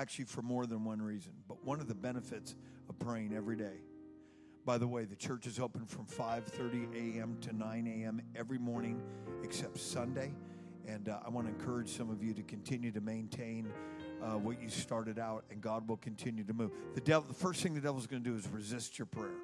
actually 0.00 0.24
for 0.24 0.40
more 0.40 0.66
than 0.66 0.84
one 0.84 1.02
reason. 1.02 1.32
But 1.46 1.62
one 1.64 1.80
of 1.80 1.86
the 1.86 1.94
benefits 1.94 2.54
of 2.88 2.98
praying 2.98 3.34
every 3.34 3.56
day. 3.56 3.82
By 4.64 4.78
the 4.78 4.88
way, 4.88 5.04
the 5.04 5.16
church 5.16 5.46
is 5.46 5.58
open 5.58 5.84
from 5.84 6.06
5:30 6.06 7.16
a.m. 7.16 7.36
to 7.42 7.52
9 7.54 7.86
a.m. 7.86 8.22
every 8.34 8.58
morning, 8.58 9.02
except 9.42 9.78
Sunday. 9.78 10.32
And 10.86 11.08
uh, 11.08 11.20
I 11.24 11.28
want 11.28 11.46
to 11.46 11.52
encourage 11.52 11.90
some 11.90 12.10
of 12.10 12.22
you 12.22 12.32
to 12.34 12.42
continue 12.42 12.90
to 12.92 13.00
maintain 13.00 13.70
uh, 14.22 14.38
what 14.38 14.60
you 14.60 14.68
started 14.68 15.18
out, 15.18 15.44
and 15.50 15.60
God 15.60 15.86
will 15.86 15.98
continue 15.98 16.44
to 16.44 16.52
move. 16.52 16.72
The 16.94 17.00
devil, 17.00 17.28
the 17.28 17.34
first 17.34 17.62
thing 17.62 17.74
the 17.74 17.80
devil's 17.80 18.06
going 18.06 18.22
to 18.22 18.30
do 18.30 18.36
is 18.36 18.48
resist 18.48 18.98
your 18.98 19.06
prayer. 19.06 19.38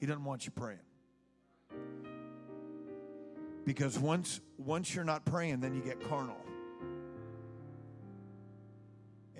He 0.00 0.06
doesn't 0.06 0.24
want 0.24 0.46
you 0.46 0.52
praying 0.52 0.78
because 3.66 3.98
once 3.98 4.40
once 4.56 4.94
you're 4.94 5.04
not 5.04 5.24
praying, 5.26 5.60
then 5.60 5.74
you 5.74 5.82
get 5.82 6.00
carnal, 6.08 6.36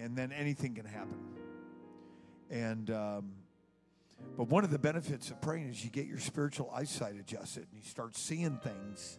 and 0.07 0.16
then 0.16 0.30
anything 0.30 0.73
can 0.73 0.86
happen. 0.86 1.18
And 2.49 2.90
um, 2.90 3.32
but 4.36 4.49
one 4.49 4.63
of 4.63 4.71
the 4.71 4.79
benefits 4.79 5.30
of 5.30 5.40
praying 5.40 5.68
is 5.68 5.85
you 5.85 5.90
get 5.90 6.07
your 6.07 6.21
spiritual 6.21 6.72
eyesight 6.72 7.17
adjusted, 7.17 7.67
and 7.72 7.82
you 7.82 7.89
start 7.89 8.16
seeing 8.16 8.58
things 8.58 9.18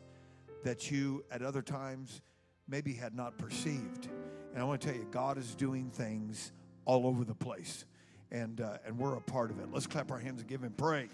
that 0.63 0.89
you 0.89 1.25
at 1.30 1.41
other 1.41 1.61
times 1.61 2.21
maybe 2.70 2.94
had 2.94 3.13
not 3.13 3.38
perceived. 3.38 4.08
And 4.53 4.61
I 4.61 4.63
want 4.63 4.80
to 4.80 4.88
tell 4.88 4.95
you, 4.95 5.05
God 5.11 5.38
is 5.38 5.55
doing 5.55 5.89
things 5.89 6.53
all 6.85 7.05
over 7.05 7.25
the 7.25 7.35
place, 7.35 7.83
and 8.31 8.61
uh, 8.61 8.77
and 8.85 8.97
we're 8.97 9.16
a 9.16 9.22
part 9.22 9.52
of 9.52 9.59
it. 9.59 9.67
Let's 9.69 9.88
clap 9.88 10.09
our 10.09 10.19
hands 10.19 10.39
and 10.39 10.49
give 10.49 10.63
Him 10.63 10.72
praise. 10.72 11.09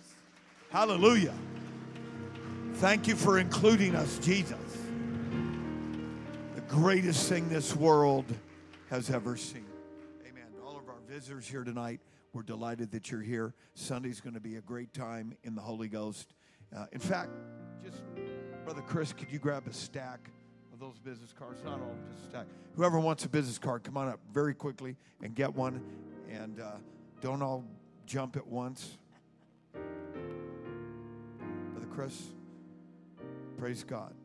Hallelujah. 0.69 1.33
Thank 2.75 3.07
you 3.07 3.15
for 3.15 3.39
including 3.39 3.95
us, 3.95 4.19
Jesus. 4.19 4.77
The 6.53 6.61
greatest 6.61 7.27
thing 7.27 7.49
this 7.49 7.75
world 7.75 8.25
has 8.91 9.09
ever 9.09 9.35
seen. 9.35 9.65
Visitors 11.13 11.47
here 11.47 11.63
tonight, 11.63 11.99
we're 12.33 12.41
delighted 12.41 12.89
that 12.89 13.11
you're 13.11 13.21
here. 13.21 13.53
Sunday's 13.75 14.19
going 14.19 14.33
to 14.33 14.39
be 14.39 14.55
a 14.55 14.61
great 14.61 14.95
time 14.95 15.37
in 15.43 15.53
the 15.53 15.61
Holy 15.61 15.87
Ghost. 15.87 16.33
Uh, 16.75 16.87
in 16.91 16.97
fact, 16.97 17.29
just 17.83 18.01
Brother 18.63 18.81
Chris, 18.81 19.13
could 19.13 19.31
you 19.31 19.37
grab 19.37 19.67
a 19.67 19.73
stack 19.73 20.31
of 20.73 20.79
those 20.79 20.97
business 20.97 21.31
cards? 21.31 21.61
Not 21.63 21.79
all, 21.81 21.95
just 22.09 22.25
a 22.25 22.29
stack. 22.29 22.47
Whoever 22.75 22.99
wants 22.99 23.25
a 23.25 23.29
business 23.29 23.59
card, 23.59 23.83
come 23.83 23.95
on 23.95 24.07
up 24.07 24.21
very 24.33 24.55
quickly 24.55 24.95
and 25.21 25.35
get 25.35 25.53
one. 25.53 25.83
And 26.31 26.59
uh, 26.59 26.77
don't 27.21 27.43
all 27.43 27.63
jump 28.07 28.35
at 28.35 28.47
once. 28.47 28.97
Brother 31.73 31.87
Chris. 31.93 32.23
Praise 33.59 33.83
God. 33.83 34.15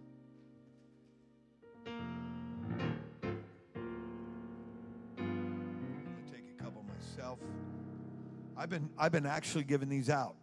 I've 8.56 8.70
been 8.70 8.90
I've 8.98 9.12
been 9.12 9.26
actually 9.26 9.64
giving 9.64 9.88
these 9.88 10.10
out. 10.10 10.34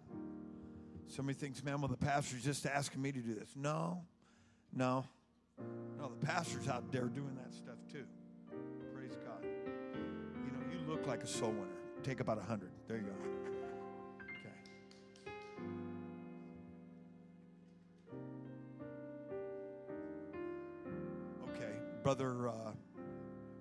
Somebody 1.08 1.38
thinks, 1.38 1.64
man, 1.64 1.82
well, 1.82 1.90
the 1.90 1.98
pastor's 1.98 2.44
just 2.44 2.66
asking 2.66 3.02
me 3.02 3.12
to 3.12 3.20
do 3.20 3.36
this. 3.36 3.50
No, 3.56 4.02
no, 4.74 5.06
no. 6.00 6.12
The 6.20 6.26
pastor's 6.26 6.68
out 6.68 6.92
there 6.92 7.06
doing 7.06 7.36
that 7.36 7.54
stuff 7.54 7.78
too. 7.92 8.06
Praise 8.94 9.16
God. 9.26 9.44
You 9.44 10.52
know, 10.52 10.64
you 10.72 10.80
look 10.90 11.06
like 11.08 11.24
a 11.24 11.28
soul 11.28 11.52
winner. 11.52 11.68
Take 12.04 12.22
about 12.22 12.38
a 12.38 12.44
hundred. 12.44 12.72
There 12.88 12.98
you 12.98 13.04
go. 13.04 13.12
Okay. 21.50 21.64
Okay, 21.64 21.74
brother. 22.02 22.48
Uh, 22.50 22.72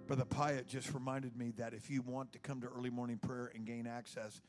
Brother 0.07 0.25
Pyatt 0.25 0.67
just 0.67 0.93
reminded 0.93 1.37
me 1.37 1.53
that 1.57 1.73
if 1.73 1.91
you 1.91 2.03
want 2.03 2.33
to 2.33 2.39
come 2.39 2.61
to 2.61 2.67
early 2.67 2.91
morning 2.91 3.19
prayer 3.19 3.51
and 3.55 3.65
gain 3.65 3.87
access, 3.87 4.41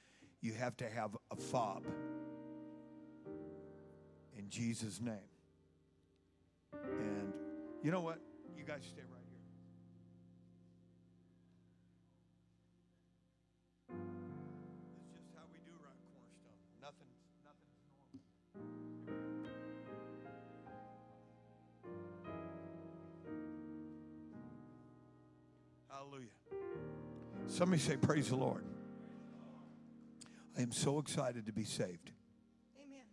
you 0.41 0.53
have 0.53 0.75
to 0.77 0.89
have 0.89 1.15
a 1.31 1.35
fob. 1.35 1.83
In 4.37 4.49
Jesus' 4.49 4.99
name. 4.99 5.15
And 6.83 7.33
you 7.83 7.91
know 7.91 8.01
what? 8.01 8.19
You 8.57 8.65
guys 8.65 8.81
stay 8.83 9.01
right 9.09 9.24
Somebody 27.55 27.81
say, 27.81 27.95
Praise 27.95 28.27
the 28.27 28.35
Lord. 28.35 28.65
I 30.57 30.61
am 30.61 30.73
so 30.73 30.99
excited 30.99 31.45
to 31.45 31.53
be 31.53 31.63
saved. 31.63 32.11
Amen. 32.77 33.05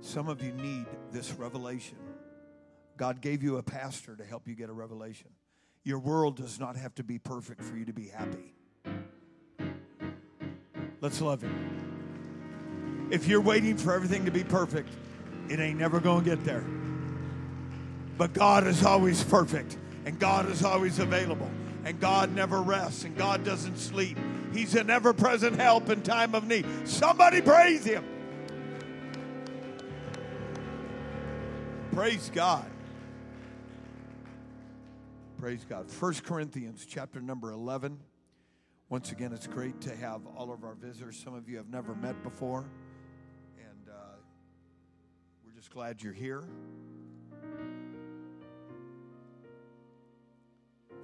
Some 0.00 0.28
of 0.28 0.42
you 0.42 0.50
need 0.52 0.86
this 1.12 1.32
revelation. 1.34 1.98
God 2.96 3.20
gave 3.20 3.40
you 3.44 3.58
a 3.58 3.62
pastor 3.62 4.16
to 4.16 4.24
help 4.24 4.48
you 4.48 4.56
get 4.56 4.68
a 4.68 4.72
revelation. 4.72 5.28
Your 5.84 6.00
world 6.00 6.34
does 6.38 6.58
not 6.58 6.74
have 6.74 6.92
to 6.96 7.04
be 7.04 7.20
perfect 7.20 7.62
for 7.62 7.76
you 7.76 7.84
to 7.84 7.92
be 7.92 8.08
happy. 8.08 8.56
Let's 11.00 11.20
love 11.20 11.40
Him. 11.40 13.08
If 13.12 13.28
you're 13.28 13.40
waiting 13.40 13.76
for 13.76 13.92
everything 13.92 14.24
to 14.24 14.32
be 14.32 14.42
perfect, 14.42 14.88
it 15.48 15.60
ain't 15.60 15.78
never 15.78 16.00
going 16.00 16.24
to 16.24 16.30
get 16.30 16.42
there. 16.44 16.64
But 18.18 18.32
God 18.32 18.66
is 18.66 18.84
always 18.84 19.22
perfect, 19.22 19.76
and 20.04 20.18
God 20.18 20.48
is 20.50 20.64
always 20.64 20.98
available, 20.98 21.50
and 21.84 21.98
God 22.00 22.34
never 22.34 22.60
rests, 22.60 23.04
and 23.04 23.16
God 23.16 23.44
doesn't 23.44 23.78
sleep. 23.78 24.18
He's 24.52 24.74
an 24.74 24.90
ever 24.90 25.12
present 25.12 25.56
help 25.56 25.88
in 25.88 26.02
time 26.02 26.34
of 26.34 26.46
need. 26.46 26.66
Somebody 26.84 27.40
praise 27.40 27.84
Him. 27.84 28.04
Praise 31.92 32.30
God. 32.32 32.64
Praise 35.38 35.64
God. 35.68 35.90
First 35.90 36.24
Corinthians 36.24 36.86
chapter 36.88 37.20
number 37.20 37.50
11. 37.50 37.98
Once 38.88 39.10
again, 39.10 39.32
it's 39.32 39.46
great 39.46 39.80
to 39.80 39.94
have 39.96 40.20
all 40.36 40.52
of 40.52 40.64
our 40.64 40.74
visitors. 40.74 41.16
Some 41.16 41.34
of 41.34 41.48
you 41.48 41.56
have 41.56 41.68
never 41.68 41.94
met 41.94 42.22
before, 42.22 42.64
and 43.58 43.88
uh, 43.88 44.16
we're 45.44 45.54
just 45.54 45.70
glad 45.70 46.02
you're 46.02 46.12
here. 46.12 46.44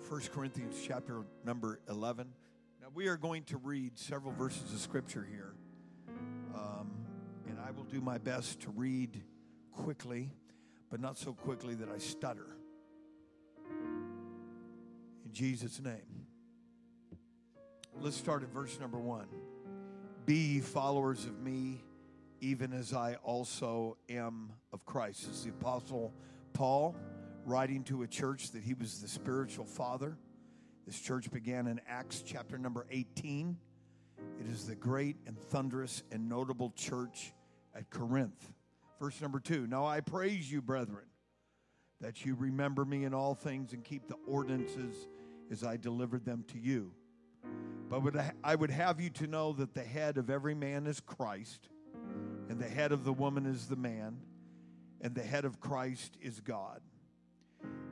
1 0.06 0.20
Corinthians 0.32 0.76
chapter 0.86 1.22
number 1.44 1.80
11. 1.88 2.28
Now, 2.80 2.88
we 2.94 3.08
are 3.08 3.16
going 3.16 3.42
to 3.44 3.58
read 3.58 3.98
several 3.98 4.32
verses 4.32 4.72
of 4.72 4.78
scripture 4.78 5.26
here. 5.28 5.54
Um, 6.54 6.90
and 7.46 7.58
I 7.60 7.70
will 7.72 7.84
do 7.84 8.00
my 8.00 8.18
best 8.18 8.60
to 8.60 8.70
read 8.70 9.22
quickly, 9.72 10.32
but 10.90 11.00
not 11.00 11.18
so 11.18 11.32
quickly 11.32 11.74
that 11.74 11.88
I 11.90 11.98
stutter. 11.98 12.46
In 15.26 15.32
Jesus' 15.32 15.80
name. 15.80 16.26
Let's 18.00 18.16
start 18.16 18.42
at 18.42 18.52
verse 18.52 18.78
number 18.80 18.98
one. 18.98 19.26
Be 20.24 20.34
ye 20.34 20.60
followers 20.60 21.24
of 21.24 21.38
me, 21.40 21.82
even 22.40 22.72
as 22.72 22.94
I 22.94 23.16
also 23.22 23.96
am 24.08 24.52
of 24.72 24.86
Christ. 24.86 25.26
This 25.26 25.38
is 25.38 25.44
the 25.44 25.50
Apostle 25.50 26.14
Paul 26.52 26.94
writing 27.48 27.82
to 27.82 28.02
a 28.02 28.06
church 28.06 28.50
that 28.50 28.62
he 28.62 28.74
was 28.74 29.00
the 29.00 29.08
spiritual 29.08 29.64
father. 29.64 30.18
This 30.86 31.00
church 31.00 31.30
began 31.30 31.66
in 31.66 31.80
Acts 31.88 32.22
chapter 32.24 32.58
number 32.58 32.86
18. 32.90 33.56
It 34.38 34.46
is 34.46 34.66
the 34.66 34.74
great 34.74 35.16
and 35.26 35.38
thunderous 35.38 36.02
and 36.12 36.28
notable 36.28 36.72
church 36.76 37.32
at 37.74 37.88
Corinth. 37.88 38.52
Verse 39.00 39.18
number 39.22 39.40
two 39.40 39.66
Now 39.66 39.86
I 39.86 40.00
praise 40.00 40.50
you, 40.52 40.60
brethren, 40.60 41.06
that 42.02 42.26
you 42.26 42.34
remember 42.34 42.84
me 42.84 43.04
in 43.04 43.14
all 43.14 43.34
things 43.34 43.72
and 43.72 43.82
keep 43.82 44.08
the 44.08 44.16
ordinances 44.26 45.08
as 45.50 45.64
I 45.64 45.78
delivered 45.78 46.26
them 46.26 46.44
to 46.48 46.58
you. 46.58 46.92
But 47.88 48.34
I 48.44 48.54
would 48.54 48.70
have 48.70 49.00
you 49.00 49.08
to 49.10 49.26
know 49.26 49.54
that 49.54 49.72
the 49.72 49.82
head 49.82 50.18
of 50.18 50.28
every 50.28 50.54
man 50.54 50.86
is 50.86 51.00
Christ, 51.00 51.70
and 52.50 52.60
the 52.60 52.68
head 52.68 52.92
of 52.92 53.04
the 53.04 53.12
woman 53.14 53.46
is 53.46 53.68
the 53.68 53.76
man, 53.76 54.18
and 55.00 55.14
the 55.14 55.22
head 55.22 55.46
of 55.46 55.60
Christ 55.60 56.18
is 56.20 56.40
God. 56.40 56.82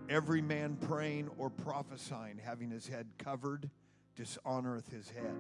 Every 0.09 0.41
man 0.41 0.77
praying 0.77 1.31
or 1.37 1.51
prophesying, 1.51 2.39
having 2.43 2.71
his 2.71 2.87
head 2.87 3.09
covered, 3.19 3.71
dishonoreth 4.17 4.91
his 4.91 5.11
head. 5.11 5.37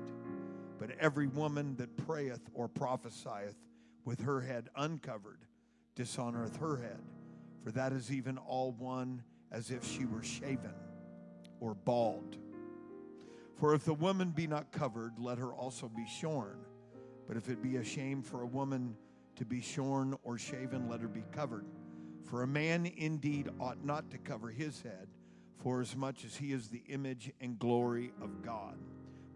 But 0.79 0.91
every 1.01 1.29
woman 1.29 1.77
that 1.77 1.97
prayeth 1.97 2.43
or 2.53 2.69
prophesieth 2.69 3.57
with 4.05 4.21
her 4.23 4.41
head 4.41 4.69
uncovered 4.77 5.39
dishonoreth 5.97 6.59
her 6.59 6.77
head. 6.77 7.01
For 7.65 7.73
that 7.73 7.93
is 7.93 8.13
even 8.13 8.39
all 8.39 8.73
one 8.73 9.23
as 9.51 9.71
if 9.71 9.85
she 9.85 10.05
were 10.05 10.23
shaven 10.23 10.75
or 11.61 11.75
bald. 11.75 12.37
For 13.57 13.75
if 13.75 13.85
the 13.85 13.95
woman 13.95 14.31
be 14.31 14.47
not 14.47 14.71
covered, 14.71 15.19
let 15.19 15.39
her 15.39 15.53
also 15.53 15.89
be 15.89 16.07
shorn. 16.07 16.59
But 17.27 17.37
if 17.37 17.49
it 17.49 17.63
be 17.63 17.77
a 17.77 17.85
shame 17.85 18.23
for 18.23 18.43
a 18.43 18.47
woman 18.47 18.97
to 19.37 19.45
be 19.45 19.61
shorn 19.61 20.17
or 20.23 20.39
shaven, 20.39 20.89
let 20.89 21.01
her 21.01 21.09
be 21.09 21.25
covered. 21.33 21.65
For 22.27 22.43
a 22.43 22.47
man 22.47 22.91
indeed 22.97 23.49
ought 23.61 23.85
not 23.85 24.11
to 24.11 24.19
cover 24.19 24.51
his 24.51 24.83
head, 24.83 25.09
for 25.63 25.81
as 25.81 25.97
much 25.97 26.25
as 26.25 26.37
he 26.37 26.53
is 26.53 26.69
the 26.69 26.83
image 26.89 27.33
and 27.41 27.59
glory 27.59 28.13
of 28.21 28.43
God. 28.43 28.77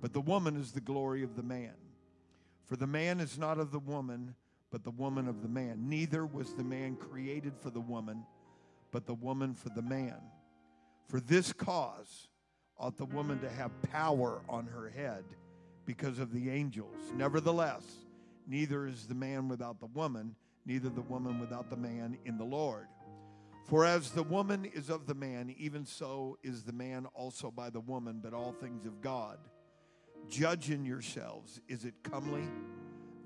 But 0.00 0.12
the 0.12 0.20
woman 0.20 0.56
is 0.56 0.72
the 0.72 0.80
glory 0.80 1.22
of 1.22 1.36
the 1.36 1.42
man. 1.42 1.74
For 2.64 2.76
the 2.76 2.86
man 2.86 3.20
is 3.20 3.38
not 3.38 3.58
of 3.58 3.70
the 3.70 3.78
woman, 3.78 4.34
but 4.70 4.84
the 4.84 4.90
woman 4.90 5.28
of 5.28 5.42
the 5.42 5.48
man. 5.48 5.88
Neither 5.88 6.26
was 6.26 6.52
the 6.54 6.64
man 6.64 6.96
created 6.96 7.54
for 7.56 7.70
the 7.70 7.80
woman, 7.80 8.24
but 8.90 9.06
the 9.06 9.14
woman 9.14 9.54
for 9.54 9.68
the 9.70 9.82
man. 9.82 10.16
For 11.08 11.20
this 11.20 11.52
cause 11.52 12.28
ought 12.78 12.96
the 12.96 13.04
woman 13.04 13.40
to 13.40 13.50
have 13.50 13.70
power 13.90 14.42
on 14.48 14.66
her 14.66 14.88
head 14.88 15.24
because 15.84 16.18
of 16.18 16.32
the 16.32 16.50
angels. 16.50 16.96
Nevertheless, 17.14 17.84
neither 18.46 18.86
is 18.86 19.06
the 19.06 19.14
man 19.14 19.48
without 19.48 19.80
the 19.80 19.86
woman, 19.86 20.34
neither 20.66 20.88
the 20.88 21.02
woman 21.02 21.40
without 21.40 21.70
the 21.70 21.76
man 21.76 22.16
in 22.24 22.36
the 22.36 22.44
Lord. 22.44 22.86
For 23.66 23.84
as 23.84 24.10
the 24.10 24.22
woman 24.22 24.64
is 24.64 24.90
of 24.90 25.06
the 25.06 25.14
man, 25.14 25.54
even 25.56 25.86
so 25.86 26.38
is 26.42 26.64
the 26.64 26.72
man 26.72 27.06
also 27.14 27.50
by 27.50 27.70
the 27.70 27.80
woman, 27.80 28.20
but 28.22 28.34
all 28.34 28.52
things 28.52 28.84
of 28.84 29.00
God. 29.00 29.38
Judge 30.28 30.70
in 30.70 30.84
yourselves, 30.84 31.60
is 31.68 31.84
it 31.84 31.94
comely 32.02 32.48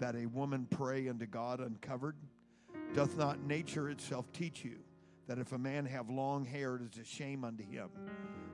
that 0.01 0.15
a 0.15 0.27
woman 0.27 0.67
pray 0.71 1.09
unto 1.09 1.27
God 1.27 1.61
uncovered? 1.61 2.17
Doth 2.95 3.17
not 3.17 3.41
nature 3.43 3.89
itself 3.91 4.31
teach 4.33 4.65
you 4.65 4.79
that 5.27 5.39
if 5.39 5.53
a 5.53 5.59
man 5.59 5.87
have 5.87 6.11
long 6.11 6.45
hair, 6.45 6.77
it 6.77 6.83
is 6.83 6.99
a 6.99 7.05
shame 7.05 7.45
unto 7.45 7.65
him? 7.65 7.89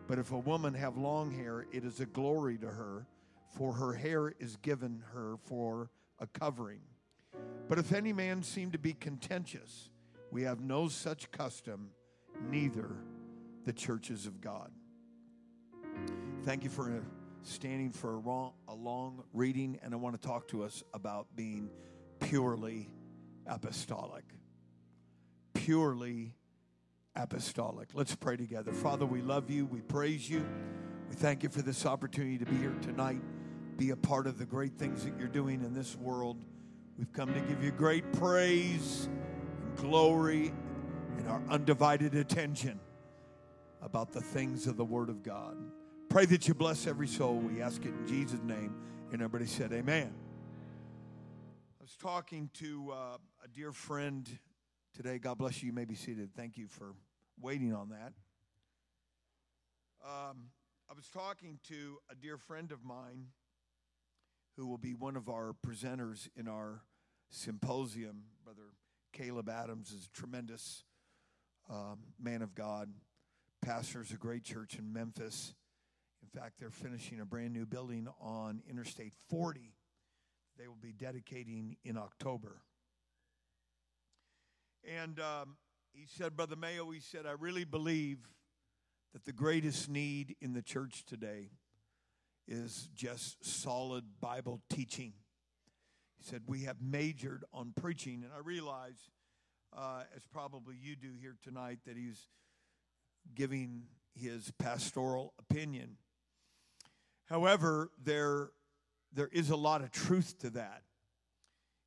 But 0.06 0.18
if 0.18 0.32
a 0.32 0.38
woman 0.38 0.74
have 0.74 0.96
long 0.96 1.30
hair, 1.30 1.66
it 1.72 1.84
is 1.84 2.00
a 2.00 2.06
glory 2.06 2.56
to 2.58 2.68
her, 2.68 3.06
for 3.56 3.72
her 3.72 3.92
hair 3.92 4.32
is 4.38 4.56
given 4.56 5.02
her 5.12 5.36
for 5.44 5.90
a 6.20 6.26
covering. 6.26 6.80
But 7.68 7.78
if 7.78 7.92
any 7.92 8.12
man 8.12 8.42
seem 8.42 8.72
to 8.72 8.78
be 8.78 8.94
contentious, 8.94 9.90
we 10.30 10.42
have 10.42 10.60
no 10.60 10.88
such 10.88 11.30
custom, 11.30 11.90
neither 12.50 12.90
the 13.64 13.72
churches 13.72 14.26
of 14.26 14.40
God. 14.40 14.70
Thank 16.44 16.64
you 16.64 16.70
for 16.70 17.02
standing 17.42 17.90
for 17.90 18.14
a, 18.14 18.74
long, 18.74 19.24
reading, 19.32 19.78
and 19.82 19.94
I 19.94 19.96
want 19.96 20.20
to 20.20 20.26
talk 20.26 20.48
to 20.48 20.62
us 20.64 20.82
about 20.94 21.26
being 21.36 21.70
purely 22.18 22.88
apostolic. 23.46 24.24
Purely 25.54 26.34
apostolic. 27.14 27.88
Let's 27.94 28.14
pray 28.14 28.36
together. 28.36 28.72
Father, 28.72 29.06
we 29.06 29.20
love 29.20 29.50
you. 29.50 29.66
We 29.66 29.80
praise 29.80 30.28
you. 30.28 30.46
We 31.08 31.16
thank 31.16 31.42
you 31.42 31.48
for 31.48 31.62
this 31.62 31.86
opportunity 31.86 32.38
to 32.38 32.46
be 32.46 32.56
here 32.56 32.74
tonight, 32.82 33.20
be 33.76 33.90
a 33.90 33.96
part 33.96 34.26
of 34.26 34.38
the 34.38 34.46
great 34.46 34.78
things 34.78 35.04
that 35.04 35.18
you're 35.18 35.28
doing 35.28 35.62
in 35.64 35.74
this 35.74 35.96
world. 35.96 36.44
We've 37.00 37.14
come 37.14 37.32
to 37.32 37.40
give 37.40 37.64
you 37.64 37.70
great 37.70 38.12
praise 38.12 39.08
and 39.64 39.76
glory 39.78 40.52
and 41.16 41.28
our 41.28 41.40
undivided 41.48 42.14
attention 42.14 42.78
about 43.80 44.12
the 44.12 44.20
things 44.20 44.66
of 44.66 44.76
the 44.76 44.84
Word 44.84 45.08
of 45.08 45.22
God. 45.22 45.56
Pray 46.10 46.26
that 46.26 46.46
you 46.46 46.52
bless 46.52 46.86
every 46.86 47.08
soul. 47.08 47.36
We 47.36 47.62
ask 47.62 47.86
it 47.86 47.94
in 47.94 48.06
Jesus' 48.06 48.42
name. 48.42 48.74
And 49.12 49.22
everybody 49.22 49.46
said, 49.46 49.72
Amen. 49.72 50.12
I 51.80 51.82
was 51.82 51.96
talking 51.96 52.50
to 52.58 52.92
uh, 52.92 53.16
a 53.42 53.48
dear 53.48 53.72
friend 53.72 54.28
today. 54.94 55.18
God 55.18 55.38
bless 55.38 55.62
you. 55.62 55.68
You 55.68 55.72
may 55.72 55.86
be 55.86 55.94
seated. 55.94 56.34
Thank 56.36 56.58
you 56.58 56.68
for 56.68 56.92
waiting 57.40 57.72
on 57.72 57.88
that. 57.88 58.12
Um, 60.04 60.50
I 60.90 60.92
was 60.94 61.08
talking 61.08 61.60
to 61.68 61.96
a 62.10 62.14
dear 62.14 62.36
friend 62.36 62.70
of 62.70 62.84
mine 62.84 63.28
who 64.58 64.66
will 64.66 64.76
be 64.76 64.92
one 64.92 65.16
of 65.16 65.30
our 65.30 65.54
presenters 65.66 66.28
in 66.36 66.46
our 66.46 66.82
symposium. 67.30 68.24
Brother 68.44 68.74
Caleb 69.12 69.48
Adams 69.48 69.90
is 69.92 70.06
a 70.06 70.16
tremendous 70.16 70.84
um, 71.68 71.98
man 72.20 72.42
of 72.42 72.54
God, 72.54 72.90
pastors 73.62 74.10
a 74.10 74.16
great 74.16 74.44
church 74.44 74.78
in 74.78 74.92
Memphis. 74.92 75.54
In 76.22 76.40
fact, 76.40 76.58
they're 76.58 76.70
finishing 76.70 77.20
a 77.20 77.24
brand 77.24 77.52
new 77.52 77.66
building 77.66 78.08
on 78.20 78.62
Interstate 78.68 79.14
40. 79.28 79.72
They 80.58 80.68
will 80.68 80.76
be 80.80 80.92
dedicating 80.92 81.76
in 81.84 81.96
October. 81.96 82.60
And 84.84 85.18
um, 85.20 85.56
he 85.92 86.06
said, 86.06 86.36
Brother 86.36 86.56
Mayo, 86.56 86.90
he 86.90 87.00
said, 87.00 87.26
I 87.26 87.32
really 87.32 87.64
believe 87.64 88.18
that 89.12 89.24
the 89.24 89.32
greatest 89.32 89.88
need 89.88 90.36
in 90.40 90.52
the 90.52 90.62
church 90.62 91.04
today 91.04 91.50
is 92.46 92.88
just 92.94 93.44
solid 93.44 94.04
Bible 94.20 94.60
teaching. 94.68 95.12
He 96.20 96.30
said, 96.30 96.42
We 96.46 96.64
have 96.64 96.76
majored 96.80 97.44
on 97.52 97.72
preaching. 97.74 98.22
And 98.24 98.32
I 98.34 98.40
realize, 98.44 99.10
uh, 99.76 100.02
as 100.14 100.26
probably 100.26 100.76
you 100.80 100.96
do 100.96 101.12
here 101.20 101.36
tonight, 101.42 101.78
that 101.86 101.96
he's 101.96 102.28
giving 103.34 103.84
his 104.14 104.52
pastoral 104.58 105.32
opinion. 105.38 105.96
However, 107.26 107.90
there, 108.02 108.50
there 109.12 109.30
is 109.32 109.50
a 109.50 109.56
lot 109.56 109.82
of 109.82 109.92
truth 109.92 110.38
to 110.40 110.50
that 110.50 110.82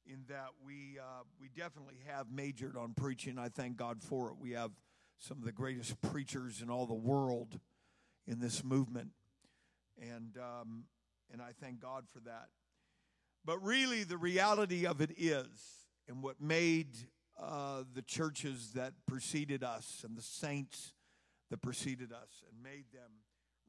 in 0.05 0.23
that 0.29 0.49
we, 0.65 0.97
uh, 0.99 1.23
we 1.39 1.49
definitely 1.49 1.99
have 2.07 2.27
majored 2.31 2.75
on 2.75 2.93
preaching. 2.93 3.37
I 3.37 3.49
thank 3.49 3.77
God 3.77 4.01
for 4.01 4.29
it. 4.29 4.35
We 4.39 4.51
have 4.51 4.71
some 5.19 5.37
of 5.37 5.45
the 5.45 5.51
greatest 5.51 6.01
preachers 6.01 6.61
in 6.61 6.69
all 6.69 6.85
the 6.85 6.93
world 6.93 7.59
in 8.27 8.39
this 8.39 8.63
movement. 8.63 9.11
And, 10.01 10.37
um, 10.37 10.85
and 11.31 11.41
I 11.41 11.51
thank 11.61 11.79
God 11.79 12.05
for 12.11 12.19
that. 12.21 12.47
But 13.45 13.61
really, 13.63 14.03
the 14.03 14.17
reality 14.17 14.85
of 14.85 15.01
it 15.01 15.11
is, 15.17 15.47
and 16.07 16.23
what 16.23 16.41
made 16.41 16.87
uh, 17.41 17.83
the 17.93 18.01
churches 18.01 18.71
that 18.75 18.93
preceded 19.05 19.63
us 19.63 20.03
and 20.05 20.17
the 20.17 20.21
saints 20.21 20.93
that 21.49 21.61
preceded 21.61 22.11
us 22.11 22.43
and 22.49 22.63
made 22.63 22.85
them 22.93 23.11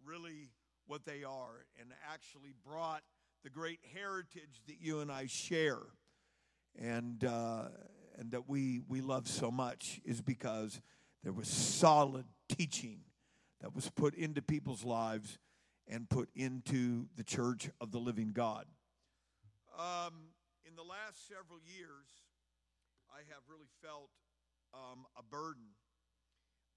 really 0.05 0.50
what 0.87 1.05
they 1.05 1.25
are 1.25 1.65
and 1.81 1.91
actually 2.12 2.55
brought 2.65 3.03
the 3.43 3.50
great 3.50 3.81
heritage 3.94 4.62
that 4.67 4.76
you 4.81 5.00
and 5.00 5.11
I 5.11 5.26
share 5.26 5.81
and, 6.79 7.25
uh, 7.25 7.69
and 8.19 8.31
that 8.32 8.49
we, 8.49 8.81
we 8.88 9.00
love 9.00 9.29
so 9.29 9.50
much 9.50 10.00
is 10.05 10.21
because 10.21 10.81
there 11.23 11.32
was 11.32 11.49
solid 11.49 12.26
teaching 12.49 13.00
that 13.61 13.75
was 13.75 13.91
put 13.91 14.15
into 14.15 14.43
people's 14.43 14.85
lives 14.85 15.38
and 15.88 16.09
put 16.09 16.29
into 16.35 17.06
the 17.17 17.25
church 17.25 17.71
of 17.81 17.93
the 17.93 17.99
living 17.99 18.32
God. 18.32 18.67
Um, 19.79 20.31
in 20.65 20.76
the 20.76 20.82
last 20.82 21.26
several 21.26 21.59
years, 21.67 22.06
I 23.11 23.26
have 23.29 23.43
really 23.49 23.67
felt 23.82 24.11
um, 24.73 25.05
a 25.19 25.23
burden. 25.23 25.75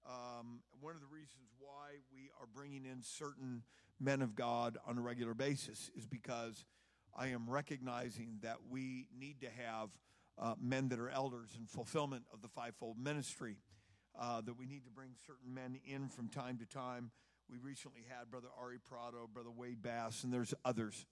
Um, 0.04 0.62
one 0.80 0.96
of 0.96 1.00
the 1.00 1.06
reasons 1.06 1.46
why 1.60 2.02
we 2.12 2.30
are 2.40 2.46
bringing 2.52 2.84
in 2.84 3.02
certain 3.02 3.62
men 4.00 4.20
of 4.20 4.34
God 4.34 4.78
on 4.84 4.98
a 4.98 5.00
regular 5.00 5.34
basis 5.34 5.92
is 5.96 6.06
because 6.06 6.64
I 7.16 7.28
am 7.28 7.48
recognizing 7.48 8.38
that 8.42 8.56
we 8.68 9.06
need 9.16 9.42
to 9.42 9.48
have 9.48 9.90
uh, 10.36 10.54
men 10.60 10.88
that 10.88 10.98
are 10.98 11.10
elders 11.10 11.50
in 11.56 11.66
fulfillment 11.66 12.24
of 12.32 12.42
the 12.42 12.48
fivefold 12.48 12.98
ministry, 12.98 13.58
uh, 14.18 14.40
that 14.40 14.58
we 14.58 14.66
need 14.66 14.84
to 14.86 14.90
bring 14.90 15.10
certain 15.24 15.54
men 15.54 15.78
in 15.84 16.08
from 16.08 16.28
time 16.28 16.58
to 16.58 16.66
time. 16.66 17.12
We 17.48 17.58
recently 17.58 18.04
had 18.08 18.28
Brother 18.28 18.48
Ari 18.60 18.78
Prado, 18.78 19.28
Brother 19.32 19.50
Wade 19.50 19.82
Bass, 19.82 20.24
and 20.24 20.32
there's 20.32 20.52
others. 20.64 21.06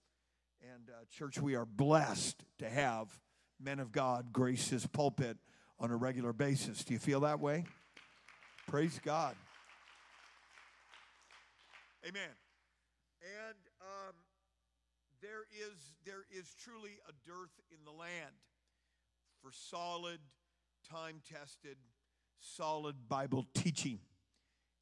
And, 0.61 0.89
uh, 0.89 1.05
church, 1.11 1.39
we 1.39 1.55
are 1.55 1.65
blessed 1.65 2.43
to 2.59 2.69
have 2.69 3.07
men 3.59 3.79
of 3.79 3.91
God 3.91 4.31
grace 4.31 4.69
his 4.69 4.85
pulpit 4.87 5.37
on 5.79 5.91
a 5.91 5.95
regular 5.95 6.33
basis. 6.33 6.83
Do 6.83 6.93
you 6.93 6.99
feel 6.99 7.21
that 7.21 7.39
way? 7.39 7.65
Praise 8.67 8.99
God. 9.03 9.35
Amen. 12.07 12.29
And 13.21 13.57
um, 13.81 14.15
there 15.21 15.45
is 15.51 15.77
there 16.05 16.25
is 16.31 16.55
truly 16.63 16.99
a 17.07 17.13
dearth 17.27 17.53
in 17.71 17.83
the 17.85 17.91
land 17.91 18.35
for 19.41 19.51
solid, 19.51 20.19
time 20.89 21.21
tested, 21.27 21.77
solid 22.39 22.95
Bible 23.09 23.45
teaching. 23.53 23.99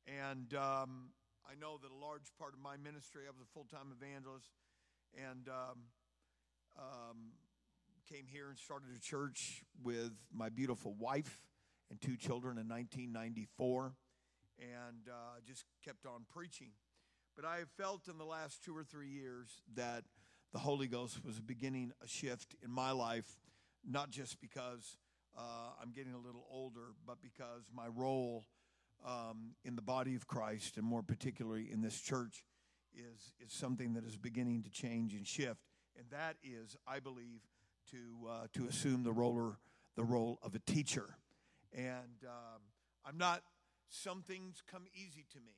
And 0.07 0.53
um, 0.53 1.09
I 1.49 1.55
know 1.59 1.77
that 1.81 1.89
a 1.91 2.05
large 2.05 2.31
part 2.37 2.53
of 2.53 2.59
my 2.59 2.77
ministry, 2.77 3.23
I 3.27 3.31
was 3.31 3.41
a 3.41 3.51
full 3.53 3.65
time 3.65 3.93
evangelist 3.95 4.49
and 5.15 5.47
um, 5.47 5.79
um, 6.77 7.17
came 8.09 8.25
here 8.27 8.49
and 8.49 8.57
started 8.57 8.89
a 8.95 8.99
church 8.99 9.63
with 9.83 10.11
my 10.33 10.49
beautiful 10.49 10.95
wife 10.99 11.39
and 11.89 12.01
two 12.01 12.17
children 12.17 12.57
in 12.57 12.67
1994 12.67 13.93
and 14.59 15.09
uh, 15.09 15.39
just 15.45 15.65
kept 15.83 16.05
on 16.05 16.25
preaching. 16.29 16.71
But 17.35 17.45
I 17.45 17.57
have 17.57 17.69
felt 17.77 18.07
in 18.07 18.17
the 18.17 18.25
last 18.25 18.63
two 18.63 18.75
or 18.75 18.83
three 18.83 19.09
years 19.09 19.49
that 19.75 20.03
the 20.53 20.59
Holy 20.59 20.87
Ghost 20.87 21.23
was 21.25 21.39
beginning 21.39 21.91
a 22.03 22.07
shift 22.07 22.55
in 22.63 22.71
my 22.71 22.91
life, 22.91 23.39
not 23.85 24.09
just 24.09 24.39
because 24.39 24.97
uh, 25.37 25.71
I'm 25.81 25.91
getting 25.91 26.13
a 26.13 26.17
little 26.17 26.45
older, 26.49 26.93
but 27.05 27.17
because 27.21 27.63
my 27.73 27.87
role 27.87 28.45
um, 29.05 29.55
in 29.65 29.75
the 29.75 29.81
body 29.81 30.15
of 30.15 30.27
Christ, 30.27 30.77
and 30.77 30.85
more 30.85 31.03
particularly 31.03 31.69
in 31.69 31.81
this 31.81 31.99
church, 31.99 32.43
is, 32.95 33.33
is 33.39 33.53
something 33.53 33.93
that 33.93 34.05
is 34.05 34.17
beginning 34.17 34.63
to 34.63 34.69
change 34.69 35.13
and 35.13 35.27
shift. 35.27 35.61
And 35.97 36.05
that 36.11 36.37
is, 36.43 36.75
I 36.87 36.99
believe, 36.99 37.41
to, 37.91 38.27
uh, 38.29 38.47
to 38.53 38.67
assume 38.67 39.03
the, 39.03 39.11
roller, 39.13 39.57
the 39.95 40.03
role 40.03 40.39
of 40.41 40.55
a 40.55 40.59
teacher. 40.59 41.17
And 41.73 42.23
um, 42.23 42.61
I'm 43.05 43.17
not, 43.17 43.43
some 43.89 44.21
things 44.23 44.63
come 44.65 44.85
easy 44.93 45.25
to 45.33 45.39
me. 45.39 45.53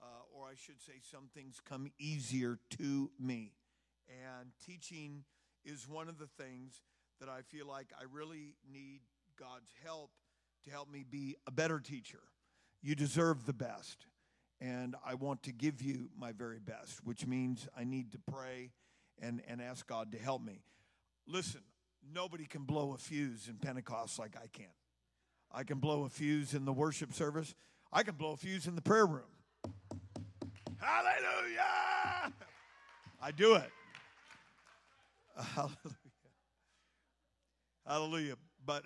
uh, 0.00 0.22
or 0.32 0.46
I 0.46 0.54
should 0.54 0.80
say, 0.80 0.94
some 1.10 1.28
things 1.34 1.60
come 1.66 1.90
easier 1.98 2.58
to 2.78 3.10
me. 3.18 3.52
And 4.08 4.50
teaching 4.64 5.24
is 5.64 5.88
one 5.88 6.08
of 6.08 6.18
the 6.18 6.28
things 6.42 6.82
that 7.20 7.28
I 7.28 7.42
feel 7.42 7.66
like 7.66 7.88
I 7.98 8.04
really 8.12 8.54
need 8.70 9.00
God's 9.38 9.72
help 9.84 10.10
to 10.64 10.70
help 10.70 10.90
me 10.90 11.04
be 11.08 11.36
a 11.46 11.50
better 11.50 11.80
teacher. 11.80 12.20
You 12.82 12.94
deserve 12.94 13.46
the 13.46 13.52
best. 13.52 14.06
And 14.60 14.96
I 15.04 15.14
want 15.14 15.42
to 15.44 15.52
give 15.52 15.82
you 15.82 16.08
my 16.18 16.32
very 16.32 16.58
best, 16.58 17.04
which 17.04 17.26
means 17.26 17.68
I 17.76 17.84
need 17.84 18.12
to 18.12 18.18
pray 18.30 18.70
and, 19.20 19.42
and 19.46 19.60
ask 19.60 19.86
God 19.86 20.12
to 20.12 20.18
help 20.18 20.42
me. 20.42 20.62
Listen, 21.26 21.60
nobody 22.14 22.46
can 22.46 22.62
blow 22.62 22.92
a 22.94 22.98
fuse 22.98 23.48
in 23.48 23.56
Pentecost 23.56 24.18
like 24.18 24.34
I 24.36 24.46
can. 24.52 24.72
I 25.52 25.64
can 25.64 25.78
blow 25.78 26.04
a 26.04 26.08
fuse 26.08 26.54
in 26.54 26.64
the 26.64 26.72
worship 26.72 27.12
service, 27.12 27.54
I 27.92 28.02
can 28.02 28.14
blow 28.14 28.32
a 28.32 28.36
fuse 28.36 28.66
in 28.66 28.74
the 28.74 28.82
prayer 28.82 29.06
room. 29.06 29.22
Hallelujah! 30.78 32.32
I 33.20 33.30
do 33.30 33.54
it. 33.54 33.70
Hallelujah. 35.36 35.76
Hallelujah. 37.86 38.34
But 38.64 38.84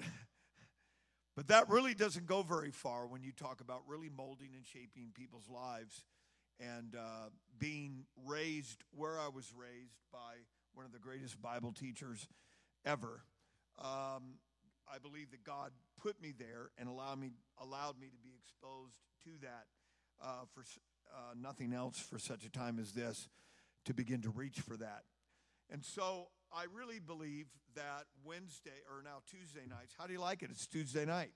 but 1.37 1.49
that 1.49 1.69
really 1.69 1.95
doesn't 1.95 2.27
go 2.27 2.43
very 2.43 2.71
far 2.71 3.07
when 3.07 3.23
you 3.23 3.33
talk 3.33 3.61
about 3.61 3.83
really 3.87 4.11
molding 4.11 4.51
and 4.55 4.65
shaping 4.67 5.13
people's 5.15 5.49
lives 5.49 6.05
and 6.59 6.95
uh, 6.95 7.31
being 7.59 8.05
raised 8.27 8.85
where 8.95 9.19
I 9.19 9.29
was 9.29 9.53
raised 9.57 9.97
by 10.13 10.35
one 10.75 10.85
of 10.87 10.93
the 10.93 10.99
greatest 10.99 11.41
Bible 11.41 11.73
teachers 11.73 12.27
ever. 12.85 13.23
Um, 13.79 14.39
I 14.93 14.99
believe 15.01 15.31
that 15.31 15.45
God 15.45 15.71
put 16.01 16.21
me 16.21 16.33
there 16.37 16.71
and 16.79 16.89
allowed 16.89 17.19
me 17.19 17.31
allowed 17.61 17.99
me 17.99 18.09
to 18.09 18.19
be 18.19 18.33
exposed 18.37 18.97
to 19.25 19.31
that 19.43 19.67
uh, 20.23 20.45
for 20.53 20.65
uh, 21.15 21.35
nothing 21.41 21.73
else 21.73 21.99
for 21.99 22.19
such 22.19 22.45
a 22.45 22.51
time 22.51 22.79
as 22.79 22.93
this 22.93 23.29
to 23.85 23.95
begin 23.95 24.21
to 24.23 24.31
reach 24.31 24.61
for 24.61 24.77
that. 24.77 25.05
And 25.71 25.85
so 25.85 26.29
I 26.53 26.65
really 26.75 26.99
believe 26.99 27.47
that 27.77 28.05
Wednesday 28.25 28.83
or 28.89 29.03
now 29.03 29.19
Tuesday 29.31 29.67
nights. 29.69 29.95
How 29.97 30.07
do 30.07 30.13
you 30.13 30.21
like 30.21 30.43
it? 30.43 30.51
It's 30.51 30.67
Tuesday 30.67 31.05
night. 31.05 31.31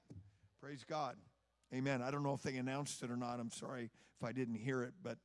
Praise 0.61 0.85
God. 0.89 1.17
Amen. 1.73 2.03
I 2.03 2.11
don't 2.11 2.23
know 2.23 2.35
if 2.35 2.43
they 2.43 2.57
announced 2.57 3.03
it 3.03 3.11
or 3.11 3.17
not. 3.17 3.39
I'm 3.39 3.51
sorry 3.51 3.91
if 4.21 4.27
I 4.27 4.33
didn't 4.33 4.57
hear 4.57 4.83
it, 4.83 4.95
but 5.03 5.19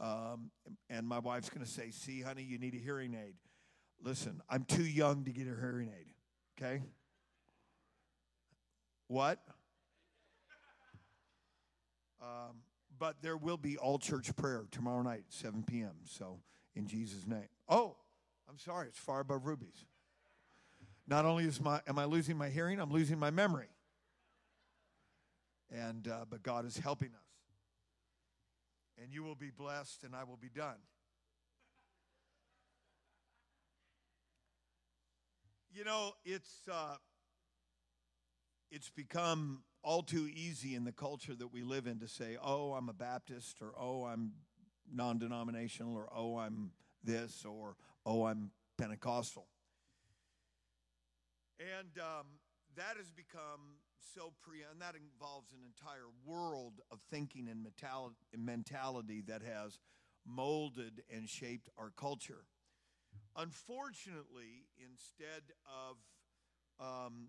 um, 0.00 0.50
and 0.90 1.06
my 1.06 1.18
wife's 1.18 1.50
going 1.50 1.64
to 1.64 1.70
say, 1.70 1.90
"See, 1.90 2.20
honey, 2.20 2.42
you 2.42 2.58
need 2.58 2.74
a 2.74 2.78
hearing 2.78 3.14
aid." 3.14 3.34
Listen, 4.02 4.40
I'm 4.48 4.64
too 4.64 4.84
young 4.84 5.24
to 5.24 5.30
get 5.30 5.46
a 5.46 5.54
hearing 5.54 5.90
aid. 5.96 6.12
Okay. 6.58 6.82
What? 9.08 9.38
Um, 12.20 12.62
but 12.98 13.16
there 13.22 13.36
will 13.36 13.56
be 13.56 13.76
all 13.76 13.98
church 13.98 14.34
prayer 14.36 14.64
tomorrow 14.70 15.02
night, 15.02 15.24
7 15.28 15.62
p.m. 15.64 15.94
So, 16.04 16.38
in 16.74 16.86
Jesus' 16.86 17.26
name. 17.26 17.48
Oh, 17.68 17.96
I'm 18.48 18.58
sorry, 18.58 18.88
it's 18.88 18.98
far 18.98 19.20
above 19.20 19.46
rubies. 19.46 19.86
Not 21.06 21.24
only 21.24 21.44
is 21.44 21.60
my 21.60 21.80
am 21.86 21.98
I 21.98 22.04
losing 22.04 22.36
my 22.36 22.48
hearing, 22.48 22.80
I'm 22.80 22.92
losing 22.92 23.18
my 23.18 23.30
memory. 23.30 23.68
And 25.70 26.06
uh, 26.08 26.24
but 26.28 26.42
God 26.42 26.64
is 26.66 26.76
helping 26.76 27.08
us. 27.08 27.20
And 29.02 29.12
you 29.12 29.22
will 29.24 29.34
be 29.34 29.50
blessed, 29.50 30.04
and 30.04 30.14
I 30.14 30.24
will 30.24 30.36
be 30.36 30.48
done. 30.48 30.76
You 35.72 35.84
know, 35.84 36.12
it's 36.24 36.60
uh, 36.70 36.96
it's 38.70 38.90
become 38.90 39.64
all 39.82 40.02
too 40.02 40.28
easy 40.32 40.74
in 40.76 40.84
the 40.84 40.92
culture 40.92 41.34
that 41.34 41.52
we 41.52 41.62
live 41.62 41.86
in 41.86 41.98
to 41.98 42.08
say, 42.08 42.36
"Oh, 42.42 42.72
I'm 42.74 42.88
a 42.88 42.92
Baptist," 42.92 43.60
or 43.60 43.72
"Oh, 43.78 44.04
I'm 44.04 44.32
non-denominational," 44.92 45.96
or 45.96 46.08
"Oh, 46.14 46.38
I'm 46.38 46.70
this," 47.02 47.44
or 47.44 47.76
"Oh, 48.04 48.24
I'm 48.24 48.50
Pentecostal." 48.78 49.46
And 51.58 51.98
um, 51.98 52.26
that 52.76 52.96
has 52.96 53.10
become 53.10 53.78
so 54.14 54.32
pre, 54.42 54.58
and 54.70 54.80
that 54.80 54.94
involves 54.94 55.52
an 55.52 55.60
entire 55.64 56.08
world 56.26 56.74
of 56.90 56.98
thinking 57.10 57.48
and 57.48 57.66
mentality 58.36 59.22
that 59.26 59.42
has 59.42 59.78
molded 60.26 61.02
and 61.14 61.28
shaped 61.28 61.68
our 61.78 61.90
culture. 61.96 62.44
Unfortunately, 63.36 64.66
instead 64.78 65.42
of 65.66 65.96
um, 66.80 67.28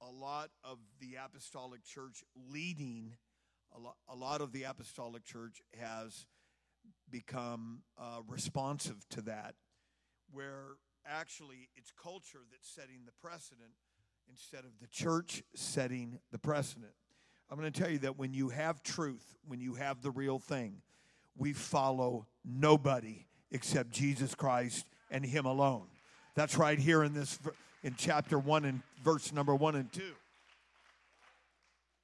a 0.00 0.10
lot 0.10 0.50
of 0.62 0.78
the 1.00 1.16
apostolic 1.24 1.84
church 1.84 2.24
leading, 2.50 3.16
a 3.74 3.78
lot, 3.78 3.96
a 4.08 4.14
lot 4.14 4.40
of 4.40 4.52
the 4.52 4.64
apostolic 4.64 5.24
church 5.24 5.62
has 5.78 6.26
become 7.10 7.82
uh, 7.98 8.20
responsive 8.28 9.08
to 9.10 9.22
that, 9.22 9.54
where 10.32 10.76
actually 11.06 11.68
it's 11.76 11.92
culture 11.92 12.40
that's 12.50 12.68
setting 12.68 13.00
the 13.06 13.12
precedent 13.20 13.72
instead 14.30 14.60
of 14.60 14.78
the 14.80 14.86
church 14.86 15.42
setting 15.54 16.18
the 16.32 16.38
precedent. 16.38 16.92
I'm 17.50 17.58
going 17.58 17.70
to 17.70 17.80
tell 17.80 17.90
you 17.90 17.98
that 17.98 18.18
when 18.18 18.32
you 18.32 18.48
have 18.48 18.82
truth, 18.82 19.36
when 19.46 19.60
you 19.60 19.74
have 19.74 20.02
the 20.02 20.10
real 20.10 20.38
thing, 20.38 20.82
we 21.36 21.52
follow 21.52 22.26
nobody 22.44 23.26
except 23.50 23.90
Jesus 23.90 24.34
Christ 24.34 24.86
and 25.10 25.24
Him 25.24 25.44
alone. 25.44 25.86
That's 26.34 26.56
right 26.56 26.78
here 26.78 27.04
in 27.04 27.14
this 27.14 27.38
in 27.82 27.94
chapter 27.96 28.38
1 28.38 28.64
and 28.64 28.80
verse 29.02 29.32
number 29.32 29.54
1 29.54 29.74
and 29.76 29.92
2. 29.92 30.02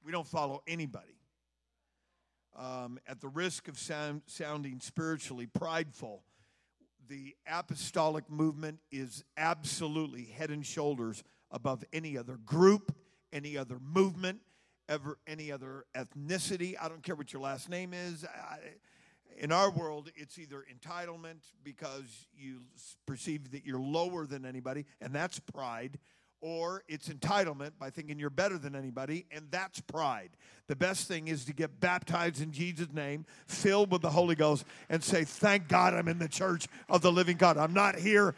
We 0.05 0.11
don't 0.11 0.27
follow 0.27 0.61
anybody. 0.67 1.07
Um, 2.57 2.99
at 3.07 3.21
the 3.21 3.27
risk 3.27 3.67
of 3.67 3.79
sound, 3.79 4.21
sounding 4.27 4.79
spiritually 4.79 5.47
prideful, 5.47 6.21
the 7.11 7.35
apostolic 7.45 8.29
movement 8.29 8.79
is 8.89 9.25
absolutely 9.35 10.23
head 10.23 10.49
and 10.49 10.65
shoulders 10.65 11.25
above 11.51 11.83
any 11.91 12.17
other 12.17 12.37
group, 12.45 12.95
any 13.33 13.57
other 13.57 13.79
movement, 13.81 14.39
ever 14.87 15.17
any 15.27 15.51
other 15.51 15.83
ethnicity. 15.93 16.75
I 16.81 16.87
don't 16.87 17.03
care 17.03 17.15
what 17.15 17.33
your 17.33 17.41
last 17.41 17.67
name 17.67 17.93
is. 17.93 18.23
I, 18.23 18.59
in 19.37 19.51
our 19.51 19.69
world, 19.69 20.09
it's 20.15 20.39
either 20.39 20.63
entitlement 20.73 21.41
because 21.65 22.27
you 22.33 22.61
perceive 23.05 23.51
that 23.51 23.65
you're 23.65 23.77
lower 23.77 24.25
than 24.25 24.45
anybody, 24.45 24.85
and 25.01 25.13
that's 25.13 25.37
pride, 25.37 25.99
or 26.41 26.83
it's 26.87 27.07
entitlement 27.07 27.71
by 27.79 27.89
thinking 27.89 28.19
you're 28.19 28.31
better 28.31 28.57
than 28.57 28.75
anybody, 28.75 29.25
and 29.31 29.45
that's 29.51 29.79
pride. 29.81 30.31
The 30.67 30.75
best 30.75 31.07
thing 31.07 31.27
is 31.27 31.45
to 31.45 31.53
get 31.53 31.79
baptized 31.79 32.41
in 32.41 32.51
Jesus' 32.51 32.91
name, 32.91 33.25
filled 33.45 33.91
with 33.91 34.01
the 34.01 34.09
Holy 34.09 34.35
Ghost, 34.35 34.65
and 34.89 35.03
say, 35.03 35.23
Thank 35.23 35.67
God 35.67 35.93
I'm 35.93 36.07
in 36.07 36.17
the 36.17 36.27
church 36.27 36.67
of 36.89 37.01
the 37.01 37.11
living 37.11 37.37
God. 37.37 37.57
I'm 37.57 37.73
not 37.73 37.95
here 37.95 38.35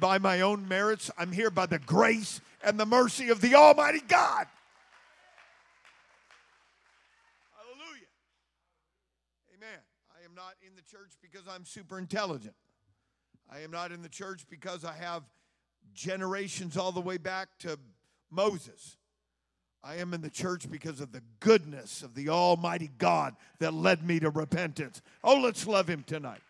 by 0.00 0.18
my 0.18 0.40
own 0.40 0.66
merits, 0.66 1.10
I'm 1.16 1.32
here 1.32 1.50
by 1.50 1.66
the 1.66 1.78
grace 1.78 2.40
and 2.64 2.78
the 2.78 2.86
mercy 2.86 3.28
of 3.28 3.40
the 3.40 3.54
Almighty 3.54 4.02
God. 4.06 4.46
Hallelujah. 7.54 8.08
Amen. 9.56 9.78
I 10.10 10.24
am 10.24 10.34
not 10.34 10.54
in 10.66 10.74
the 10.74 10.82
church 10.82 11.12
because 11.22 11.46
I'm 11.48 11.64
super 11.64 11.98
intelligent. 11.98 12.54
I 13.48 13.60
am 13.60 13.70
not 13.70 13.92
in 13.92 14.02
the 14.02 14.08
church 14.08 14.44
because 14.50 14.84
I 14.84 14.94
have 14.94 15.22
generations 15.94 16.76
all 16.76 16.92
the 16.92 17.00
way 17.00 17.18
back 17.18 17.48
to 17.60 17.78
Moses. 18.30 18.96
I 19.82 19.96
am 19.96 20.12
in 20.14 20.20
the 20.20 20.30
church 20.30 20.68
because 20.70 21.00
of 21.00 21.12
the 21.12 21.22
goodness 21.38 22.02
of 22.02 22.14
the 22.14 22.28
Almighty 22.28 22.90
God 22.98 23.36
that 23.60 23.72
led 23.72 24.04
me 24.04 24.18
to 24.20 24.30
repentance. 24.30 25.00
Oh, 25.22 25.36
let's 25.36 25.66
love 25.66 25.88
Him 25.88 26.02
tonight. 26.04 26.42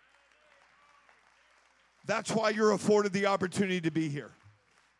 That's 2.06 2.30
why 2.30 2.50
you're 2.50 2.72
afforded 2.72 3.12
the 3.12 3.26
opportunity 3.26 3.80
to 3.82 3.90
be 3.90 4.08
here. 4.08 4.30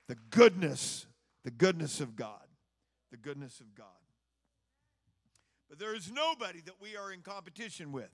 The 0.08 0.16
goodness, 0.30 1.06
the 1.44 1.50
goodness 1.50 2.00
of 2.00 2.16
God. 2.16 2.42
The 3.10 3.16
goodness 3.16 3.60
of 3.60 3.74
God. 3.74 3.86
But 5.68 5.78
there 5.78 5.94
is 5.94 6.10
nobody 6.12 6.60
that 6.62 6.80
we 6.80 6.96
are 6.96 7.12
in 7.12 7.22
competition 7.22 7.92
with. 7.92 8.10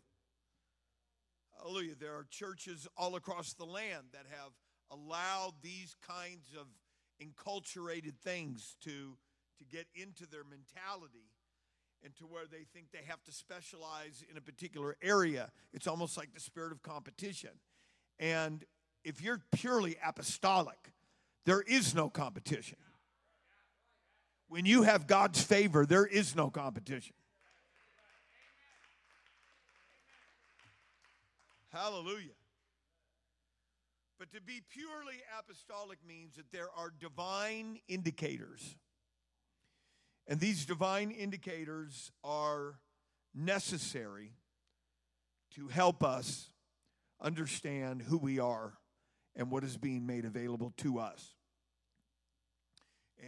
Hallelujah. 1.59 1.95
There 1.99 2.15
are 2.15 2.27
churches 2.31 2.87
all 2.97 3.17
across 3.17 3.55
the 3.55 3.65
land 3.65 4.09
that 4.13 4.27
have 4.31 4.53
allowed 4.93 5.55
these 5.63 5.97
kinds 6.07 6.47
of 6.59 6.67
enculturated 7.23 8.17
things 8.23 8.77
to, 8.83 9.17
to 9.59 9.65
get 9.71 9.87
into 9.95 10.27
their 10.27 10.45
mentality 10.45 11.31
and 12.05 12.15
to 12.17 12.25
where 12.25 12.45
they 12.51 12.65
think 12.75 12.87
they 12.93 13.05
have 13.07 13.23
to 13.25 13.33
specialize 13.33 14.25
in 14.31 14.37
a 14.37 14.41
particular 14.41 14.97
area. 15.01 15.51
It's 15.73 15.87
almost 15.87 16.17
like 16.17 16.35
the 16.35 16.41
spirit 16.41 16.73
of 16.73 16.83
competition. 16.83 17.51
And 18.19 18.65
if 19.05 19.23
you're 19.23 19.41
purely 19.53 19.97
apostolic, 20.05 20.93
there 21.45 21.63
is 21.63 21.95
no 21.95 22.09
competition. 22.11 22.79
When 24.49 24.67
you 24.67 24.83
have 24.83 25.07
God's 25.07 25.43
favor, 25.43 25.87
there 25.87 26.07
is 26.07 26.37
no 26.37 26.51
competition. 26.51 27.15
Hallelujah. 31.73 32.35
But 34.23 34.31
to 34.35 34.41
be 34.41 34.63
purely 34.71 35.17
apostolic 35.37 35.99
means 36.07 36.37
that 36.37 36.53
there 36.53 36.69
are 36.77 36.93
divine 37.01 37.81
indicators. 37.89 38.77
And 40.29 40.39
these 40.39 40.65
divine 40.65 41.11
indicators 41.11 42.13
are 42.23 42.79
necessary 43.35 44.35
to 45.57 45.67
help 45.67 46.05
us 46.05 46.51
understand 47.21 48.03
who 48.03 48.17
we 48.17 48.39
are 48.39 48.75
and 49.35 49.51
what 49.51 49.65
is 49.65 49.77
being 49.77 50.07
made 50.07 50.25
available 50.25 50.73
to 50.77 51.01
us. 51.01 51.35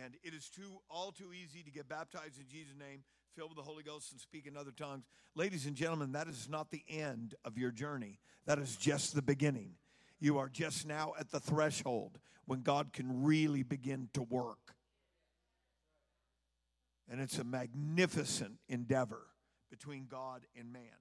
And 0.01 0.15
it 0.23 0.33
is 0.33 0.49
too 0.49 0.79
all 0.89 1.11
too 1.11 1.33
easy 1.33 1.65
to 1.65 1.73
get 1.73 1.89
baptized 1.89 2.39
in 2.39 2.47
Jesus' 2.47 2.77
name, 2.79 3.03
filled 3.35 3.51
with 3.51 3.57
the 3.57 3.69
Holy 3.69 3.83
Ghost, 3.83 4.13
and 4.13 4.21
speak 4.21 4.47
in 4.47 4.57
other 4.57 4.71
tongues. 4.71 5.07
Ladies 5.35 5.67
and 5.67 5.75
gentlemen, 5.75 6.13
that 6.13 6.29
is 6.29 6.49
not 6.49 6.71
the 6.71 6.85
end 6.89 7.35
of 7.45 7.59
your 7.59 7.73
journey. 7.73 8.21
That 8.47 8.61
is 8.61 8.77
just 8.77 9.17
the 9.17 9.23
beginning. 9.23 9.73
You 10.25 10.39
are 10.39 10.49
just 10.49 10.87
now 10.87 11.13
at 11.21 11.31
the 11.31 11.39
threshold 11.39 12.19
when 12.47 12.63
God 12.63 12.95
can 12.95 13.25
really 13.25 13.63
begin 13.63 14.09
to 14.15 14.23
work. 14.23 14.75
And 17.11 17.21
it's 17.21 17.39
a 17.39 17.45
magnificent 17.45 18.55
endeavor 18.67 19.27
between 19.71 20.07
God 20.07 20.47
and 20.59 20.73
man. 20.73 20.97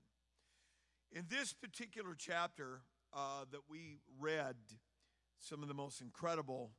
In 1.14 1.24
this 1.30 1.54
particular 1.54 2.16
chapter 2.18 2.82
uh, 3.14 3.46
that 3.50 3.62
we 3.70 4.00
read, 4.20 4.58
some 5.40 5.62
of 5.62 5.70
the 5.70 5.74
most 5.74 6.02
incredible 6.02 6.72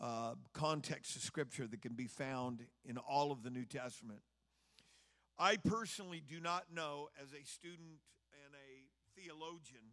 uh, 0.00 0.32
context 0.54 1.14
of 1.14 1.20
Scripture 1.20 1.66
that 1.66 1.82
can 1.82 1.92
be 1.92 2.06
found 2.06 2.62
in 2.86 2.96
all 2.96 3.30
of 3.30 3.42
the 3.42 3.50
New 3.50 3.66
Testament. 3.66 4.20
I 5.38 5.58
personally 5.58 6.22
do 6.26 6.40
not 6.40 6.72
know, 6.74 7.08
as 7.22 7.32
a 7.32 7.44
student 7.44 8.00
and 8.32 8.54
a 8.54 9.20
theologian, 9.20 9.92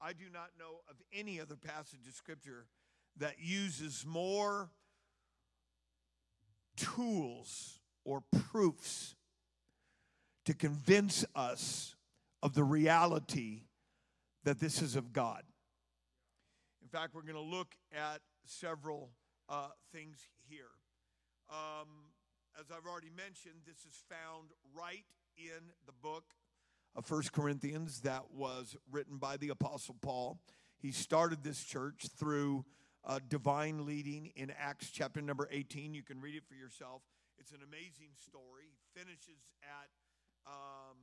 I 0.00 0.12
do 0.12 0.24
not 0.32 0.50
know 0.58 0.80
of 0.88 0.96
any 1.12 1.40
other 1.40 1.56
passage 1.56 2.06
of 2.08 2.14
Scripture 2.14 2.66
that 3.18 3.34
uses 3.38 4.04
more 4.06 4.70
tools 6.76 7.80
or 8.04 8.22
proofs 8.50 9.14
to 10.46 10.54
convince 10.54 11.24
us 11.34 11.94
of 12.42 12.54
the 12.54 12.64
reality 12.64 13.64
that 14.44 14.58
this 14.58 14.80
is 14.80 14.96
of 14.96 15.12
God. 15.12 15.42
In 16.82 16.88
fact, 16.88 17.14
we're 17.14 17.22
going 17.22 17.34
to 17.34 17.40
look 17.40 17.74
at 17.92 18.20
several 18.46 19.10
uh, 19.48 19.68
things 19.92 20.16
here. 20.48 20.70
Um, 21.50 21.88
as 22.58 22.66
I've 22.70 22.86
already 22.90 23.10
mentioned, 23.14 23.62
this 23.66 23.84
is 23.84 24.02
found 24.08 24.50
right 24.74 25.04
in 25.36 25.72
the 25.86 25.92
book 25.92 26.24
of 26.94 27.06
First 27.06 27.32
Corinthians 27.32 28.00
that 28.00 28.24
was 28.32 28.76
written 28.90 29.16
by 29.18 29.36
the 29.36 29.50
Apostle 29.50 29.96
Paul. 30.00 30.40
He 30.78 30.92
started 30.92 31.42
this 31.42 31.62
church 31.62 32.06
through 32.18 32.64
uh, 33.04 33.20
divine 33.28 33.86
leading 33.86 34.32
in 34.36 34.52
Acts 34.58 34.90
chapter 34.90 35.20
number 35.20 35.48
18. 35.50 35.94
You 35.94 36.02
can 36.02 36.20
read 36.20 36.34
it 36.34 36.44
for 36.48 36.54
yourself. 36.54 37.02
It's 37.38 37.52
an 37.52 37.60
amazing 37.66 38.10
story. 38.26 38.64
He 38.70 39.00
finishes 39.00 39.38
at 39.62 39.88
um, 40.46 40.96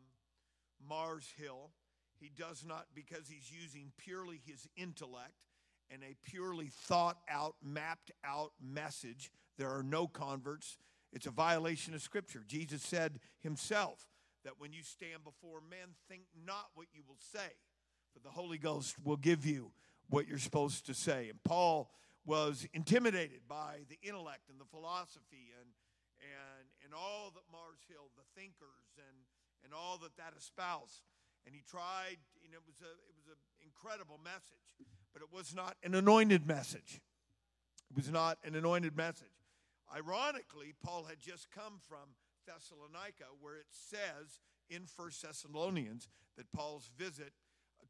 Mars 0.87 1.31
Hill. 1.37 1.71
He 2.19 2.29
does 2.35 2.65
not, 2.67 2.87
because 2.93 3.27
he's 3.27 3.51
using 3.51 3.91
purely 3.97 4.41
his 4.45 4.67
intellect 4.75 5.33
and 5.89 6.03
a 6.03 6.15
purely 6.23 6.67
thought 6.67 7.17
out, 7.29 7.55
mapped 7.63 8.11
out 8.25 8.51
message. 8.61 9.31
There 9.57 9.69
are 9.69 9.83
no 9.83 10.07
converts. 10.07 10.77
It's 11.13 11.27
a 11.27 11.31
violation 11.31 11.93
of 11.93 12.01
Scripture. 12.01 12.43
Jesus 12.45 12.81
said 12.81 13.19
himself 13.39 14.07
that 14.43 14.59
when 14.59 14.73
you 14.73 14.83
stand 14.83 15.23
before 15.23 15.61
men, 15.61 15.95
think 16.09 16.23
not 16.45 16.67
what 16.75 16.87
you 16.93 17.03
will 17.07 17.19
say, 17.19 17.53
for 18.13 18.19
the 18.19 18.29
Holy 18.29 18.57
Ghost 18.57 18.95
will 19.03 19.17
give 19.17 19.45
you 19.45 19.71
what 20.09 20.27
you're 20.27 20.39
supposed 20.39 20.85
to 20.87 20.93
say. 20.93 21.29
And 21.29 21.41
Paul 21.43 21.89
was 22.25 22.67
intimidated 22.73 23.41
by 23.47 23.85
the 23.89 23.97
intellect 24.01 24.49
and 24.49 24.59
the 24.59 24.69
philosophy 24.69 25.53
and 25.59 25.69
and 26.17 26.65
and 26.83 26.93
all 26.97 27.29
that 27.35 27.45
Mars 27.51 27.85
Hill, 27.87 28.09
the 28.17 28.25
thinkers 28.33 28.97
and 28.97 29.17
and 29.63 29.73
all 29.73 29.97
that 29.99 30.17
that 30.17 30.33
espoused. 30.37 31.05
And 31.45 31.55
he 31.55 31.63
tried, 31.63 32.17
and 32.43 32.53
it 32.53 32.63
was 32.65 32.81
a 32.81 32.89
it 32.89 33.13
was 33.15 33.27
an 33.29 33.39
incredible 33.61 34.19
message 34.23 34.67
but 35.17 35.23
it 35.23 35.35
was 35.35 35.55
not 35.55 35.75
an 35.83 35.95
anointed 35.95 36.45
message. 36.45 37.01
It 37.89 37.95
was 37.95 38.11
not 38.11 38.37
an 38.43 38.53
anointed 38.53 38.95
message. 38.95 39.33
Ironically, 39.95 40.75
Paul 40.83 41.05
had 41.05 41.19
just 41.19 41.49
come 41.49 41.79
from 41.89 42.13
Thessalonica, 42.47 43.25
where 43.41 43.57
it 43.57 43.67
says 43.69 44.39
in 44.69 44.85
First 44.85 45.21
Thessalonians 45.21 46.07
that 46.37 46.51
Paul's 46.51 46.89
visit 46.97 47.33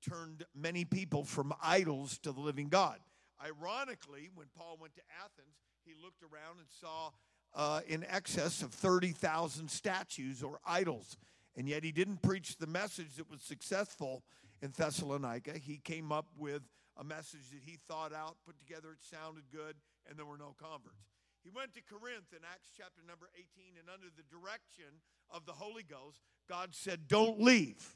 turned 0.08 0.46
many 0.56 0.86
people 0.86 1.24
from 1.24 1.54
idols 1.62 2.18
to 2.20 2.32
the 2.32 2.40
living 2.40 2.70
God. 2.70 3.00
Ironically, 3.44 4.30
when 4.34 4.48
Paul 4.56 4.78
went 4.80 4.96
to 4.96 5.02
Athens, 5.24 5.56
he 5.86 5.94
looked 6.02 6.24
around 6.24 6.60
and 6.60 6.68
saw 6.82 7.12
uh, 7.56 7.82
in 7.88 8.06
excess 8.10 8.62
of 8.62 8.72
30,000 8.74 9.70
statues 9.70 10.44
or 10.44 10.60
idols. 10.66 11.18
And 11.56 11.68
yet 11.68 11.84
he 11.84 11.92
didn't 11.92 12.22
preach 12.22 12.58
the 12.58 12.68
message 12.68 13.16
that 13.18 13.30
was 13.30 13.42
successful 13.42 14.24
in 14.62 14.72
Thessalonica. 14.76 15.58
He 15.58 15.78
came 15.78 16.12
up 16.12 16.28
with 16.38 16.62
a 16.98 17.04
message 17.04 17.50
that 17.52 17.62
he 17.64 17.78
thought 17.88 18.14
out, 18.14 18.38
put 18.46 18.60
together, 18.60 18.90
it 18.92 19.00
sounded 19.02 19.44
good, 19.52 19.76
and 20.08 20.18
there 20.18 20.26
were 20.26 20.38
no 20.38 20.56
converts. 20.60 21.17
He 21.48 21.56
went 21.56 21.74
to 21.76 21.82
Corinth 21.82 22.34
in 22.34 22.40
Acts 22.44 22.72
chapter 22.76 23.00
number 23.08 23.30
18, 23.34 23.80
and 23.80 23.88
under 23.88 24.08
the 24.12 24.24
direction 24.24 25.00
of 25.32 25.46
the 25.46 25.54
Holy 25.54 25.82
Ghost, 25.82 26.20
God 26.50 26.76
said, 26.76 27.08
Don't 27.08 27.40
leave, 27.40 27.96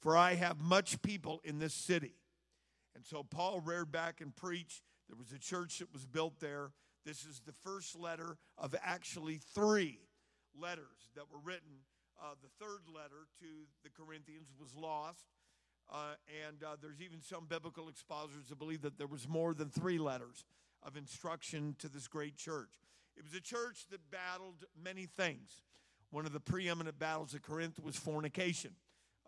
for 0.00 0.16
I 0.16 0.34
have 0.34 0.60
much 0.60 1.02
people 1.02 1.40
in 1.42 1.58
this 1.58 1.74
city. 1.74 2.14
And 2.94 3.04
so 3.04 3.24
Paul 3.24 3.58
reared 3.58 3.90
back 3.90 4.20
and 4.20 4.34
preached. 4.34 4.84
There 5.08 5.16
was 5.18 5.32
a 5.32 5.40
church 5.40 5.80
that 5.80 5.92
was 5.92 6.06
built 6.06 6.38
there. 6.38 6.70
This 7.04 7.24
is 7.24 7.42
the 7.44 7.52
first 7.52 7.98
letter 7.98 8.36
of 8.56 8.76
actually 8.80 9.40
three 9.56 9.98
letters 10.56 11.10
that 11.16 11.24
were 11.32 11.40
written. 11.42 11.82
Uh, 12.22 12.34
the 12.40 12.64
third 12.64 12.82
letter 12.94 13.26
to 13.40 13.66
the 13.82 13.90
Corinthians 13.90 14.52
was 14.56 14.76
lost. 14.76 15.26
Uh, 15.90 16.14
and 16.46 16.62
uh, 16.62 16.76
there's 16.80 17.00
even 17.00 17.20
some 17.22 17.46
biblical 17.48 17.88
expositors 17.88 18.50
that 18.50 18.58
believe 18.60 18.82
that 18.82 18.98
there 18.98 19.08
was 19.08 19.26
more 19.26 19.52
than 19.52 19.68
three 19.68 19.98
letters 19.98 20.44
of 20.82 20.96
instruction 20.96 21.76
to 21.78 21.88
this 21.88 22.08
great 22.08 22.36
church. 22.36 22.70
It 23.16 23.24
was 23.24 23.34
a 23.34 23.40
church 23.40 23.86
that 23.90 24.10
battled 24.10 24.64
many 24.80 25.06
things. 25.06 25.62
One 26.10 26.24
of 26.24 26.32
the 26.32 26.40
preeminent 26.40 26.98
battles 26.98 27.34
at 27.34 27.42
Corinth 27.42 27.82
was 27.82 27.96
fornication. 27.96 28.72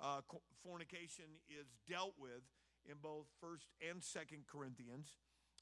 Uh, 0.00 0.20
fornication 0.64 1.26
is 1.48 1.66
dealt 1.88 2.14
with 2.18 2.42
in 2.88 2.96
both 3.02 3.26
First 3.40 3.66
and 3.86 4.02
Second 4.02 4.44
Corinthians, 4.50 5.14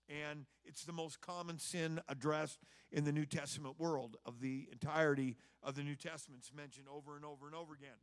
and 0.09 0.46
it's 0.64 0.85
the 0.85 0.92
most 0.92 1.20
common 1.20 1.59
sin 1.59 2.01
addressed 2.09 2.61
in 2.92 3.05
the 3.05 3.12
New 3.12 3.27
Testament 3.27 3.74
world. 3.79 4.16
Of 4.24 4.40
the 4.40 4.68
entirety 4.70 5.37
of 5.62 5.74
the 5.74 5.83
New 5.83 5.96
Testament, 5.96 6.42
it's 6.42 6.55
mentioned 6.55 6.87
over 6.88 7.16
and 7.16 7.24
over 7.24 7.46
and 7.46 7.55
over 7.55 7.74
again. 7.74 7.98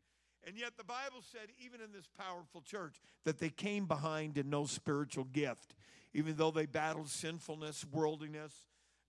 And 0.46 0.58
yet 0.58 0.78
the 0.78 0.84
Bible 0.84 1.24
said, 1.32 1.50
even 1.58 1.82
in 1.82 1.92
this 1.92 2.08
powerful 2.20 2.62
church, 2.62 3.02
that 3.24 3.40
they 3.40 3.50
came 3.50 3.86
behind 3.86 4.38
in 4.38 4.50
no 4.50 4.66
spiritual 4.66 5.24
gift. 5.26 5.76
Even 6.14 6.36
though 6.36 6.52
they 6.52 6.68
battled 6.68 7.10
sinfulness, 7.10 7.84
worldliness, 7.92 8.54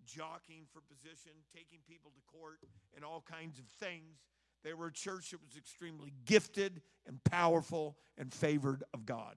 jockeying 0.07 0.65
for 0.73 0.81
position, 0.81 1.33
taking 1.55 1.79
people 1.87 2.11
to 2.13 2.39
court, 2.39 2.59
and 2.95 3.05
all 3.05 3.23
kinds 3.31 3.59
of 3.59 3.67
things, 3.67 4.17
they 4.65 4.73
were 4.73 4.87
a 4.87 4.93
church 4.93 5.31
that 5.31 5.41
was 5.43 5.57
extremely 5.57 6.13
gifted 6.25 6.81
and 7.07 7.23
powerful 7.25 7.97
and 8.17 8.33
favored 8.33 8.83
of 8.95 9.05
God. 9.05 9.37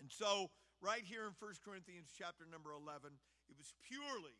And 0.00 0.10
so, 0.10 0.50
right 0.80 1.02
here 1.04 1.22
in 1.22 1.32
1 1.38 1.52
Corinthians 1.64 2.10
chapter 2.18 2.44
number 2.50 2.72
11, 2.72 3.12
it 3.48 3.56
was 3.56 3.72
purely, 3.86 4.34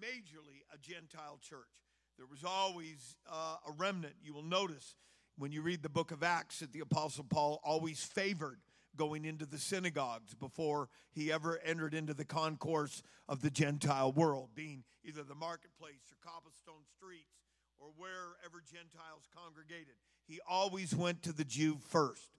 majorly 0.00 0.64
a 0.74 0.78
Gentile 0.78 1.38
church. 1.42 1.84
There 2.16 2.26
was 2.26 2.44
always 2.44 3.16
uh, 3.30 3.56
a 3.68 3.72
remnant. 3.72 4.14
You 4.22 4.32
will 4.32 4.42
notice 4.42 4.96
when 5.38 5.52
you 5.52 5.62
read 5.62 5.82
the 5.82 5.88
book 5.88 6.10
of 6.10 6.22
Acts 6.22 6.60
that 6.60 6.72
the 6.72 6.80
Apostle 6.80 7.24
Paul 7.24 7.60
always 7.62 8.02
favored 8.02 8.58
going 8.96 9.24
into 9.24 9.44
the 9.44 9.58
synagogues 9.58 10.34
before 10.34 10.88
he 11.12 11.30
ever 11.30 11.60
entered 11.64 11.94
into 11.94 12.14
the 12.14 12.24
concourse 12.24 13.02
of 13.28 13.42
the 13.42 13.50
Gentile 13.50 14.12
world, 14.12 14.50
being 14.54 14.84
either 15.04 15.22
the 15.22 15.34
marketplace 15.34 16.10
or 16.10 16.16
cobblestone 16.26 16.84
streets 16.96 17.36
or 17.78 17.88
wherever 17.96 18.62
Gentiles 18.64 19.28
congregated. 19.34 19.94
He 20.26 20.40
always 20.48 20.94
went 20.94 21.22
to 21.24 21.32
the 21.32 21.44
Jew 21.44 21.78
first. 21.88 22.30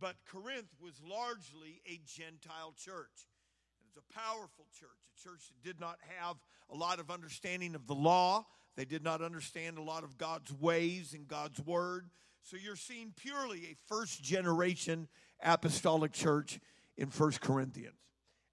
But 0.00 0.16
Corinth 0.26 0.74
was 0.82 1.00
largely 1.08 1.80
a 1.86 2.00
Gentile 2.04 2.74
church. 2.76 3.28
And 3.78 3.86
it's 3.88 3.96
a 3.96 4.12
powerful 4.12 4.66
church, 4.78 4.90
a 5.16 5.22
church 5.22 5.42
that 5.48 5.66
did 5.66 5.80
not 5.80 5.98
have 6.18 6.36
a 6.70 6.74
lot 6.74 6.98
of 6.98 7.10
understanding 7.10 7.76
of 7.76 7.86
the 7.86 7.94
law. 7.94 8.44
They 8.76 8.84
did 8.84 9.04
not 9.04 9.22
understand 9.22 9.78
a 9.78 9.82
lot 9.82 10.04
of 10.04 10.18
God's 10.18 10.52
ways 10.52 11.14
and 11.14 11.28
God's 11.28 11.60
word. 11.60 12.08
So 12.42 12.56
you're 12.56 12.76
seeing 12.76 13.12
purely 13.16 13.58
a 13.66 13.76
first 13.88 14.22
generation 14.22 15.08
apostolic 15.42 16.12
church 16.12 16.60
in 16.96 17.10
First 17.10 17.40
Corinthians. 17.40 17.96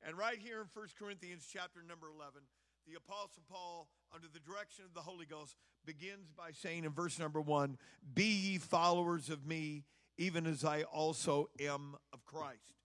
And 0.03 0.17
right 0.17 0.37
here 0.39 0.61
in 0.61 0.67
First 0.67 0.97
Corinthians 0.97 1.47
chapter 1.51 1.81
number 1.87 2.07
11, 2.07 2.41
the 2.87 2.95
Apostle 2.97 3.43
Paul, 3.49 3.87
under 4.13 4.27
the 4.31 4.39
direction 4.39 4.85
of 4.85 4.93
the 4.93 5.01
Holy 5.01 5.25
Ghost, 5.25 5.55
begins 5.85 6.31
by 6.35 6.51
saying 6.51 6.85
in 6.85 6.91
verse 6.91 7.19
number 7.19 7.41
1 7.41 7.77
Be 8.13 8.23
ye 8.23 8.57
followers 8.57 9.29
of 9.29 9.45
me, 9.45 9.83
even 10.17 10.45
as 10.45 10.63
I 10.63 10.83
also 10.83 11.49
am 11.59 11.95
of 12.13 12.25
Christ. 12.25 12.75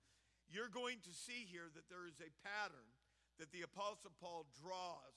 You're 0.49 0.68
going 0.68 0.99
to 1.05 1.11
see 1.11 1.46
here 1.51 1.68
that 1.75 1.88
there 1.88 2.07
is 2.07 2.20
a 2.20 2.31
pattern 2.46 2.87
that 3.38 3.53
the 3.53 3.62
Apostle 3.62 4.12
Paul 4.20 4.46
draws 4.62 5.16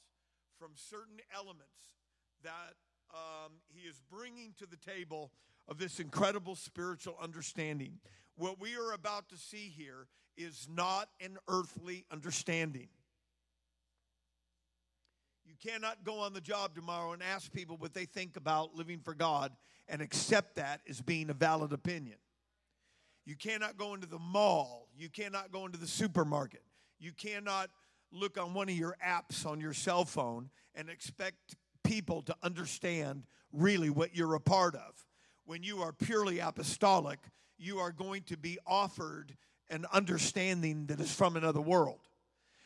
from 0.58 0.72
certain 0.76 1.20
elements 1.34 1.99
that 2.44 2.74
um, 3.14 3.54
he 3.68 3.88
is 3.88 4.00
bringing 4.12 4.54
to 4.60 4.66
the 4.66 4.78
table 4.78 5.32
of 5.68 5.78
this 5.78 6.00
incredible 6.00 6.56
spiritual 6.56 7.16
understanding. 7.22 8.00
What 8.36 8.60
we 8.60 8.76
are 8.76 8.94
about 8.94 9.30
to 9.30 9.38
see 9.38 9.74
here 9.76 10.08
is 10.38 10.68
not 10.74 11.10
an 11.20 11.38
earthly 11.48 12.06
understanding. 12.12 12.88
You 15.46 15.56
cannot 15.72 16.04
go 16.04 16.20
on 16.20 16.34
the 16.34 16.42
job 16.42 16.76
tomorrow 16.76 17.12
and 17.14 17.24
ask 17.24 17.52
people 17.52 17.76
what 17.78 17.94
they 17.94 18.06
think 18.06 18.38
about 18.38 18.76
living 18.76 19.00
for 19.00 19.14
God 19.14 19.52
and 19.88 20.02
accept 20.02 20.56
that 20.56 20.82
as 20.88 21.02
being 21.02 21.30
a 21.30 21.34
valid 21.34 21.74
opinion. 21.74 22.18
You 23.26 23.36
cannot 23.36 23.78
go 23.78 23.94
into 23.94 24.08
the 24.08 24.20
mall. 24.20 24.88
You 24.98 25.10
cannot 25.10 25.52
go 25.52 25.66
into 25.66 25.78
the 25.78 25.88
supermarket. 25.88 26.64
You 27.00 27.12
cannot 27.12 27.70
look 28.12 28.40
on 28.40 28.54
one 28.54 28.70
of 28.70 28.76
your 28.76 28.96
apps 29.06 29.46
on 29.46 29.60
your 29.60 29.74
cell 29.74 30.06
phone 30.06 30.50
and 30.76 30.90
expect 30.90 31.56
people 31.90 32.22
to 32.22 32.36
understand 32.44 33.24
really 33.52 33.90
what 33.90 34.16
you're 34.16 34.36
a 34.36 34.40
part 34.40 34.76
of. 34.76 35.06
When 35.46 35.64
you 35.64 35.82
are 35.82 35.92
purely 35.92 36.38
apostolic, 36.38 37.18
you 37.58 37.80
are 37.80 37.92
going 37.92 38.22
to 38.28 38.38
be 38.38 38.60
offered 38.68 39.36
an 39.72 39.88
understanding 39.92 40.86
that 40.86 41.00
is 41.00 41.12
from 41.12 41.36
another 41.36 41.62
world. 41.62 41.98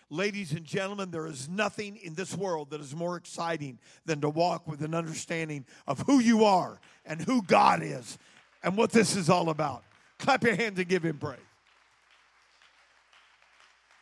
Ladies 0.09 0.51
and 0.51 0.65
gentlemen, 0.65 1.09
there 1.09 1.25
is 1.25 1.47
nothing 1.47 1.95
in 2.03 2.15
this 2.15 2.35
world 2.35 2.71
that 2.71 2.81
is 2.81 2.93
more 2.93 3.15
exciting 3.15 3.79
than 4.05 4.19
to 4.19 4.29
walk 4.29 4.67
with 4.67 4.81
an 4.81 4.93
understanding 4.93 5.65
of 5.87 5.99
who 6.01 6.19
you 6.19 6.43
are 6.43 6.81
and 7.05 7.21
who 7.21 7.41
God 7.43 7.81
is 7.81 8.17
and 8.61 8.75
what 8.75 8.91
this 8.91 9.15
is 9.15 9.29
all 9.29 9.49
about. 9.49 9.85
Clap 10.19 10.43
your 10.43 10.55
hands 10.55 10.77
and 10.77 10.87
give 10.89 11.03
him 11.03 11.17
praise. 11.17 11.39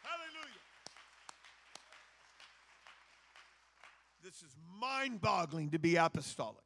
Hallelujah. 0.02 0.50
This 4.24 4.38
is 4.38 4.56
mind 4.82 5.22
boggling 5.22 5.70
to 5.70 5.80
be 5.80 5.96
apostolic. 5.96 6.58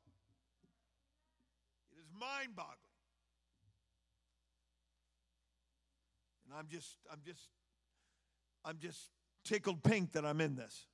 It 1.91 1.99
is 1.99 2.08
mind 2.19 2.56
boggling. 2.56 2.78
And 6.45 6.58
I'm 6.58 6.67
just, 6.69 6.95
I'm 7.12 7.19
just, 7.25 7.49
I'm 8.63 8.78
just 8.80 9.12
tickled 9.43 9.84
pink 9.84 10.13
that 10.13 10.25
I'm 10.25 10.39
in 10.39 10.56
this. 10.56 10.88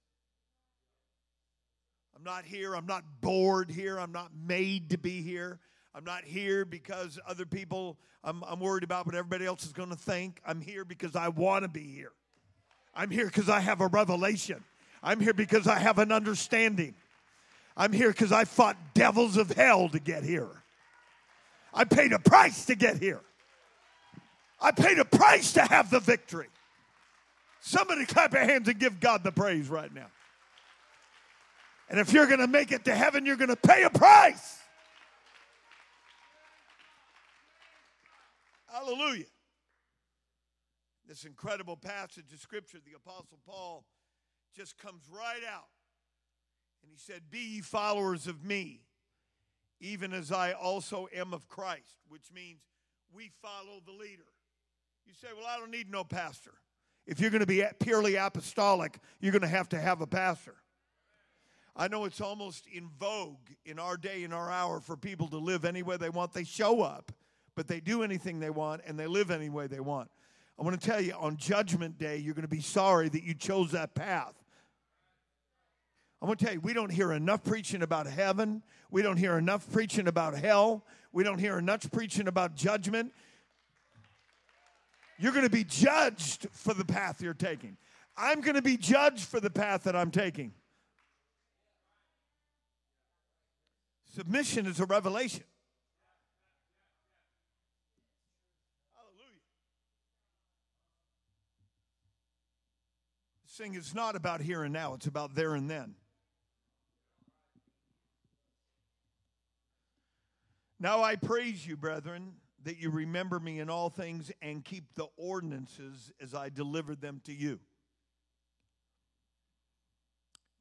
I'm 2.15 2.23
not 2.23 2.43
here. 2.43 2.75
I'm 2.75 2.87
not 2.87 3.03
bored 3.21 3.69
here. 3.69 3.99
I'm 3.99 4.11
not 4.11 4.31
made 4.35 4.89
to 4.89 4.97
be 4.97 5.21
here. 5.21 5.59
I'm 5.93 6.03
not 6.03 6.23
here 6.23 6.65
because 6.65 7.19
other 7.27 7.45
people, 7.45 7.97
I'm, 8.23 8.43
I'm 8.43 8.59
worried 8.59 8.83
about 8.83 9.05
what 9.05 9.15
everybody 9.15 9.45
else 9.45 9.65
is 9.65 9.73
going 9.73 9.89
to 9.89 9.95
think. 9.95 10.39
I'm 10.45 10.61
here 10.61 10.85
because 10.85 11.15
I 11.15 11.27
want 11.27 11.63
to 11.63 11.69
be 11.69 11.83
here. 11.83 12.11
I'm 12.93 13.09
here 13.09 13.25
because 13.25 13.49
I 13.49 13.59
have 13.59 13.81
a 13.81 13.87
revelation. 13.87 14.63
I'm 15.03 15.19
here 15.19 15.33
because 15.33 15.67
I 15.67 15.79
have 15.79 15.97
an 15.97 16.11
understanding. 16.11 16.95
I'm 17.81 17.93
here 17.93 18.11
because 18.11 18.31
I 18.31 18.45
fought 18.45 18.77
devils 18.93 19.37
of 19.37 19.49
hell 19.49 19.89
to 19.89 19.99
get 19.99 20.23
here. 20.23 20.51
I 21.73 21.83
paid 21.83 22.13
a 22.13 22.19
price 22.19 22.65
to 22.65 22.75
get 22.75 22.99
here. 22.99 23.21
I 24.59 24.69
paid 24.69 24.99
a 24.99 25.05
price 25.05 25.53
to 25.53 25.63
have 25.63 25.89
the 25.89 25.99
victory. 25.99 26.49
Somebody 27.59 28.05
clap 28.05 28.33
your 28.33 28.43
hands 28.43 28.67
and 28.67 28.79
give 28.79 28.99
God 28.99 29.23
the 29.23 29.31
praise 29.31 29.67
right 29.67 29.91
now. 29.91 30.05
And 31.89 31.99
if 31.99 32.13
you're 32.13 32.27
going 32.27 32.39
to 32.39 32.45
make 32.45 32.71
it 32.71 32.85
to 32.85 32.93
heaven, 32.93 33.25
you're 33.25 33.35
going 33.35 33.49
to 33.49 33.55
pay 33.55 33.81
a 33.81 33.89
price. 33.89 34.59
Hallelujah. 38.71 39.25
This 41.07 41.23
incredible 41.23 41.77
passage 41.77 42.31
of 42.31 42.39
Scripture, 42.39 42.77
the 42.85 42.95
Apostle 42.95 43.39
Paul 43.43 43.85
just 44.55 44.77
comes 44.77 45.01
right 45.11 45.41
out. 45.51 45.65
And 46.83 46.91
he 46.91 46.97
said, 46.97 47.29
Be 47.29 47.39
ye 47.39 47.61
followers 47.61 48.27
of 48.27 48.43
me, 48.43 48.81
even 49.79 50.13
as 50.13 50.31
I 50.31 50.53
also 50.53 51.07
am 51.13 51.33
of 51.33 51.47
Christ, 51.47 51.97
which 52.07 52.31
means 52.33 52.61
we 53.13 53.31
follow 53.41 53.81
the 53.85 53.91
leader. 53.91 54.23
You 55.05 55.13
say, 55.13 55.27
Well, 55.35 55.47
I 55.47 55.57
don't 55.59 55.71
need 55.71 55.89
no 55.89 56.03
pastor. 56.03 56.53
If 57.07 57.19
you're 57.19 57.31
going 57.31 57.41
to 57.41 57.47
be 57.47 57.63
purely 57.79 58.15
apostolic, 58.15 58.99
you're 59.19 59.31
going 59.31 59.41
to 59.41 59.47
have 59.47 59.69
to 59.69 59.79
have 59.79 60.01
a 60.01 60.07
pastor. 60.07 60.55
I 61.75 61.87
know 61.87 62.05
it's 62.05 62.21
almost 62.21 62.67
in 62.67 62.89
vogue 62.99 63.49
in 63.65 63.79
our 63.79 63.97
day, 63.97 64.23
in 64.23 64.33
our 64.33 64.51
hour, 64.51 64.79
for 64.79 64.97
people 64.97 65.27
to 65.29 65.37
live 65.37 65.65
any 65.65 65.83
way 65.83 65.97
they 65.97 66.09
want. 66.09 66.33
They 66.33 66.43
show 66.43 66.81
up, 66.81 67.11
but 67.55 67.67
they 67.67 67.79
do 67.79 68.03
anything 68.03 68.39
they 68.39 68.49
want 68.49 68.81
and 68.85 68.99
they 68.99 69.07
live 69.07 69.31
any 69.31 69.49
way 69.49 69.67
they 69.67 69.79
want. 69.79 70.09
I 70.59 70.63
want 70.63 70.79
to 70.79 70.87
tell 70.87 71.01
you 71.01 71.13
on 71.13 71.37
Judgment 71.37 71.97
Day, 71.97 72.17
you're 72.17 72.35
going 72.35 72.43
to 72.43 72.47
be 72.47 72.61
sorry 72.61 73.09
that 73.09 73.23
you 73.23 73.33
chose 73.33 73.71
that 73.71 73.95
path. 73.95 74.35
I 76.21 76.27
want 76.27 76.39
to 76.39 76.45
tell 76.45 76.53
you, 76.53 76.59
we 76.59 76.73
don't 76.73 76.91
hear 76.91 77.11
enough 77.13 77.43
preaching 77.43 77.81
about 77.81 78.05
heaven. 78.05 78.61
We 78.91 79.01
don't 79.01 79.17
hear 79.17 79.37
enough 79.37 79.69
preaching 79.71 80.07
about 80.07 80.37
hell. 80.37 80.85
We 81.11 81.23
don't 81.23 81.39
hear 81.39 81.57
enough 81.57 81.89
preaching 81.91 82.27
about 82.27 82.55
judgment. 82.55 83.11
You're 85.17 85.31
going 85.31 85.45
to 85.45 85.49
be 85.49 85.63
judged 85.63 86.47
for 86.51 86.73
the 86.73 86.85
path 86.85 87.21
you're 87.21 87.33
taking. 87.33 87.77
I'm 88.15 88.41
going 88.41 88.55
to 88.55 88.61
be 88.61 88.77
judged 88.77 89.25
for 89.25 89.39
the 89.39 89.49
path 89.49 89.83
that 89.83 89.95
I'm 89.95 90.11
taking. 90.11 90.53
Submission 94.15 94.65
is 94.67 94.79
a 94.79 94.85
revelation. 94.85 95.45
Hallelujah. 98.93 99.39
This 103.43 103.55
thing 103.55 103.73
is 103.75 103.95
not 103.95 104.15
about 104.15 104.41
here 104.41 104.63
and 104.63 104.73
now, 104.73 104.93
it's 104.93 105.07
about 105.07 105.33
there 105.33 105.55
and 105.55 105.69
then. 105.69 105.95
Now 110.81 111.03
I 111.03 111.15
praise 111.15 111.67
you, 111.67 111.77
brethren 111.77 112.33
that 112.63 112.79
you 112.79 112.89
remember 112.89 113.39
me 113.39 113.59
in 113.59 113.69
all 113.69 113.91
things 113.91 114.31
and 114.41 114.65
keep 114.65 114.95
the 114.95 115.05
ordinances 115.15 116.11
as 116.19 116.33
I 116.33 116.49
delivered 116.49 117.01
them 117.01 117.21
to 117.25 117.33
you. 117.33 117.59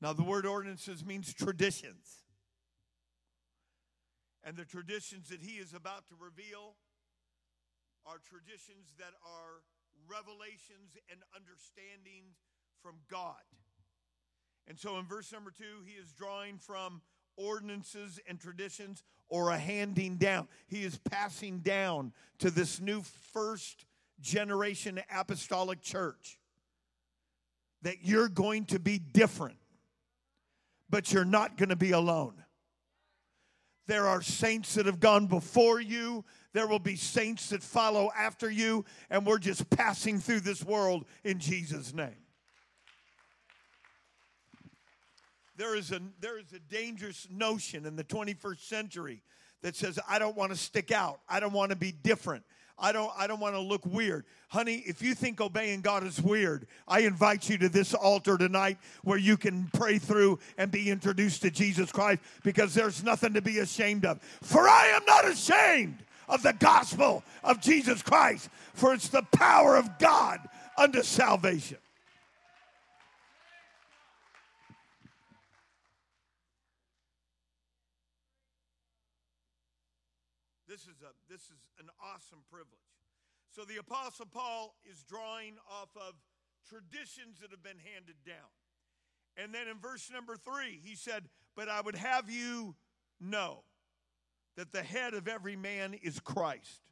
Now, 0.03 0.13
the 0.13 0.23
word 0.23 0.45
ordinances 0.45 1.05
means 1.07 1.33
traditions. 1.33 2.25
And 4.45 4.59
the 4.59 4.67
traditions 4.67 5.31
that 5.31 5.41
he 5.41 5.57
is 5.57 5.73
about 5.73 6.07
to 6.09 6.15
reveal 6.19 6.75
are 8.05 8.19
traditions 8.29 8.93
that 8.99 9.15
are 9.25 9.63
revelations 10.07 10.99
and 11.11 11.21
understandings 11.35 12.37
from 12.83 12.97
God. 13.11 13.41
And 14.69 14.79
so 14.79 14.99
in 14.99 15.07
verse 15.07 15.33
number 15.33 15.51
two, 15.51 15.83
he 15.87 15.95
is 15.95 16.13
drawing 16.13 16.59
from 16.59 17.01
ordinances 17.37 18.21
and 18.29 18.39
traditions 18.39 19.03
or 19.29 19.51
a 19.51 19.59
handing 19.59 20.17
down. 20.17 20.49
He 20.67 20.83
is 20.83 20.99
passing 20.99 21.61
down 21.61 22.13
to 22.39 22.51
this 22.51 22.81
new 22.81 23.03
first 23.33 23.85
generation 24.21 25.01
apostolic 25.15 25.81
church 25.81 26.39
that 27.83 28.03
you're 28.03 28.29
going 28.29 28.67
to 28.67 28.79
be 28.79 28.99
different, 28.99 29.57
but 30.91 31.13
you're 31.13 31.25
not 31.25 31.57
going 31.57 31.71
to 31.71 31.77
be 31.77 31.93
alone. 31.93 32.35
There 33.87 34.07
are 34.07 34.23
saints 34.23 34.75
that 34.75 34.87
have 34.87 35.01
gone 35.01 35.27
before 35.27 35.81
you. 35.81 36.25
There 36.53 36.69
will 36.69 36.79
be 36.79 36.97
saints 36.97 37.49
that 37.51 37.63
follow 37.63 38.11
after 38.17 38.51
you, 38.51 38.85
and 39.09 39.27
we're 39.27 39.39
just 39.39 39.69
passing 39.71 40.21
through 40.21 40.41
this 40.41 40.63
world 40.63 41.07
in 41.25 41.39
Jesus' 41.39 41.93
name. 41.95 42.17
There 45.61 45.77
is, 45.77 45.93
a, 45.93 46.01
there 46.23 46.39
is 46.39 46.55
a 46.55 46.59
dangerous 46.75 47.29
notion 47.31 47.85
in 47.85 47.95
the 47.95 48.03
21st 48.03 48.61
century 48.61 49.21
that 49.61 49.77
says, 49.77 49.99
I 50.09 50.19
don't 50.19 50.35
want 50.35 50.53
to 50.53 50.57
stick 50.57 50.91
out. 50.91 51.21
I 51.29 51.39
don't 51.39 51.53
want 51.53 51.69
to 51.69 51.77
be 51.77 51.93
different. 51.93 52.45
I 52.79 52.93
don't, 52.93 53.13
I 53.15 53.27
don't 53.27 53.41
want 53.41 53.55
to 53.57 53.61
look 53.61 53.85
weird. 53.85 54.25
Honey, 54.49 54.77
if 54.87 55.03
you 55.03 55.15
think 55.15 55.39
obeying 55.39 55.83
God 55.83 56.03
is 56.03 56.19
weird, 56.19 56.67
I 56.89 57.01
invite 57.01 57.51
you 57.51 57.59
to 57.59 57.69
this 57.69 57.93
altar 57.93 58.39
tonight 58.39 58.79
where 59.05 59.19
you 59.19 59.37
can 59.37 59.69
pray 59.75 59.99
through 59.99 60.39
and 60.57 60.71
be 60.71 60.89
introduced 60.89 61.43
to 61.43 61.51
Jesus 61.51 61.93
Christ 61.93 62.23
because 62.43 62.73
there's 62.73 63.05
nothing 63.05 63.35
to 63.35 63.43
be 63.43 63.59
ashamed 63.59 64.07
of. 64.07 64.23
For 64.41 64.67
I 64.67 64.87
am 64.95 65.05
not 65.05 65.29
ashamed 65.29 65.99
of 66.27 66.43
the 66.43 66.55
gospel 66.55 67.23
of 67.45 67.61
Jesus 67.61 68.01
Christ, 68.01 68.49
for 68.73 68.95
it's 68.95 69.11
the 69.11 69.27
power 69.31 69.77
of 69.77 69.99
God 69.99 70.41
unto 70.79 71.03
salvation. 71.03 71.77
This 81.31 81.43
is, 81.43 81.63
an 81.79 81.89
awesome 82.03 82.41
privilege. 82.51 82.91
So 83.55 83.63
the 83.63 83.77
Apostle 83.77 84.27
Paul 84.27 84.75
is 84.85 85.05
drawing 85.05 85.55
off 85.71 85.91
of 85.95 86.15
traditions 86.69 87.39
that 87.41 87.53
have 87.53 87.63
been 87.63 87.79
handed 87.95 88.17
down. 88.27 88.51
And 89.37 89.55
then 89.55 89.69
in 89.69 89.79
verse 89.79 90.11
number 90.13 90.37
three, 90.37 90.81
he 90.83 90.97
said, 90.97 91.29
But 91.55 91.69
I 91.69 91.81
would 91.81 91.95
have 91.95 92.29
you 92.29 92.75
know 93.21 93.63
that 94.57 94.73
the 94.73 94.83
head 94.83 95.15
of 95.15 95.29
every 95.29 95.55
man 95.55 95.95
is 96.03 96.19
Christ, 96.19 96.83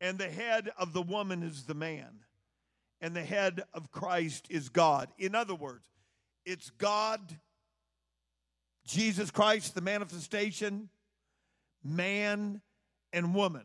and 0.00 0.18
the 0.18 0.30
head 0.30 0.70
of 0.78 0.92
the 0.92 1.02
woman 1.02 1.42
is 1.42 1.64
the 1.64 1.74
man, 1.74 2.20
and 3.00 3.14
the 3.14 3.24
head 3.24 3.64
of 3.74 3.90
Christ 3.90 4.46
is 4.50 4.68
God. 4.68 5.08
In 5.18 5.34
other 5.34 5.56
words, 5.56 5.88
it's 6.46 6.70
God, 6.70 7.20
Jesus 8.86 9.32
Christ, 9.32 9.74
the 9.74 9.80
manifestation, 9.80 10.88
man, 11.82 12.62
and 13.12 13.34
woman. 13.34 13.64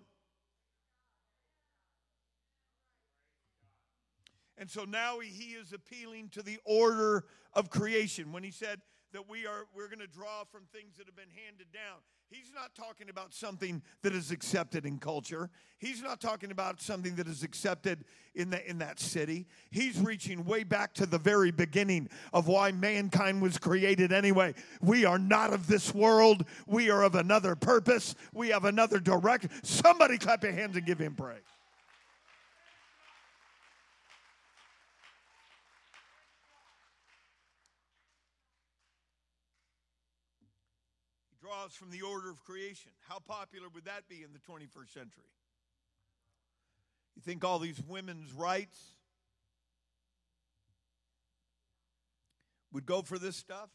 And 4.57 4.69
so 4.69 4.85
now 4.85 5.19
he 5.19 5.51
is 5.51 5.71
appealing 5.71 6.29
to 6.29 6.41
the 6.41 6.57
order 6.65 7.25
of 7.53 7.69
creation. 7.69 8.31
When 8.31 8.43
he 8.43 8.51
said, 8.51 8.81
that 9.13 9.29
we 9.29 9.45
are 9.45 9.65
we're 9.75 9.87
going 9.87 9.99
to 9.99 10.07
draw 10.07 10.43
from 10.51 10.63
things 10.73 10.97
that 10.97 11.05
have 11.05 11.15
been 11.15 11.31
handed 11.45 11.71
down. 11.71 11.99
He's 12.29 12.51
not 12.53 12.75
talking 12.75 13.09
about 13.09 13.33
something 13.33 13.81
that 14.01 14.13
is 14.13 14.31
accepted 14.31 14.85
in 14.85 14.99
culture. 14.99 15.49
He's 15.77 16.01
not 16.01 16.19
talking 16.19 16.51
about 16.51 16.81
something 16.81 17.15
that 17.15 17.27
is 17.27 17.41
accepted 17.41 18.03
in, 18.35 18.49
the, 18.49 18.69
in 18.69 18.79
that 18.79 18.99
city. 18.99 19.47
He's 19.71 19.97
reaching 19.97 20.43
way 20.43 20.63
back 20.63 20.93
to 20.95 21.05
the 21.05 21.19
very 21.19 21.51
beginning 21.51 22.09
of 22.33 22.47
why 22.47 22.73
mankind 22.73 23.41
was 23.41 23.57
created 23.57 24.11
anyway. 24.11 24.55
We 24.81 25.05
are 25.05 25.19
not 25.19 25.53
of 25.53 25.67
this 25.67 25.93
world. 25.93 26.43
We 26.65 26.89
are 26.89 27.03
of 27.03 27.15
another 27.15 27.55
purpose. 27.55 28.13
We 28.33 28.49
have 28.49 28.65
another 28.65 28.99
direction. 28.99 29.49
Somebody 29.63 30.17
clap 30.17 30.43
your 30.43 30.51
hands 30.51 30.75
and 30.75 30.85
give 30.85 30.99
him 30.99 31.15
praise. 31.15 31.39
From 41.75 41.91
the 41.91 42.01
order 42.01 42.29
of 42.29 42.43
creation. 42.43 42.91
How 43.07 43.19
popular 43.19 43.67
would 43.73 43.85
that 43.85 44.07
be 44.07 44.23
in 44.23 44.33
the 44.33 44.39
21st 44.39 44.93
century? 44.93 45.31
You 47.15 47.21
think 47.21 47.43
all 47.43 47.59
these 47.59 47.81
women's 47.87 48.31
rights 48.31 48.79
would 52.71 52.85
go 52.85 53.01
for 53.01 53.17
this 53.17 53.35
stuff? 53.35 53.69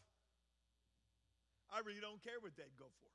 I 1.74 1.81
really 1.81 2.00
don't 2.00 2.22
care 2.22 2.35
what 2.40 2.57
they'd 2.57 2.76
go 2.78 2.85
for. 2.85 3.09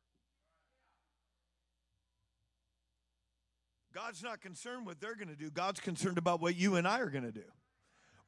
God's 3.93 4.21
not 4.21 4.41
concerned 4.41 4.85
what 4.85 4.99
they're 4.99 5.15
going 5.15 5.29
to 5.29 5.35
do. 5.35 5.49
God's 5.49 5.79
concerned 5.79 6.17
about 6.17 6.41
what 6.41 6.55
you 6.55 6.75
and 6.75 6.87
I 6.87 6.99
are 6.99 7.09
going 7.09 7.23
to 7.23 7.31
do. 7.31 7.45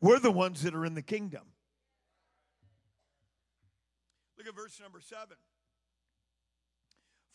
We're 0.02 0.20
the 0.20 0.32
ones 0.32 0.64
that 0.64 0.74
are 0.74 0.86
in 0.86 0.94
the 0.94 1.02
kingdom. 1.02 1.44
Look 4.38 4.48
at 4.48 4.56
verse 4.56 4.80
number 4.82 5.02
seven. 5.02 5.36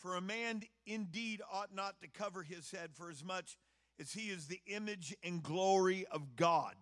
For 0.05 0.17
a 0.17 0.21
man 0.21 0.61
indeed 0.85 1.41
ought 1.51 1.73
not 1.73 1.99
to 2.01 2.07
cover 2.07 2.43
his 2.43 2.69
head, 2.69 2.91
for 2.93 3.09
as 3.09 3.23
much 3.23 3.57
as 3.99 4.13
he 4.13 4.29
is 4.29 4.45
the 4.45 4.61
image 4.67 5.15
and 5.23 5.41
glory 5.41 6.05
of 6.11 6.35
God. 6.35 6.75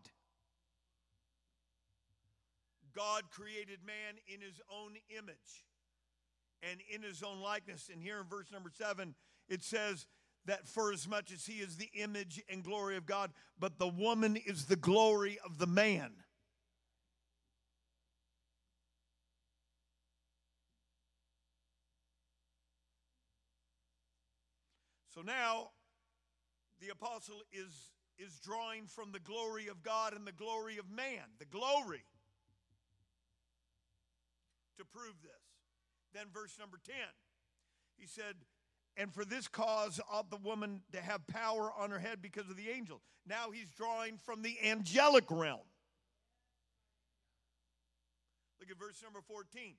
God 2.93 3.23
created 3.31 3.79
man 3.87 4.15
in 4.27 4.41
his 4.41 4.59
own 4.69 4.95
image 5.17 5.63
and 6.69 6.81
in 6.93 7.01
his 7.01 7.23
own 7.23 7.39
likeness. 7.39 7.89
And 7.89 8.03
here 8.03 8.19
in 8.19 8.27
verse 8.27 8.51
number 8.51 8.69
seven, 8.77 9.15
it 9.47 9.63
says 9.63 10.05
that 10.45 10.67
for 10.67 10.91
as 10.91 11.07
much 11.07 11.31
as 11.31 11.45
he 11.45 11.61
is 11.61 11.77
the 11.77 11.91
image 11.93 12.43
and 12.49 12.61
glory 12.61 12.97
of 12.97 13.05
God, 13.05 13.31
but 13.57 13.79
the 13.79 13.87
woman 13.87 14.35
is 14.35 14.65
the 14.65 14.75
glory 14.75 15.39
of 15.45 15.59
the 15.59 15.67
man. 15.67 16.11
So 25.13 25.21
now 25.21 25.69
the 26.81 26.89
apostle 26.89 27.41
is, 27.51 27.91
is 28.17 28.39
drawing 28.39 28.87
from 28.87 29.11
the 29.11 29.19
glory 29.19 29.67
of 29.67 29.83
God 29.83 30.13
and 30.13 30.25
the 30.25 30.31
glory 30.31 30.79
of 30.79 30.89
man, 30.89 31.23
the 31.37 31.45
glory, 31.45 32.03
to 34.77 34.85
prove 34.85 35.13
this. 35.21 35.31
Then, 36.13 36.25
verse 36.33 36.57
number 36.59 36.79
10, 36.83 36.95
he 37.97 38.07
said, 38.07 38.35
And 38.97 39.13
for 39.13 39.23
this 39.23 39.47
cause 39.47 39.99
ought 40.11 40.29
the 40.29 40.37
woman 40.37 40.81
to 40.93 41.01
have 41.01 41.25
power 41.27 41.71
on 41.77 41.91
her 41.91 41.99
head 41.99 42.21
because 42.21 42.49
of 42.49 42.57
the 42.57 42.69
angel. 42.69 43.01
Now 43.27 43.51
he's 43.51 43.69
drawing 43.69 44.17
from 44.17 44.41
the 44.41 44.57
angelic 44.63 45.25
realm. 45.29 45.59
Look 48.59 48.71
at 48.71 48.79
verse 48.79 49.01
number 49.03 49.21
14. 49.27 49.75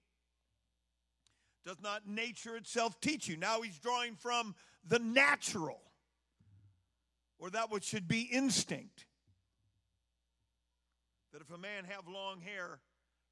Does 1.65 1.81
not 1.83 2.07
nature 2.07 2.57
itself 2.57 3.01
teach 3.01 3.27
you? 3.27 3.37
Now 3.37 3.63
he's 3.63 3.79
drawing 3.79 4.17
from 4.17 4.55
the 4.87 4.99
natural 4.99 5.81
or 7.39 7.51
that 7.51 7.71
which 7.71 7.85
should 7.85 8.09
be 8.09 8.23
instinct. 8.23 9.07
That 11.33 11.43
if 11.43 11.51
a 11.51 11.59
man 11.59 11.85
have 11.85 12.07
long 12.07 12.41
hair, 12.41 12.81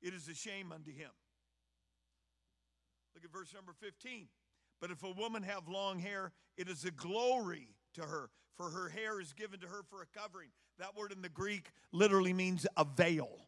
it 0.03 0.13
is 0.13 0.29
a 0.29 0.35
shame 0.35 0.73
unto 0.73 0.91
him. 0.91 1.11
Look 3.15 3.25
at 3.25 3.33
verse 3.33 3.55
number 3.55 3.73
15. 3.81 4.29
But 4.81 4.91
if 4.91 5.03
a 5.05 5.11
woman 5.11 5.43
have 5.45 5.69
long 5.69 5.99
hair, 5.99 6.33
it 6.57 6.69
is 6.69 6.85
a 6.85 6.91
glory 6.91 7.69
to 7.95 8.03
her, 8.03 8.31
for 8.57 8.71
her 8.71 8.89
hair 8.89 9.21
is 9.21 9.33
given 9.33 9.61
to 9.61 9.67
her 9.67 9.83
for 9.89 10.03
a 10.03 10.19
covering. 10.19 10.49
That 10.79 10.97
word 10.97 11.13
in 11.13 11.23
the 11.23 11.29
Greek 11.29 11.71
literally 11.93 12.33
means 12.33 12.67
a 12.77 12.85
veil. 12.85 13.47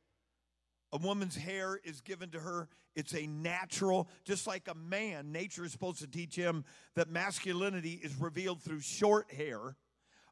A 0.94 0.96
woman's 0.96 1.34
hair 1.34 1.80
is 1.82 2.00
given 2.00 2.30
to 2.30 2.38
her. 2.38 2.68
It's 2.94 3.14
a 3.14 3.26
natural, 3.26 4.08
just 4.24 4.46
like 4.46 4.68
a 4.68 4.76
man, 4.76 5.32
nature 5.32 5.64
is 5.64 5.72
supposed 5.72 5.98
to 5.98 6.06
teach 6.06 6.36
him 6.36 6.64
that 6.94 7.10
masculinity 7.10 8.00
is 8.00 8.14
revealed 8.14 8.62
through 8.62 8.78
short 8.78 9.32
hair. 9.32 9.74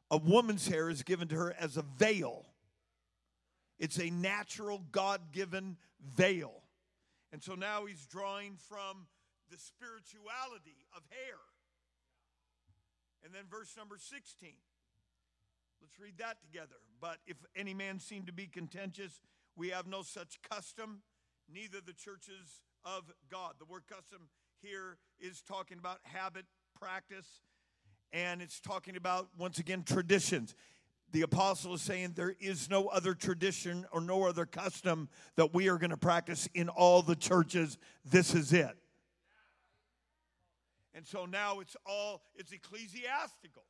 A 0.09 0.17
woman's 0.17 0.65
hair 0.65 0.89
is 0.89 1.03
given 1.03 1.27
to 1.27 1.35
her 1.35 1.53
as 1.59 1.75
a 1.75 1.81
veil. 1.81 2.45
It's 3.77 3.99
a 3.99 4.09
natural, 4.09 4.85
God 4.93 5.33
given 5.33 5.75
veil. 6.15 6.53
And 7.33 7.43
so 7.43 7.55
now 7.55 7.85
he's 7.85 8.05
drawing 8.05 8.55
from 8.55 9.07
the 9.51 9.57
spirituality 9.57 10.85
of 10.95 11.03
hair. 11.09 11.39
And 13.25 13.33
then 13.33 13.43
verse 13.51 13.75
number 13.77 13.97
16. 13.97 14.53
Let's 15.81 15.99
read 15.99 16.19
that 16.19 16.37
together. 16.41 16.79
But 17.01 17.17
if 17.27 17.35
any 17.53 17.73
man 17.73 17.99
seem 17.99 18.25
to 18.27 18.31
be 18.31 18.47
contentious, 18.47 19.19
we 19.55 19.69
have 19.69 19.87
no 19.87 20.01
such 20.01 20.39
custom, 20.49 21.01
neither 21.51 21.79
the 21.85 21.93
churches 21.93 22.61
of 22.85 23.11
God. 23.29 23.53
The 23.59 23.65
word 23.65 23.83
custom 23.87 24.29
here 24.61 24.97
is 25.19 25.41
talking 25.41 25.77
about 25.77 25.99
habit, 26.03 26.45
practice, 26.79 27.41
and 28.11 28.41
it's 28.41 28.59
talking 28.59 28.95
about, 28.95 29.29
once 29.37 29.59
again, 29.59 29.83
traditions. 29.83 30.55
The 31.11 31.21
apostle 31.21 31.75
is 31.75 31.81
saying 31.81 32.13
there 32.15 32.35
is 32.39 32.69
no 32.69 32.87
other 32.87 33.13
tradition 33.13 33.85
or 33.91 34.01
no 34.01 34.25
other 34.27 34.45
custom 34.45 35.09
that 35.35 35.53
we 35.53 35.69
are 35.69 35.77
going 35.77 35.91
to 35.91 35.97
practice 35.97 36.47
in 36.53 36.69
all 36.69 37.01
the 37.01 37.15
churches. 37.15 37.77
This 38.03 38.33
is 38.33 38.51
it. 38.53 38.75
And 40.95 41.05
so 41.05 41.25
now 41.25 41.59
it's 41.59 41.75
all, 41.85 42.21
it's 42.35 42.51
ecclesiastical. 42.51 43.63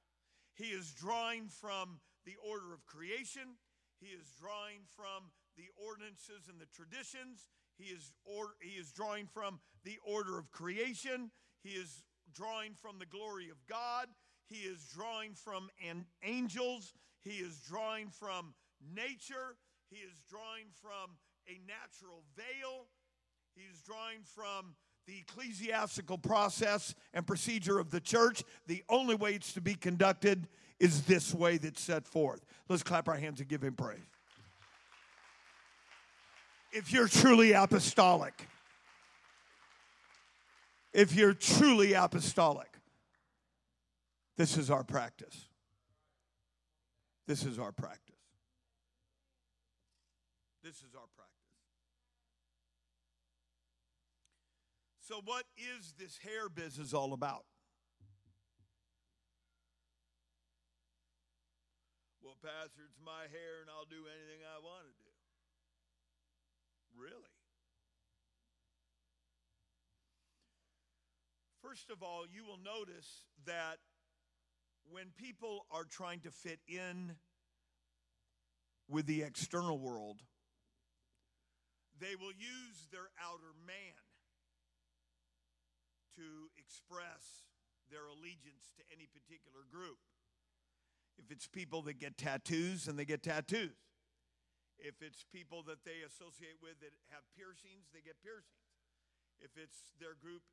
He 0.56 0.66
is 0.66 0.94
drawing 0.94 1.48
from 1.48 2.00
the 2.26 2.36
order 2.48 2.74
of 2.74 2.86
creation. 2.86 3.58
He 4.00 4.08
is 4.08 4.26
drawing 4.40 4.80
from 4.96 5.32
the 5.58 5.70
ordinances 5.78 6.50
and 6.50 6.60
the 6.60 6.68
traditions. 6.74 7.48
He 7.78 7.86
is, 7.86 8.14
or, 8.26 8.56
he 8.62 8.80
is 8.80 8.92
drawing 8.92 9.28
from 9.28 9.60
the 9.84 9.98
order 10.06 10.38
of 10.38 10.52
creation. 10.52 11.32
He 11.64 11.72
is 11.72 12.04
drawing 12.34 12.74
from 12.74 13.00
the 13.00 13.06
glory 13.06 13.50
of 13.50 13.58
God. 13.68 14.08
He 14.50 14.68
is 14.68 14.86
drawing 14.94 15.34
from 15.34 15.70
an 15.88 16.06
angels. 16.24 16.94
He 17.22 17.38
is 17.38 17.60
drawing 17.60 18.10
from 18.10 18.54
nature. 18.96 19.58
He 19.90 19.98
is 19.98 20.22
drawing 20.30 20.66
from 20.82 21.18
a 21.48 21.60
natural 21.68 22.24
veil. 22.36 22.88
He 23.56 23.62
is 23.62 23.82
drawing 23.82 24.24
from 24.24 24.76
the 25.06 25.20
ecclesiastical 25.20 26.18
process 26.18 26.96
and 27.14 27.28
procedure 27.28 27.80
of 27.80 27.92
the 27.92 28.00
church. 28.00 28.44
The 28.68 28.84
only 28.90 29.16
way 29.16 29.34
it's 29.34 29.54
to 29.54 29.62
be 29.62 29.76
conducted 29.76 30.48
is 30.80 31.04
this 31.04 31.34
way 31.34 31.58
that's 31.58 31.82
set 31.82 32.08
forth. 32.08 32.46
Let's 32.70 32.84
clap 32.84 33.08
our 33.08 33.16
hands 33.16 33.40
and 33.40 33.50
give 33.50 33.64
him 33.64 33.76
praise 33.76 34.13
if 36.74 36.92
you're 36.92 37.08
truly 37.08 37.54
apostolic. 37.54 38.48
If 40.92 41.16
you're 41.16 41.34
truly 41.34 41.94
apostolic, 41.94 42.70
this 44.38 44.58
is 44.58 44.70
our 44.70 44.84
practice. 44.84 45.48
This 47.28 47.46
is 47.46 47.58
our 47.58 47.72
practice. 47.72 48.00
This 50.64 50.76
is 50.78 50.94
our 50.96 51.08
practice. 51.16 51.34
So, 55.00 55.22
what 55.26 55.46
is 55.58 55.94
this 56.00 56.18
hair 56.18 56.48
business 56.48 56.94
all 56.94 57.14
about? 57.14 57.44
Well, 62.22 62.38
Pastor, 62.42 62.82
it's 62.88 63.00
my 63.04 63.28
hair 63.32 63.62
and 63.62 63.70
I'll 63.70 63.86
do 63.86 64.08
anything 64.08 64.46
I 64.48 64.64
want 64.64 64.88
to 64.88 64.94
do. 65.03 65.03
Really? 66.98 67.34
First 71.62 71.90
of 71.90 72.04
all, 72.04 72.26
you 72.32 72.44
will 72.46 72.60
notice 72.64 73.26
that 73.46 73.78
when 74.92 75.08
people 75.16 75.66
are 75.72 75.86
trying 75.86 76.20
to 76.22 76.32
fit 76.32 76.60
in 76.68 77.16
with 78.90 79.06
the 79.06 79.24
external 79.24 79.80
world, 79.80 80.22
they 82.00 82.16
will 82.16 82.34
use 82.34 82.88
their 82.92 83.10
outer 83.22 83.54
man 83.66 83.96
to 86.16 86.50
express 86.58 87.48
their 87.90 88.06
allegiance 88.06 88.74
to 88.78 88.84
any 88.94 89.08
particular 89.08 89.66
group. 89.72 89.98
If 91.18 91.32
it's 91.32 91.48
people 91.48 91.82
that 91.84 92.00
get 92.00 92.18
tattoos, 92.18 92.88
and 92.88 92.98
they 92.98 93.06
get 93.06 93.24
tattoos. 93.24 93.72
If 94.84 95.02
it's 95.02 95.24
people 95.32 95.64
that 95.68 95.86
they 95.86 96.04
associate 96.06 96.60
with 96.62 96.78
that 96.82 96.92
have 97.10 97.24
piercings, 97.40 97.88
they 97.96 98.04
get 98.04 98.20
piercings. 98.22 98.68
If 99.40 99.56
it's 99.56 99.80
their 100.00 100.14
group 100.14 100.44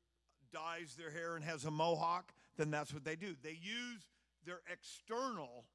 dyes 0.53 0.95
their 0.97 1.11
hair 1.11 1.35
and 1.35 1.43
has 1.43 1.65
a 1.65 1.71
mohawk, 1.71 2.33
then 2.55 2.71
that's 2.71 2.93
what 2.93 3.03
they 3.03 3.17
do. 3.17 3.35
They 3.43 3.59
use 3.61 4.07
their 4.45 4.61
external 4.71 5.65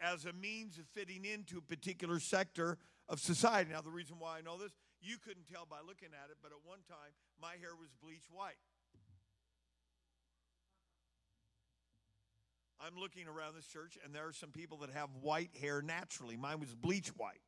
as 0.00 0.26
a 0.26 0.32
means 0.34 0.76
of 0.78 0.84
fitting 0.92 1.24
into 1.24 1.56
a 1.58 1.62
particular 1.62 2.20
sector 2.20 2.76
of 3.08 3.20
society. 3.20 3.70
Now, 3.72 3.80
the 3.80 3.90
reason 3.90 4.16
why 4.18 4.38
I 4.38 4.40
know 4.42 4.58
this, 4.58 4.72
you 5.00 5.16
couldn't 5.16 5.48
tell 5.50 5.66
by 5.68 5.78
looking 5.80 6.08
at 6.12 6.30
it, 6.30 6.36
but 6.42 6.52
at 6.52 6.58
one 6.64 6.80
time, 6.88 7.16
my 7.40 7.52
hair 7.60 7.72
was 7.78 7.88
bleached 8.02 8.28
white. 8.30 8.60
I'm 12.80 12.98
looking 13.00 13.28
around 13.28 13.54
this 13.54 13.66
church, 13.66 13.96
and 14.04 14.12
there 14.12 14.26
are 14.26 14.32
some 14.32 14.50
people 14.50 14.78
that 14.78 14.90
have 14.90 15.08
white 15.20 15.50
hair 15.60 15.80
naturally. 15.82 16.36
Mine 16.36 16.58
was 16.58 16.74
bleach 16.74 17.08
white. 17.08 17.40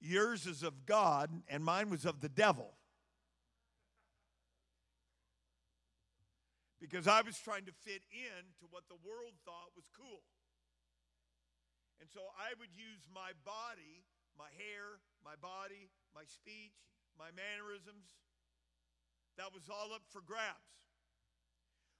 Yours 0.00 0.46
is 0.46 0.62
of 0.62 0.86
God, 0.86 1.30
and 1.48 1.64
mine 1.64 1.90
was 1.90 2.04
of 2.04 2.20
the 2.20 2.28
devil. 2.28 2.72
Because 6.80 7.08
I 7.08 7.22
was 7.22 7.38
trying 7.38 7.64
to 7.64 7.72
fit 7.84 8.02
in 8.12 8.44
to 8.60 8.66
what 8.70 8.84
the 8.88 8.96
world 9.02 9.32
thought 9.44 9.72
was 9.74 9.86
cool. 9.96 10.22
And 12.00 12.08
so 12.12 12.20
I 12.38 12.52
would 12.60 12.68
use 12.76 13.08
my 13.12 13.32
body, 13.44 14.04
my 14.38 14.52
hair, 14.56 15.00
my 15.24 15.34
body, 15.40 15.88
my 16.14 16.22
speech, 16.28 16.76
my 17.18 17.32
mannerisms. 17.34 18.06
That 19.38 19.52
was 19.52 19.64
all 19.70 19.94
up 19.94 20.02
for 20.10 20.20
grabs. 20.20 20.76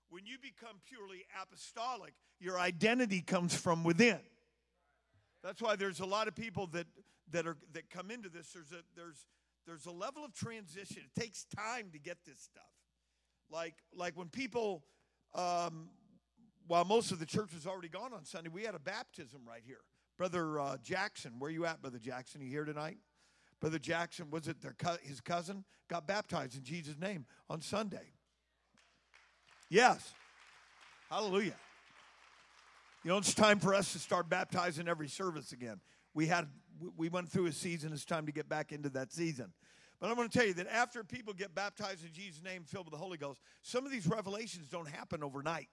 When 0.09 0.27
you 0.27 0.37
become 0.41 0.77
purely 0.87 1.25
apostolic, 1.43 2.15
your 2.39 2.59
identity 2.59 3.23
comes 3.23 3.57
from 3.57 3.83
within. 3.83 4.21
That's 5.43 5.61
why 5.61 5.77
there's 5.77 6.01
a 6.01 6.07
lot 6.07 6.29
of 6.29 6.35
people 6.35 6.67
that 6.69 6.87
that 7.33 7.47
are 7.47 7.57
that 7.73 7.91
come 7.91 8.11
into 8.11 8.29
this. 8.29 8.53
There's 8.53 8.73
a 8.73 8.83
there's 8.95 9.27
there's 9.67 9.87
a 9.87 9.91
level 9.91 10.25
of 10.25 10.35
transition. 10.35 11.03
It 11.05 11.21
takes 11.21 11.45
time 11.45 11.91
to 11.93 11.99
get 11.99 12.19
this 12.25 12.41
stuff. 12.41 12.65
Like 13.51 13.75
like 13.95 14.17
when 14.17 14.29
people, 14.29 14.85
um, 15.35 15.89
while 16.67 16.85
most 16.85 17.13
of 17.13 17.19
the 17.19 17.27
church 17.27 17.53
was 17.55 17.67
already 17.67 17.89
gone 17.89 18.13
on 18.13 18.25
Sunday, 18.25 18.51
we 18.51 18.65
had 18.65 18.75
a 18.75 18.81
baptism 18.81 19.41
right 19.47 19.63
here. 19.65 19.81
Brother 20.17 20.59
uh, 20.59 20.77
Jackson, 20.83 21.33
where 21.39 21.51
you 21.51 21.67
at, 21.67 21.83
Brother 21.83 21.99
Jackson? 21.99 22.41
You 22.41 22.49
here 22.49 22.65
tonight? 22.65 22.99
Brother 23.61 23.79
Jackson, 23.79 24.31
was 24.31 24.49
it 24.49 24.61
their 24.61 24.75
co- 24.79 24.97
his 25.03 25.21
cousin 25.21 25.65
got 25.89 26.07
baptized 26.07 26.57
in 26.57 26.65
Jesus' 26.65 26.99
name 26.99 27.27
on 27.49 27.61
Sunday? 27.61 28.13
Yes. 29.69 30.13
Hallelujah. 31.11 31.57
You 33.05 33.11
know, 33.11 33.19
it's 33.19 33.35
time 33.35 33.61
for 33.61 33.75
us 33.75 33.93
to 33.93 33.99
start 33.99 34.29
baptizing 34.29 34.89
every 34.89 35.09
service 35.09 35.53
again. 35.53 35.81
We 36.13 36.27
had 36.27 36.49
we 36.97 37.09
went 37.09 37.29
through 37.31 37.47
a 37.47 37.53
season. 37.53 37.93
It's 37.93 38.05
time 38.05 38.27
to 38.27 38.33
get 38.33 38.49
back 38.49 38.73
into 38.73 38.89
that 38.91 39.13
season. 39.13 39.53
But 40.01 40.11
I'm 40.11 40.17
going 40.17 40.29
to 40.29 40.39
tell 40.39 40.47
you 40.47 40.55
that 40.55 40.69
after 40.69 41.03
people 41.03 41.33
get 41.33 41.55
baptized 41.55 42.05
in 42.05 42.13
Jesus' 42.13 42.43
name, 42.43 42.65
filled 42.65 42.87
with 42.87 42.93
the 42.93 42.99
Holy 42.99 43.17
Ghost, 43.17 43.41
some 43.63 43.87
of 43.87 43.93
these 43.93 44.07
revelations 44.07 44.69
don't 44.69 44.89
happen 44.89 45.23
overnight. 45.23 45.69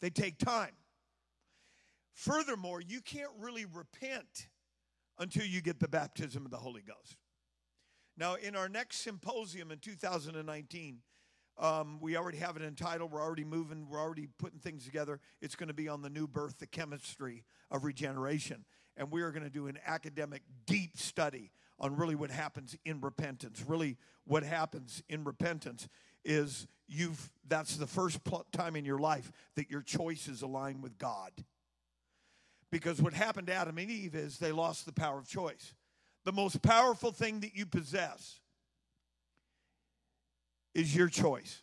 They 0.00 0.10
take 0.10 0.38
time. 0.38 0.72
Furthermore, 2.14 2.80
you 2.80 3.00
can't 3.00 3.30
really 3.38 3.64
repent 3.64 4.48
until 5.18 5.44
you 5.44 5.60
get 5.60 5.80
the 5.80 5.88
baptism 5.88 6.44
of 6.44 6.50
the 6.50 6.58
Holy 6.58 6.82
Ghost. 6.82 7.16
Now, 8.16 8.34
in 8.34 8.54
our 8.54 8.68
next 8.68 8.98
symposium 8.98 9.70
in 9.70 9.78
2019, 9.78 10.98
um, 11.58 11.98
we 12.00 12.16
already 12.16 12.38
have 12.38 12.56
it 12.56 12.62
entitled. 12.62 13.12
We're 13.12 13.22
already 13.22 13.44
moving. 13.44 13.86
We're 13.88 14.00
already 14.00 14.28
putting 14.38 14.58
things 14.58 14.84
together. 14.84 15.20
It's 15.40 15.54
going 15.54 15.68
to 15.68 15.74
be 15.74 15.88
on 15.88 16.02
the 16.02 16.10
new 16.10 16.26
birth, 16.26 16.58
the 16.58 16.66
chemistry 16.66 17.44
of 17.70 17.84
regeneration. 17.84 18.64
And 18.96 19.10
we 19.10 19.22
are 19.22 19.30
going 19.30 19.44
to 19.44 19.50
do 19.50 19.66
an 19.66 19.78
academic, 19.86 20.42
deep 20.66 20.96
study 20.96 21.50
on 21.78 21.96
really 21.96 22.14
what 22.14 22.30
happens 22.30 22.76
in 22.84 23.00
repentance. 23.00 23.64
Really, 23.66 23.96
what 24.24 24.42
happens 24.42 25.02
in 25.08 25.24
repentance 25.24 25.88
is 26.24 26.66
you've 26.86 27.30
that's 27.48 27.76
the 27.76 27.86
first 27.86 28.20
time 28.52 28.76
in 28.76 28.84
your 28.84 28.98
life 28.98 29.32
that 29.56 29.70
your 29.70 29.82
choices 29.82 30.42
align 30.42 30.80
with 30.80 30.98
God. 30.98 31.32
Because 32.70 33.02
what 33.02 33.12
happened 33.12 33.48
to 33.48 33.54
Adam 33.54 33.76
and 33.78 33.90
Eve 33.90 34.14
is 34.14 34.38
they 34.38 34.52
lost 34.52 34.86
the 34.86 34.92
power 34.92 35.18
of 35.18 35.28
choice. 35.28 35.74
The 36.24 36.32
most 36.32 36.62
powerful 36.62 37.12
thing 37.12 37.40
that 37.40 37.54
you 37.54 37.66
possess 37.66 38.40
is 40.74 40.94
your 40.94 41.08
choice. 41.08 41.62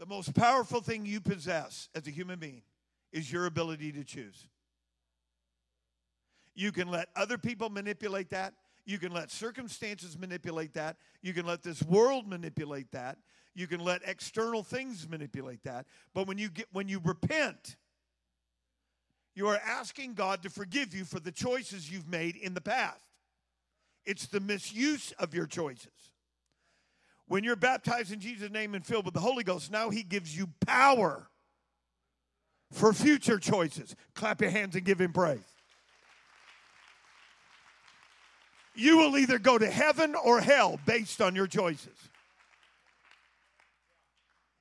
The 0.00 0.06
most 0.06 0.34
powerful 0.34 0.80
thing 0.80 1.04
you 1.04 1.20
possess 1.20 1.90
as 1.94 2.06
a 2.06 2.10
human 2.10 2.38
being 2.38 2.62
is 3.12 3.30
your 3.30 3.44
ability 3.44 3.92
to 3.92 4.02
choose. 4.02 4.48
You 6.54 6.72
can 6.72 6.88
let 6.88 7.10
other 7.14 7.36
people 7.36 7.68
manipulate 7.68 8.30
that. 8.30 8.54
You 8.86 8.98
can 8.98 9.12
let 9.12 9.30
circumstances 9.30 10.18
manipulate 10.18 10.72
that. 10.72 10.96
You 11.20 11.34
can 11.34 11.44
let 11.44 11.62
this 11.62 11.82
world 11.82 12.26
manipulate 12.26 12.90
that. 12.92 13.18
You 13.54 13.66
can 13.66 13.80
let 13.80 14.00
external 14.06 14.62
things 14.62 15.06
manipulate 15.06 15.62
that. 15.64 15.84
But 16.14 16.26
when 16.26 16.38
you 16.38 16.48
get 16.48 16.68
when 16.72 16.88
you 16.88 17.02
repent, 17.04 17.76
you 19.34 19.48
are 19.48 19.60
asking 19.62 20.14
God 20.14 20.42
to 20.44 20.48
forgive 20.48 20.94
you 20.94 21.04
for 21.04 21.20
the 21.20 21.30
choices 21.30 21.92
you've 21.92 22.08
made 22.08 22.36
in 22.36 22.54
the 22.54 22.62
past. 22.62 23.10
It's 24.06 24.26
the 24.28 24.40
misuse 24.40 25.12
of 25.18 25.34
your 25.34 25.46
choices. 25.46 26.09
When 27.30 27.44
you're 27.44 27.54
baptized 27.54 28.12
in 28.12 28.18
Jesus' 28.18 28.50
name 28.50 28.74
and 28.74 28.84
filled 28.84 29.04
with 29.04 29.14
the 29.14 29.20
Holy 29.20 29.44
Ghost, 29.44 29.70
now 29.70 29.88
He 29.88 30.02
gives 30.02 30.36
you 30.36 30.48
power 30.66 31.28
for 32.72 32.92
future 32.92 33.38
choices. 33.38 33.94
Clap 34.16 34.40
your 34.40 34.50
hands 34.50 34.74
and 34.74 34.84
give 34.84 35.00
Him 35.00 35.12
praise. 35.12 35.38
You 38.74 38.96
will 38.96 39.16
either 39.16 39.38
go 39.38 39.58
to 39.58 39.70
heaven 39.70 40.16
or 40.16 40.40
hell 40.40 40.80
based 40.86 41.20
on 41.20 41.36
your 41.36 41.46
choices. 41.46 41.96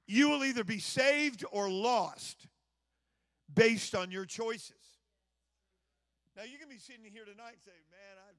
You 0.05 0.29
will 0.29 0.45
either 0.45 0.63
be 0.63 0.77
saved 0.77 1.43
or 1.51 1.71
lost 1.71 2.45
based 3.51 3.95
on 3.95 4.11
your 4.11 4.25
choices. 4.25 4.75
Now, 6.37 6.43
you 6.43 6.59
can 6.59 6.69
be 6.69 6.77
sitting 6.77 7.11
here 7.11 7.25
tonight 7.25 7.53
and 7.53 7.63
say, 7.65 7.71
Man, 7.89 8.17
I'm, 8.29 8.35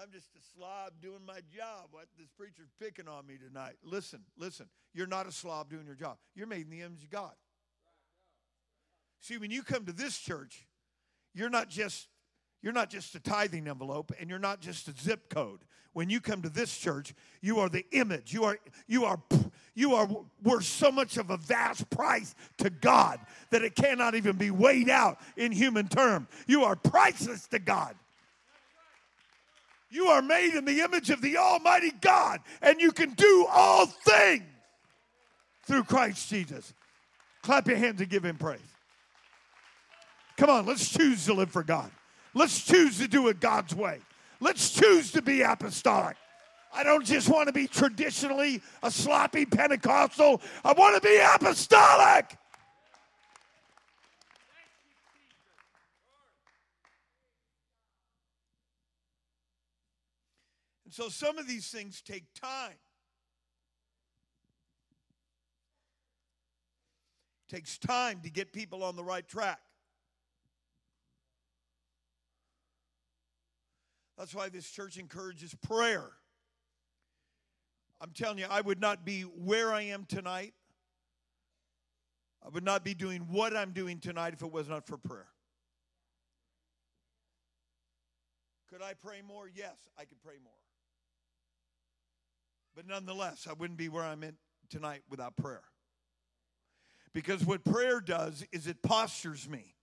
I'm 0.00 0.10
just 0.10 0.28
a 0.36 0.42
slob 0.54 0.92
doing 1.00 1.24
my 1.26 1.40
job. 1.56 1.88
What 1.92 2.06
this 2.18 2.28
preacher's 2.36 2.70
picking 2.80 3.06
on 3.06 3.26
me 3.26 3.34
tonight. 3.36 3.74
Listen, 3.84 4.20
listen. 4.36 4.66
You're 4.92 5.06
not 5.06 5.28
a 5.28 5.32
slob 5.32 5.70
doing 5.70 5.86
your 5.86 5.94
job. 5.94 6.16
You're 6.34 6.46
made 6.46 6.62
in 6.62 6.70
the 6.70 6.80
image 6.80 7.04
of 7.04 7.10
God. 7.10 7.32
See, 9.20 9.38
when 9.38 9.50
you 9.50 9.62
come 9.62 9.86
to 9.86 9.92
this 9.92 10.18
church, 10.18 10.66
you're 11.32 11.50
not 11.50 11.68
just 11.68 12.08
you're 12.62 12.72
not 12.72 12.90
just 12.90 13.14
a 13.14 13.20
tithing 13.20 13.68
envelope 13.68 14.10
and 14.18 14.30
you're 14.30 14.38
not 14.38 14.60
just 14.60 14.88
a 14.88 14.92
zip 14.92 15.28
code. 15.28 15.60
When 15.92 16.10
you 16.10 16.20
come 16.20 16.42
to 16.42 16.48
this 16.48 16.76
church, 16.76 17.14
you 17.40 17.60
are 17.60 17.68
the 17.68 17.86
image. 17.92 18.32
You 18.32 18.44
are 18.44 18.58
you 18.88 19.04
are 19.04 19.22
you 19.74 19.94
are 19.94 20.08
worth 20.42 20.64
so 20.64 20.90
much 20.90 21.16
of 21.18 21.30
a 21.30 21.36
vast 21.36 21.88
price 21.90 22.34
to 22.58 22.68
God 22.68 23.20
that 23.50 23.62
it 23.62 23.76
cannot 23.76 24.14
even 24.14 24.36
be 24.36 24.50
weighed 24.50 24.88
out 24.88 25.18
in 25.36 25.52
human 25.52 25.86
term. 25.88 26.26
You 26.46 26.64
are 26.64 26.74
priceless 26.74 27.46
to 27.48 27.60
God. 27.60 27.94
You 29.94 30.08
are 30.08 30.22
made 30.22 30.54
in 30.54 30.64
the 30.64 30.80
image 30.80 31.10
of 31.10 31.22
the 31.22 31.36
Almighty 31.36 31.92
God, 32.00 32.40
and 32.60 32.80
you 32.80 32.90
can 32.90 33.10
do 33.10 33.46
all 33.48 33.86
things 33.86 34.42
through 35.66 35.84
Christ 35.84 36.28
Jesus. 36.28 36.74
Clap 37.44 37.68
your 37.68 37.76
hands 37.76 38.00
and 38.00 38.10
give 38.10 38.24
him 38.24 38.36
praise. 38.36 38.58
Come 40.36 40.50
on, 40.50 40.66
let's 40.66 40.92
choose 40.92 41.24
to 41.26 41.34
live 41.34 41.52
for 41.52 41.62
God. 41.62 41.92
Let's 42.34 42.64
choose 42.64 42.98
to 42.98 43.06
do 43.06 43.28
it 43.28 43.38
God's 43.38 43.72
way. 43.72 44.00
Let's 44.40 44.70
choose 44.70 45.12
to 45.12 45.22
be 45.22 45.42
apostolic. 45.42 46.16
I 46.74 46.82
don't 46.82 47.04
just 47.04 47.28
want 47.28 47.46
to 47.46 47.52
be 47.52 47.68
traditionally 47.68 48.62
a 48.82 48.90
sloppy 48.90 49.46
Pentecostal. 49.46 50.42
I 50.64 50.72
want 50.72 51.00
to 51.00 51.08
be 51.08 51.20
apostolic. 51.34 52.36
So 60.94 61.08
some 61.08 61.38
of 61.38 61.48
these 61.48 61.66
things 61.66 62.00
take 62.00 62.22
time. 62.40 62.76
It 67.48 67.56
takes 67.56 67.78
time 67.78 68.20
to 68.22 68.30
get 68.30 68.52
people 68.52 68.84
on 68.84 68.94
the 68.94 69.02
right 69.02 69.26
track. 69.26 69.58
That's 74.16 74.32
why 74.36 74.48
this 74.50 74.70
church 74.70 74.96
encourages 74.96 75.52
prayer. 75.56 76.12
I'm 78.00 78.12
telling 78.14 78.38
you, 78.38 78.46
I 78.48 78.60
would 78.60 78.80
not 78.80 79.04
be 79.04 79.22
where 79.22 79.72
I 79.72 79.82
am 79.82 80.04
tonight. 80.04 80.54
I 82.46 82.50
would 82.50 82.64
not 82.64 82.84
be 82.84 82.94
doing 82.94 83.22
what 83.32 83.56
I'm 83.56 83.72
doing 83.72 83.98
tonight 83.98 84.32
if 84.32 84.42
it 84.42 84.52
was 84.52 84.68
not 84.68 84.86
for 84.86 84.96
prayer. 84.96 85.26
Could 88.70 88.80
I 88.80 88.92
pray 88.94 89.22
more? 89.26 89.50
Yes, 89.52 89.74
I 89.98 90.04
could 90.04 90.22
pray 90.22 90.36
more. 90.40 90.63
But 92.74 92.86
nonetheless, 92.86 93.46
I 93.48 93.52
wouldn't 93.52 93.78
be 93.78 93.88
where 93.88 94.02
I'm 94.02 94.24
at 94.24 94.34
tonight 94.68 95.02
without 95.08 95.36
prayer. 95.36 95.62
Because 97.12 97.44
what 97.44 97.64
prayer 97.64 98.00
does 98.00 98.44
is 98.50 98.66
it 98.66 98.82
postures 98.82 99.48
me 99.48 99.74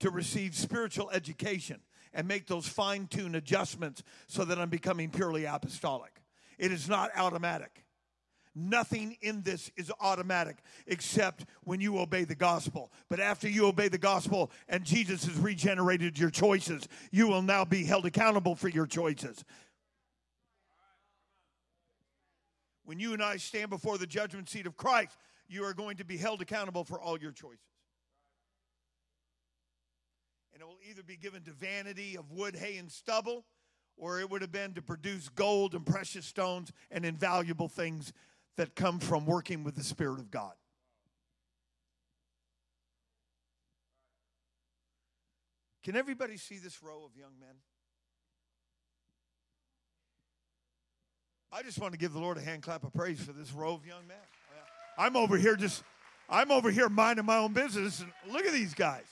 to 0.00 0.10
receive 0.10 0.54
spiritual 0.54 1.10
education 1.10 1.80
and 2.12 2.26
make 2.26 2.46
those 2.46 2.66
fine 2.66 3.06
tuned 3.06 3.36
adjustments 3.36 4.02
so 4.26 4.44
that 4.44 4.58
I'm 4.58 4.68
becoming 4.68 5.10
purely 5.10 5.44
apostolic. 5.44 6.22
It 6.58 6.72
is 6.72 6.88
not 6.88 7.10
automatic. 7.16 7.84
Nothing 8.58 9.18
in 9.20 9.42
this 9.42 9.70
is 9.76 9.92
automatic 10.00 10.56
except 10.86 11.44
when 11.64 11.78
you 11.78 11.98
obey 11.98 12.24
the 12.24 12.34
gospel. 12.34 12.90
But 13.10 13.20
after 13.20 13.48
you 13.48 13.66
obey 13.66 13.88
the 13.88 13.98
gospel 13.98 14.50
and 14.66 14.82
Jesus 14.82 15.26
has 15.26 15.36
regenerated 15.36 16.18
your 16.18 16.30
choices, 16.30 16.88
you 17.12 17.28
will 17.28 17.42
now 17.42 17.66
be 17.66 17.84
held 17.84 18.06
accountable 18.06 18.56
for 18.56 18.68
your 18.68 18.86
choices. 18.86 19.44
When 22.86 23.00
you 23.00 23.12
and 23.12 23.22
I 23.22 23.36
stand 23.36 23.68
before 23.68 23.98
the 23.98 24.06
judgment 24.06 24.48
seat 24.48 24.64
of 24.64 24.76
Christ, 24.76 25.18
you 25.48 25.64
are 25.64 25.74
going 25.74 25.96
to 25.96 26.04
be 26.04 26.16
held 26.16 26.40
accountable 26.40 26.84
for 26.84 27.00
all 27.00 27.18
your 27.18 27.32
choices. 27.32 27.58
And 30.52 30.62
it 30.62 30.66
will 30.66 30.78
either 30.88 31.02
be 31.02 31.16
given 31.16 31.42
to 31.42 31.50
vanity 31.50 32.16
of 32.16 32.30
wood, 32.30 32.54
hay, 32.54 32.78
and 32.78 32.90
stubble, 32.90 33.44
or 33.96 34.20
it 34.20 34.30
would 34.30 34.40
have 34.40 34.52
been 34.52 34.72
to 34.74 34.82
produce 34.82 35.28
gold 35.28 35.74
and 35.74 35.84
precious 35.84 36.26
stones 36.26 36.72
and 36.92 37.04
invaluable 37.04 37.68
things 37.68 38.12
that 38.56 38.76
come 38.76 39.00
from 39.00 39.26
working 39.26 39.64
with 39.64 39.74
the 39.74 39.84
Spirit 39.84 40.20
of 40.20 40.30
God. 40.30 40.54
Can 45.82 45.96
everybody 45.96 46.36
see 46.36 46.58
this 46.58 46.82
row 46.82 47.04
of 47.04 47.16
young 47.16 47.32
men? 47.40 47.56
I 51.56 51.62
just 51.62 51.78
want 51.78 51.94
to 51.94 51.98
give 51.98 52.12
the 52.12 52.18
Lord 52.18 52.36
a 52.36 52.42
hand 52.42 52.62
clap 52.62 52.84
of 52.84 52.92
praise 52.92 53.18
for 53.18 53.32
this 53.32 53.50
row 53.50 53.72
of 53.72 53.86
young 53.86 54.06
men. 54.06 54.18
I'm 54.98 55.16
over 55.16 55.38
here 55.38 55.56
just, 55.56 55.82
I'm 56.28 56.50
over 56.50 56.70
here 56.70 56.90
minding 56.90 57.24
my 57.24 57.38
own 57.38 57.54
business, 57.54 58.00
and 58.00 58.10
look 58.30 58.44
at 58.44 58.52
these 58.52 58.74
guys. 58.74 59.04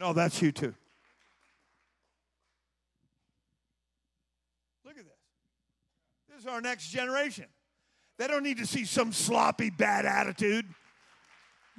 No, 0.00 0.14
that's 0.14 0.40
you 0.40 0.50
too. 0.50 0.74
Look 4.86 4.96
at 4.96 5.04
this. 5.04 5.12
This 6.30 6.40
is 6.40 6.46
our 6.46 6.62
next 6.62 6.88
generation. 6.88 7.44
They 8.16 8.28
don't 8.28 8.42
need 8.42 8.56
to 8.58 8.66
see 8.66 8.86
some 8.86 9.12
sloppy, 9.12 9.68
bad 9.68 10.06
attitude. 10.06 10.64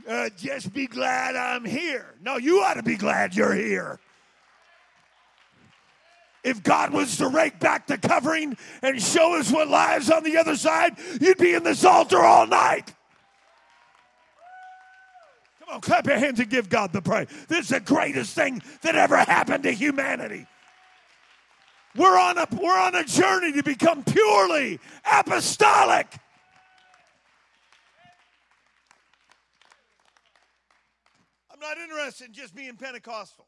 Uh, 0.07 0.29
just 0.37 0.71
be 0.71 0.85
glad 0.85 1.35
I'm 1.35 1.65
here. 1.65 2.13
No, 2.21 2.37
you 2.37 2.59
ought 2.59 2.75
to 2.75 2.83
be 2.83 2.95
glad 2.95 3.35
you're 3.35 3.55
here. 3.55 3.99
If 6.43 6.63
God 6.63 6.93
was 6.93 7.17
to 7.17 7.27
rake 7.27 7.59
back 7.59 7.87
the 7.87 7.97
covering 7.97 8.57
and 8.81 9.01
show 9.01 9.37
us 9.37 9.51
what 9.51 9.67
lies 9.67 10.09
on 10.09 10.23
the 10.23 10.37
other 10.37 10.55
side, 10.55 10.95
you'd 11.19 11.37
be 11.37 11.53
in 11.53 11.63
this 11.63 11.83
altar 11.83 12.19
all 12.19 12.47
night. 12.47 12.93
Come 15.59 15.75
on, 15.75 15.81
clap 15.81 16.07
your 16.07 16.17
hands 16.17 16.39
and 16.39 16.49
give 16.49 16.69
God 16.69 16.93
the 16.93 17.01
praise. 17.01 17.27
This 17.47 17.65
is 17.65 17.69
the 17.69 17.81
greatest 17.81 18.33
thing 18.35 18.61
that 18.81 18.95
ever 18.95 19.17
happened 19.17 19.63
to 19.63 19.71
humanity. 19.71 20.47
We're 21.95 22.17
on 22.17 22.37
a, 22.37 22.47
we're 22.51 22.79
on 22.79 22.95
a 22.95 23.03
journey 23.03 23.51
to 23.53 23.63
become 23.63 24.03
purely 24.03 24.79
apostolic. 25.11 26.07
I'm 31.51 31.59
not 31.59 31.77
interested 31.77 32.27
in 32.27 32.33
just 32.33 32.55
being 32.55 32.77
Pentecostal. 32.77 33.45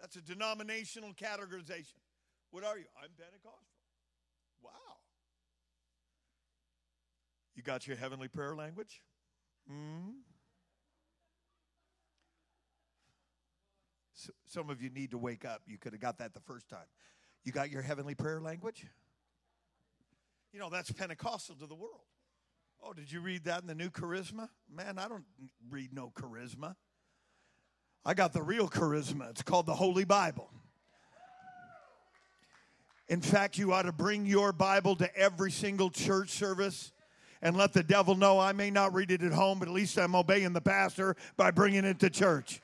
That's 0.00 0.16
a 0.16 0.20
denominational 0.20 1.12
categorization. 1.12 1.98
What 2.50 2.64
are 2.64 2.78
you? 2.78 2.84
I'm 3.02 3.10
Pentecostal. 3.16 3.66
Wow. 4.62 4.70
You 7.54 7.62
got 7.62 7.86
your 7.86 7.96
heavenly 7.96 8.28
prayer 8.28 8.54
language? 8.54 9.02
Hmm. 9.68 10.10
So, 14.14 14.32
some 14.46 14.70
of 14.70 14.82
you 14.82 14.90
need 14.90 15.10
to 15.12 15.18
wake 15.18 15.44
up. 15.44 15.62
You 15.66 15.78
could 15.78 15.92
have 15.92 16.00
got 16.00 16.18
that 16.18 16.34
the 16.34 16.40
first 16.40 16.68
time. 16.68 16.86
You 17.44 17.52
got 17.52 17.70
your 17.70 17.82
heavenly 17.82 18.14
prayer 18.14 18.40
language? 18.40 18.86
You 20.52 20.58
know, 20.58 20.70
that's 20.70 20.90
Pentecostal 20.90 21.56
to 21.56 21.66
the 21.66 21.74
world. 21.74 22.02
Oh, 22.82 22.92
did 22.92 23.10
you 23.10 23.20
read 23.20 23.44
that 23.44 23.60
in 23.62 23.66
the 23.66 23.74
new 23.74 23.90
charisma? 23.90 24.48
Man, 24.70 24.98
I 24.98 25.08
don't 25.08 25.24
read 25.68 25.92
no 25.92 26.12
charisma. 26.16 26.76
I 28.04 28.14
got 28.14 28.32
the 28.32 28.42
real 28.42 28.68
charisma. 28.68 29.30
It's 29.30 29.42
called 29.42 29.66
the 29.66 29.74
Holy 29.74 30.04
Bible. 30.04 30.50
In 33.08 33.20
fact, 33.20 33.56
you 33.56 33.72
ought 33.72 33.82
to 33.82 33.92
bring 33.92 34.26
your 34.26 34.52
Bible 34.52 34.96
to 34.96 35.16
every 35.16 35.50
single 35.50 35.90
church 35.90 36.30
service 36.30 36.92
and 37.40 37.56
let 37.56 37.72
the 37.72 37.82
devil 37.82 38.14
know 38.14 38.38
I 38.38 38.52
may 38.52 38.70
not 38.70 38.92
read 38.92 39.10
it 39.10 39.22
at 39.22 39.32
home, 39.32 39.58
but 39.58 39.68
at 39.68 39.74
least 39.74 39.98
I'm 39.98 40.14
obeying 40.14 40.52
the 40.52 40.60
pastor 40.60 41.16
by 41.36 41.50
bringing 41.50 41.84
it 41.84 42.00
to 42.00 42.10
church. 42.10 42.60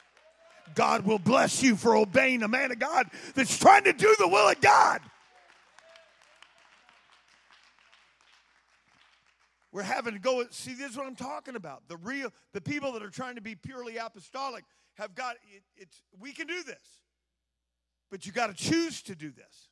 God 0.75 1.07
will 1.07 1.19
bless 1.19 1.63
you 1.63 1.77
for 1.77 1.97
obeying 1.97 2.43
a 2.43 2.49
man 2.49 2.73
of 2.73 2.79
God 2.79 3.09
that's 3.35 3.59
trying 3.59 3.85
to 3.85 3.93
do 3.93 4.15
the 4.19 4.29
will 4.29 4.49
of 4.49 4.61
God. 4.61 5.01
We're 9.73 9.83
having 9.83 10.15
to 10.15 10.21
go 10.21 10.45
see 10.51 10.75
this 10.75 10.93
is 10.93 10.97
what 10.97 11.07
I'm 11.07 11.17
talking 11.17 11.57
about. 11.57 11.83
The 11.89 11.97
real 11.97 12.33
the 12.53 12.61
people 12.61 12.93
that 12.93 13.03
are 13.03 13.11
trying 13.11 13.35
to 13.35 13.41
be 13.41 13.57
purely 13.57 13.97
apostolic 13.97 14.65
have 14.95 15.15
got 15.15 15.37
it, 15.55 15.63
it's 15.77 16.03
we 16.19 16.33
can 16.33 16.47
do 16.47 16.63
this. 16.63 17.03
But 18.11 18.27
you 18.27 18.33
got 18.33 18.49
to 18.49 18.55
choose 18.55 19.03
to 19.03 19.15
do 19.15 19.31
this. 19.31 19.69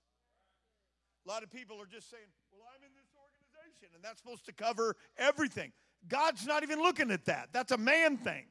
A 1.26 1.28
lot 1.30 1.42
of 1.42 1.50
people 1.50 1.80
are 1.80 1.86
just 1.86 2.10
saying, 2.10 2.24
"Well, 2.50 2.62
I'm 2.74 2.82
in 2.82 2.90
this 2.96 3.10
organization 3.14 3.94
and 3.94 4.02
that's 4.02 4.20
supposed 4.20 4.46
to 4.46 4.52
cover 4.52 4.96
everything." 5.16 5.72
God's 6.08 6.46
not 6.46 6.62
even 6.62 6.82
looking 6.82 7.10
at 7.10 7.24
that. 7.26 7.50
That's 7.52 7.72
a 7.72 7.78
man 7.78 8.16
thing. 8.16 8.46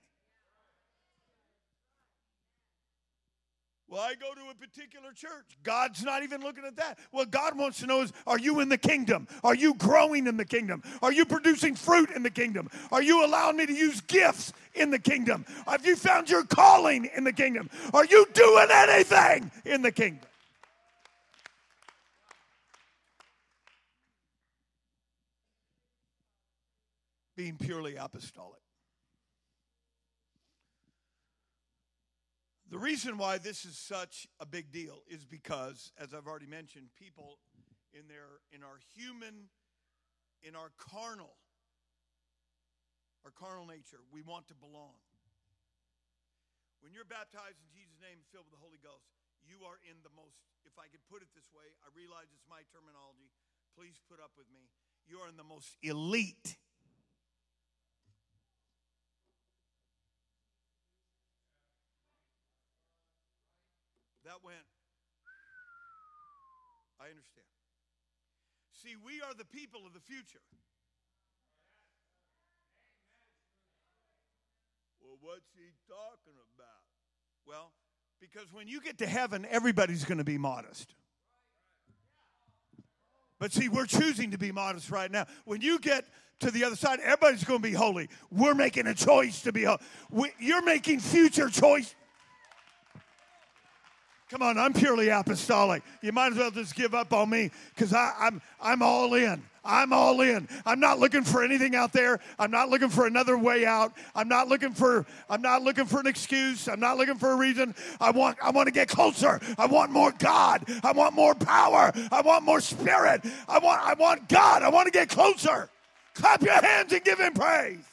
Well, 3.92 4.00
I 4.02 4.16
go 4.16 4.34
to 4.34 4.50
a 4.50 4.56
particular 4.56 5.12
church. 5.12 5.58
God's 5.64 6.02
not 6.02 6.24
even 6.24 6.40
looking 6.40 6.64
at 6.64 6.78
that. 6.78 6.98
What 7.12 7.30
God 7.30 7.58
wants 7.58 7.82
to 7.82 7.88
know 7.88 8.02
is 8.02 8.14
are 8.26 8.40
you 8.40 8.62
in 8.62 8.70
the 8.70 8.78
kingdom? 8.78 9.28
Are 9.44 9.54
you 9.54 9.74
growing 9.74 10.28
in 10.28 10.38
the 10.38 10.46
kingdom? 10.46 10.82
Are 11.02 11.12
you 11.12 11.26
producing 11.26 11.76
fruit 11.76 12.10
in 12.10 12.24
the 12.24 12.30
kingdom? 12.30 12.70
Are 12.94 13.04
you 13.04 13.26
allowing 13.26 13.58
me 13.58 13.66
to 13.66 13.74
use 13.74 14.00
gifts 14.00 14.54
in 14.76 14.92
the 14.92 15.00
kingdom? 15.00 15.46
Have 15.68 15.86
you 15.86 15.98
found 15.98 16.30
your 16.30 16.46
calling 16.46 17.10
in 17.14 17.26
the 17.26 17.34
kingdom? 17.34 17.70
Are 17.94 18.06
you 18.06 18.26
doing 18.34 18.68
anything 18.72 19.52
in 19.66 19.82
the 19.82 19.92
kingdom? 19.92 20.26
Being 27.36 27.58
purely 27.58 27.98
apostolic. 27.98 28.62
The 32.72 32.80
reason 32.80 33.20
why 33.20 33.36
this 33.36 33.68
is 33.68 33.76
such 33.76 34.32
a 34.40 34.48
big 34.48 34.72
deal 34.72 35.04
is 35.12 35.28
because, 35.28 35.92
as 36.00 36.16
I've 36.16 36.24
already 36.24 36.48
mentioned, 36.48 36.88
people 36.96 37.36
in 37.92 38.08
their 38.08 38.40
in 38.56 38.64
our 38.64 38.80
human, 38.96 39.52
in 40.40 40.56
our 40.56 40.72
carnal, 40.80 41.36
our 43.28 43.36
carnal 43.36 43.68
nature, 43.68 44.00
we 44.08 44.24
want 44.24 44.48
to 44.48 44.56
belong. 44.56 44.96
When 46.80 46.96
you're 46.96 47.04
baptized 47.04 47.60
in 47.60 47.68
Jesus' 47.76 48.00
name, 48.00 48.24
filled 48.32 48.48
with 48.48 48.56
the 48.56 48.64
Holy 48.64 48.80
Ghost, 48.80 49.12
you 49.44 49.68
are 49.68 49.76
in 49.84 50.00
the 50.08 50.14
most, 50.16 50.40
if 50.64 50.80
I 50.80 50.88
could 50.88 51.04
put 51.12 51.20
it 51.20 51.28
this 51.36 51.52
way, 51.52 51.68
I 51.84 51.92
realize 51.92 52.32
it's 52.32 52.48
my 52.48 52.64
terminology. 52.72 53.36
Please 53.76 54.00
put 54.08 54.24
up 54.24 54.32
with 54.40 54.48
me. 54.48 54.72
You 55.12 55.20
are 55.20 55.28
in 55.28 55.36
the 55.36 55.44
most 55.44 55.76
elite 55.84 56.56
That 64.42 64.48
went. 64.48 64.66
I 67.00 67.06
understand. 67.06 67.48
See, 68.74 68.96
we 69.06 69.22
are 69.22 69.34
the 69.34 69.46
people 69.46 69.82
of 69.86 69.94
the 69.94 70.00
future. 70.00 70.42
Well, 75.02 75.18
what's 75.22 75.50
he 75.56 75.72
talking 75.88 76.38
about? 76.56 76.68
Well, 77.46 77.72
because 78.20 78.54
when 78.54 78.68
you 78.68 78.82
get 78.82 78.98
to 79.00 79.08
heaven, 79.08 79.46
everybody's 79.50 80.06
going 80.06 80.20
to 80.20 80.24
be 80.24 80.38
modest. 80.38 80.94
But 83.40 83.52
see, 83.52 83.70
we're 83.70 83.88
choosing 83.88 84.32
to 84.32 84.38
be 84.38 84.52
modest 84.52 84.92
right 84.92 85.12
now. 85.12 85.26
When 85.46 85.62
you 85.62 85.80
get 85.80 86.06
to 86.42 86.52
the 86.52 86.64
other 86.64 86.76
side, 86.76 87.00
everybody's 87.00 87.44
going 87.44 87.62
to 87.62 87.68
be 87.68 87.74
holy. 87.74 88.10
We're 88.32 88.54
making 88.54 88.86
a 88.86 88.94
choice 88.94 89.42
to 89.42 89.52
be 89.52 89.64
holy. 89.64 90.32
you're 90.40 90.64
making 90.64 91.00
future 91.00 91.50
choice. 91.50 91.96
Come 94.32 94.44
on, 94.44 94.58
I'm 94.58 94.72
purely 94.72 95.10
apostolic. 95.10 95.84
You 96.02 96.14
might 96.14 96.32
as 96.32 96.38
well 96.38 96.52
just 96.52 96.74
give 96.74 96.96
up 96.96 97.12
on 97.12 97.30
me 97.30 97.52
because 97.76 97.94
I'm, 97.94 98.42
I'm 98.62 98.82
all 98.82 99.14
in. 99.16 99.44
I'm 99.66 99.92
all 99.92 100.22
in. 100.22 100.48
I'm 100.66 100.80
not 100.80 101.00
looking 101.00 101.24
for 101.26 101.44
anything 101.44 101.76
out 101.76 101.92
there. 101.92 102.22
I'm 102.40 102.50
not 102.50 102.70
looking 102.70 102.88
for 102.88 103.06
another 103.06 103.38
way 103.38 103.66
out. 103.66 103.92
I'm 104.16 104.30
not 104.30 104.48
looking 104.48 104.72
for 104.74 105.06
I'm 105.30 105.42
not 105.42 105.64
looking 105.64 105.86
for 105.86 106.00
an 106.00 106.08
excuse. 106.08 106.70
I'm 106.70 106.80
not 106.80 106.96
looking 106.96 107.16
for 107.16 107.34
a 107.34 107.36
reason. 107.36 107.76
I 108.00 108.12
want 108.12 108.38
I 108.42 108.52
want 108.52 108.68
to 108.68 108.72
get 108.72 108.88
closer. 108.88 109.42
I 109.58 109.66
want 109.66 109.92
more 109.92 110.14
God. 110.14 110.64
I 110.82 110.94
want 110.94 111.14
more 111.14 111.36
power. 111.36 111.92
I 112.10 112.22
want 112.22 112.46
more 112.46 112.62
spirit. 112.62 113.26
I 113.50 113.60
want 113.60 113.82
I 113.86 113.96
want 113.96 114.30
God. 114.30 114.64
I 114.64 114.70
want 114.70 114.86
to 114.86 114.92
get 114.92 115.10
closer. 115.10 115.70
Clap 116.14 116.42
your 116.42 116.54
hands 116.54 116.94
and 116.94 117.04
give 117.04 117.20
him 117.20 117.34
praise. 117.34 117.91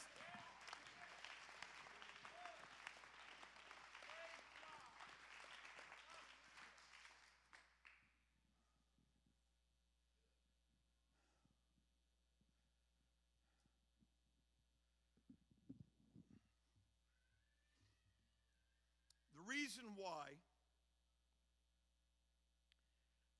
Reason 19.59 19.83
why 19.95 20.27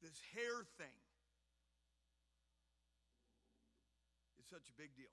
this 0.01 0.20
hair 0.34 0.63
thing 0.78 0.99
is 4.39 4.45
such 4.49 4.70
a 4.70 4.82
big 4.82 4.89
deal 4.95 5.05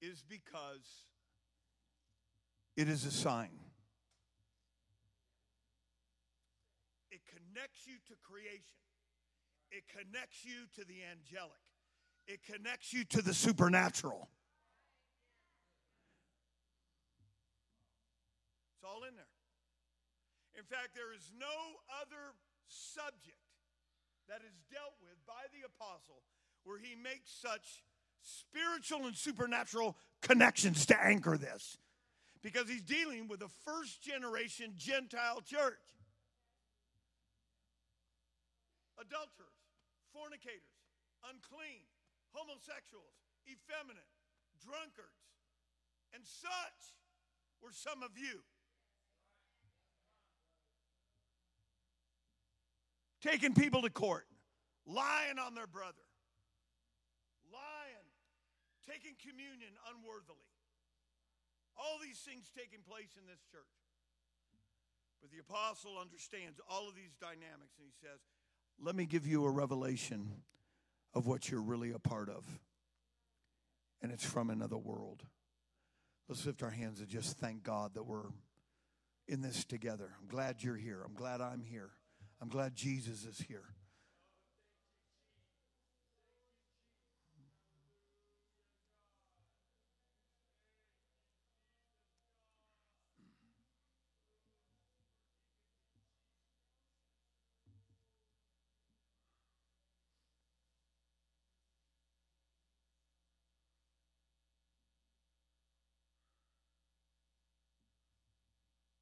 is 0.00 0.22
because 0.28 1.10
it 2.76 2.88
is 2.88 3.04
a 3.04 3.10
sign. 3.10 3.50
It 7.10 7.20
connects 7.26 7.86
you 7.86 7.94
to 8.08 8.14
creation. 8.22 8.60
It 9.70 9.84
connects 9.88 10.44
you 10.44 10.66
to 10.76 10.86
the 10.86 10.98
angelic. 11.10 11.52
It 12.28 12.40
connects 12.44 12.92
you 12.92 13.04
to 13.04 13.22
the 13.22 13.34
supernatural. 13.34 14.28
All 18.86 19.02
in 19.02 19.18
there. 19.18 19.34
In 20.54 20.62
fact, 20.64 20.94
there 20.94 21.10
is 21.12 21.34
no 21.34 21.82
other 22.00 22.38
subject 22.70 23.42
that 24.30 24.46
is 24.46 24.54
dealt 24.70 24.94
with 25.02 25.18
by 25.26 25.50
the 25.50 25.66
apostle 25.66 26.22
where 26.62 26.78
he 26.78 26.94
makes 26.94 27.30
such 27.30 27.82
spiritual 28.22 29.06
and 29.06 29.14
supernatural 29.14 29.96
connections 30.22 30.86
to 30.86 30.96
anchor 30.98 31.36
this. 31.36 31.78
Because 32.42 32.68
he's 32.68 32.82
dealing 32.82 33.26
with 33.26 33.42
a 33.42 33.50
first 33.66 34.02
generation 34.02 34.74
Gentile 34.76 35.42
church. 35.42 35.82
Adulterers, 38.98 39.62
fornicators, 40.14 40.78
unclean, 41.26 41.84
homosexuals, 42.30 43.18
effeminate, 43.50 44.10
drunkards, 44.62 45.26
and 46.14 46.22
such 46.24 46.94
were 47.62 47.74
some 47.74 48.02
of 48.02 48.16
you. 48.16 48.42
Taking 53.26 53.54
people 53.54 53.82
to 53.82 53.90
court, 53.90 54.26
lying 54.86 55.38
on 55.38 55.54
their 55.54 55.66
brother, 55.66 56.06
lying, 57.52 58.06
taking 58.88 59.16
communion 59.20 59.74
unworthily. 59.90 60.46
All 61.76 61.98
these 62.00 62.18
things 62.18 62.50
taking 62.56 62.80
place 62.88 63.18
in 63.18 63.26
this 63.26 63.42
church. 63.50 63.76
But 65.20 65.30
the 65.30 65.38
apostle 65.38 65.98
understands 66.00 66.60
all 66.70 66.88
of 66.88 66.94
these 66.94 67.16
dynamics 67.20 67.74
and 67.78 67.86
he 67.86 67.92
says, 68.00 68.20
Let 68.80 68.94
me 68.94 69.06
give 69.06 69.26
you 69.26 69.44
a 69.44 69.50
revelation 69.50 70.30
of 71.14 71.26
what 71.26 71.50
you're 71.50 71.62
really 71.62 71.92
a 71.92 71.98
part 71.98 72.28
of. 72.28 72.44
And 74.02 74.12
it's 74.12 74.24
from 74.24 74.50
another 74.50 74.76
world. 74.76 75.24
Let's 76.28 76.44
lift 76.46 76.62
our 76.62 76.70
hands 76.70 77.00
and 77.00 77.08
just 77.08 77.38
thank 77.38 77.62
God 77.62 77.94
that 77.94 78.04
we're 78.04 78.30
in 79.26 79.42
this 79.42 79.64
together. 79.64 80.10
I'm 80.20 80.28
glad 80.28 80.62
you're 80.62 80.76
here. 80.76 81.02
I'm 81.04 81.14
glad 81.14 81.40
I'm 81.40 81.62
here. 81.62 81.90
I'm 82.40 82.48
glad 82.48 82.74
Jesus 82.74 83.24
is 83.24 83.44
here. 83.48 83.64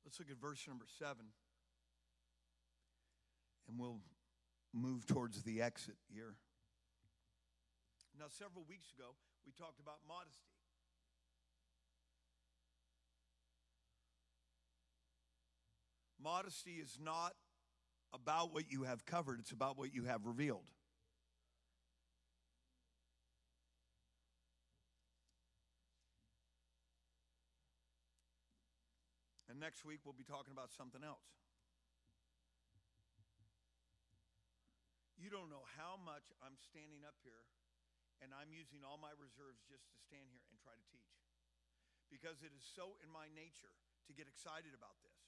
Let's 0.04 0.20
look 0.20 0.30
at 0.30 0.40
verse 0.40 0.64
number 0.68 0.84
seven 0.96 1.24
and 3.74 3.80
we'll 3.80 4.00
move 4.72 5.06
towards 5.06 5.42
the 5.42 5.62
exit 5.62 5.96
here. 6.12 6.34
Now, 8.18 8.26
several 8.28 8.64
weeks 8.68 8.92
ago, 8.96 9.14
we 9.44 9.52
talked 9.52 9.80
about 9.80 9.98
modesty. 10.06 10.38
Modesty 16.22 16.72
is 16.72 16.98
not 17.02 17.32
about 18.12 18.54
what 18.54 18.70
you 18.70 18.84
have 18.84 19.04
covered, 19.04 19.40
it's 19.40 19.50
about 19.50 19.76
what 19.76 19.92
you 19.92 20.04
have 20.04 20.24
revealed. 20.24 20.62
And 29.50 29.60
next 29.60 29.84
week, 29.84 29.98
we'll 30.04 30.14
be 30.14 30.24
talking 30.24 30.52
about 30.52 30.72
something 30.72 31.02
else. 31.04 31.43
You 35.18 35.30
don't 35.30 35.48
know 35.48 35.64
how 35.78 35.98
much 36.02 36.26
I'm 36.42 36.58
standing 36.58 37.06
up 37.06 37.16
here 37.22 37.46
and 38.22 38.34
I'm 38.34 38.50
using 38.54 38.82
all 38.86 38.98
my 38.98 39.12
reserves 39.18 39.62
just 39.66 39.86
to 39.90 39.96
stand 40.00 40.30
here 40.30 40.46
and 40.50 40.56
try 40.62 40.74
to 40.74 40.86
teach. 40.90 41.14
Because 42.08 42.42
it 42.46 42.54
is 42.54 42.62
so 42.62 42.96
in 43.02 43.10
my 43.10 43.26
nature 43.34 43.72
to 44.06 44.12
get 44.14 44.30
excited 44.30 44.72
about 44.76 44.94
this. 45.02 45.18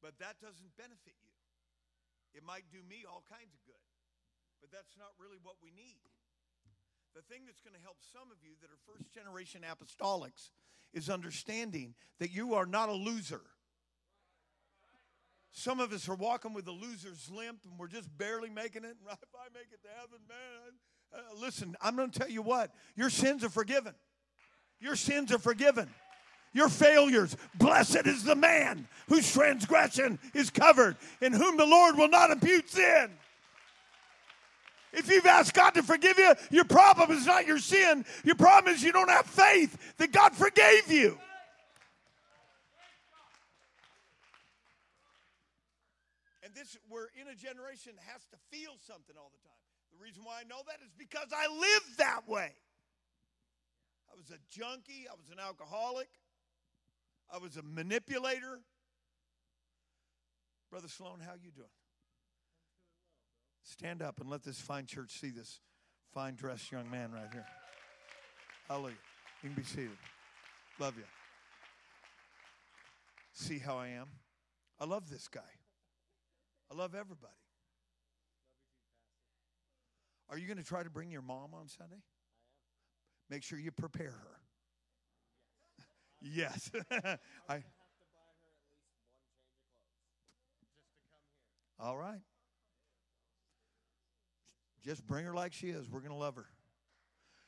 But 0.00 0.18
that 0.18 0.40
doesn't 0.42 0.74
benefit 0.74 1.14
you. 1.20 1.34
It 2.32 2.42
might 2.42 2.64
do 2.72 2.80
me 2.82 3.04
all 3.04 3.22
kinds 3.28 3.52
of 3.52 3.60
good, 3.68 3.86
but 4.64 4.72
that's 4.72 4.96
not 4.96 5.12
really 5.20 5.38
what 5.44 5.60
we 5.60 5.68
need. 5.70 6.00
The 7.12 7.20
thing 7.28 7.44
that's 7.44 7.60
going 7.60 7.76
to 7.76 7.84
help 7.84 8.00
some 8.00 8.32
of 8.32 8.40
you 8.40 8.56
that 8.64 8.72
are 8.72 8.80
first 8.88 9.12
generation 9.12 9.60
apostolics 9.68 10.48
is 10.96 11.12
understanding 11.12 11.94
that 12.18 12.32
you 12.32 12.54
are 12.56 12.64
not 12.64 12.88
a 12.88 12.96
loser. 12.96 13.44
Some 15.52 15.80
of 15.80 15.92
us 15.92 16.08
are 16.08 16.14
walking 16.14 16.54
with 16.54 16.66
a 16.66 16.72
loser's 16.72 17.30
limp 17.30 17.58
and 17.68 17.78
we're 17.78 17.88
just 17.88 18.08
barely 18.16 18.50
making 18.50 18.84
it. 18.84 18.96
If 19.06 19.28
I 19.34 19.48
make 19.52 19.68
it 19.72 19.82
to 19.82 19.88
heaven, 19.94 20.18
man. 20.28 20.72
Uh, 21.14 21.40
listen, 21.40 21.76
I'm 21.80 21.94
going 21.94 22.10
to 22.10 22.18
tell 22.18 22.30
you 22.30 22.42
what 22.42 22.72
your 22.96 23.10
sins 23.10 23.44
are 23.44 23.50
forgiven. 23.50 23.94
Your 24.80 24.96
sins 24.96 25.30
are 25.30 25.38
forgiven. 25.38 25.88
Your 26.54 26.68
failures. 26.68 27.36
Blessed 27.54 28.06
is 28.06 28.24
the 28.24 28.34
man 28.34 28.88
whose 29.08 29.30
transgression 29.30 30.18
is 30.34 30.50
covered, 30.50 30.96
in 31.20 31.32
whom 31.32 31.56
the 31.56 31.66
Lord 31.66 31.96
will 31.96 32.08
not 32.08 32.30
impute 32.30 32.68
sin. 32.68 33.10
If 34.92 35.10
you've 35.10 35.26
asked 35.26 35.54
God 35.54 35.70
to 35.74 35.82
forgive 35.82 36.18
you, 36.18 36.34
your 36.50 36.64
problem 36.64 37.10
is 37.10 37.26
not 37.26 37.46
your 37.46 37.58
sin. 37.58 38.04
Your 38.24 38.34
problem 38.34 38.74
is 38.74 38.82
you 38.82 38.92
don't 38.92 39.08
have 39.08 39.26
faith 39.26 39.96
that 39.96 40.12
God 40.12 40.34
forgave 40.34 40.90
you. 40.90 41.18
And 46.52 46.60
this, 46.60 46.76
we're 46.90 47.08
in 47.18 47.28
a 47.28 47.34
generation 47.34 47.92
that 47.96 48.04
has 48.12 48.20
to 48.28 48.36
feel 48.50 48.72
something 48.86 49.16
all 49.16 49.32
the 49.32 49.40
time. 49.48 49.56
The 49.96 50.04
reason 50.04 50.22
why 50.24 50.40
I 50.40 50.44
know 50.44 50.60
that 50.66 50.84
is 50.84 50.92
because 50.98 51.28
I 51.32 51.48
lived 51.48 51.98
that 51.98 52.28
way. 52.28 52.52
I 54.10 54.14
was 54.16 54.30
a 54.30 54.38
junkie, 54.50 55.06
I 55.10 55.14
was 55.16 55.30
an 55.32 55.38
alcoholic, 55.40 56.08
I 57.32 57.38
was 57.38 57.56
a 57.56 57.62
manipulator. 57.62 58.60
Brother 60.70 60.88
Sloan, 60.88 61.20
how 61.24 61.32
you 61.42 61.50
doing? 61.50 61.68
Stand 63.62 64.02
up 64.02 64.20
and 64.20 64.28
let 64.28 64.42
this 64.42 64.60
fine 64.60 64.84
church 64.84 65.12
see 65.12 65.30
this 65.30 65.60
fine 66.12 66.34
dressed 66.34 66.70
young 66.70 66.90
man 66.90 67.12
right 67.12 67.28
here. 67.32 67.46
Hallelujah. 68.68 68.96
You 69.42 69.48
can 69.48 69.56
be 69.56 69.66
seated. 69.66 69.90
Love 70.78 70.96
you. 70.98 71.04
See 73.32 73.58
how 73.58 73.78
I 73.78 73.88
am? 73.88 74.08
I 74.78 74.84
love 74.84 75.08
this 75.08 75.28
guy. 75.28 75.40
I 76.72 76.74
love 76.74 76.94
everybody. 76.94 77.32
Are 80.30 80.38
you 80.38 80.46
going 80.46 80.56
to 80.56 80.64
try 80.64 80.82
to 80.82 80.88
bring 80.88 81.10
your 81.10 81.20
mom 81.20 81.52
on 81.52 81.68
Sunday? 81.68 82.02
Make 83.28 83.42
sure 83.42 83.58
you 83.58 83.70
prepare 83.70 84.12
her. 84.12 84.38
yes. 86.22 86.70
I. 87.48 87.62
All 91.78 91.98
right. 91.98 92.20
Just 94.82 95.06
bring 95.06 95.26
her 95.26 95.34
like 95.34 95.52
she 95.52 95.68
is. 95.68 95.90
We're 95.90 96.00
going 96.00 96.12
to 96.12 96.16
love 96.16 96.36
her. 96.36 96.46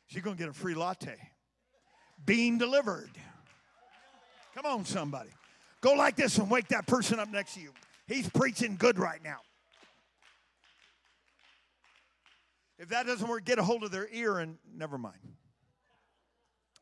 She's 0.07 0.23
going 0.23 0.37
to 0.37 0.43
get 0.43 0.51
a 0.51 0.53
free 0.53 0.75
latte. 0.75 1.17
Being 2.27 2.59
delivered. 2.59 3.11
Come 4.55 4.67
on, 4.67 4.85
somebody. 4.85 5.31
Go 5.81 5.95
like 5.95 6.17
this 6.17 6.37
and 6.37 6.51
wake 6.51 6.69
that 6.69 6.87
person 6.87 7.19
up 7.19 7.31
next 7.31 7.55
to 7.55 7.61
you. 7.61 7.73
He's 8.07 8.29
preaching 8.29 8.77
good 8.77 8.99
right 8.99 9.23
now. 9.23 9.39
If 12.79 12.89
that 12.91 13.07
doesn't 13.07 13.27
work, 13.27 13.45
get 13.45 13.59
a 13.59 13.63
hold 13.63 13.83
of 13.83 13.91
their 13.91 14.09
ear 14.13 14.39
and 14.39 14.59
never 14.75 14.99
mind. 14.99 15.21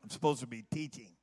I'm 0.03 0.09
supposed 0.09 0.41
to 0.41 0.47
be 0.47 0.65
teaching. 0.73 1.15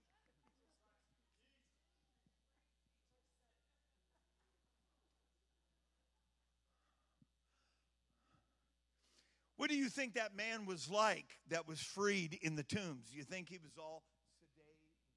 What 9.60 9.68
do 9.68 9.76
you 9.76 9.90
think 9.90 10.14
that 10.14 10.34
man 10.34 10.64
was 10.64 10.88
like 10.88 11.36
that 11.50 11.68
was 11.68 11.80
freed 11.80 12.38
in 12.40 12.56
the 12.56 12.64
tombs? 12.64 13.12
You 13.12 13.24
think 13.24 13.50
he 13.50 13.58
was 13.58 13.76
all 13.76 14.00
sedate 14.40 14.72
and 14.72 14.88
calm? 14.96 15.12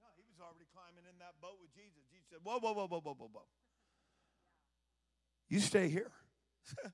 No, 0.00 0.08
he 0.16 0.24
was 0.24 0.40
already 0.40 0.64
climbing 0.72 1.04
in 1.04 1.20
that 1.20 1.36
boat 1.44 1.60
with 1.60 1.68
Jesus. 1.76 2.09
Said, 2.30 2.38
Whoa, 2.42 2.58
whoa, 2.58 2.72
whoa, 2.72 2.86
whoa, 2.86 3.00
whoa, 3.00 3.14
whoa, 3.18 3.30
whoa. 3.32 3.42
You 5.48 5.60
stay 5.60 5.88
here. 5.88 6.10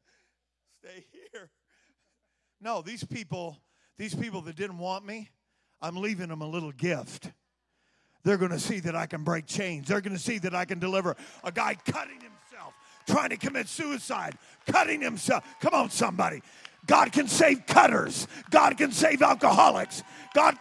stay 0.82 1.04
here. 1.12 1.50
No, 2.60 2.80
these 2.82 3.04
people, 3.04 3.58
these 3.98 4.14
people 4.14 4.40
that 4.42 4.56
didn't 4.56 4.78
want 4.78 5.04
me, 5.04 5.30
I'm 5.82 5.96
leaving 5.96 6.28
them 6.28 6.40
a 6.40 6.48
little 6.48 6.72
gift. 6.72 7.30
They're 8.24 8.38
going 8.38 8.50
to 8.50 8.58
see 8.58 8.80
that 8.80 8.96
I 8.96 9.06
can 9.06 9.22
break 9.22 9.46
chains. 9.46 9.88
They're 9.88 10.00
going 10.00 10.16
to 10.16 10.22
see 10.22 10.38
that 10.38 10.54
I 10.54 10.64
can 10.64 10.78
deliver 10.78 11.16
a 11.44 11.52
guy 11.52 11.76
cutting 11.86 12.20
himself 12.20 12.36
trying 13.06 13.30
to 13.30 13.36
commit 13.36 13.68
suicide, 13.68 14.36
cutting 14.66 15.00
himself. 15.00 15.44
Come 15.60 15.74
on, 15.74 15.90
somebody. 15.90 16.42
God 16.86 17.12
can 17.12 17.26
save 17.28 17.66
cutters, 17.66 18.28
God 18.50 18.76
can 18.76 18.92
save 18.92 19.22
alcoholics. 19.22 20.02
God. 20.34 20.56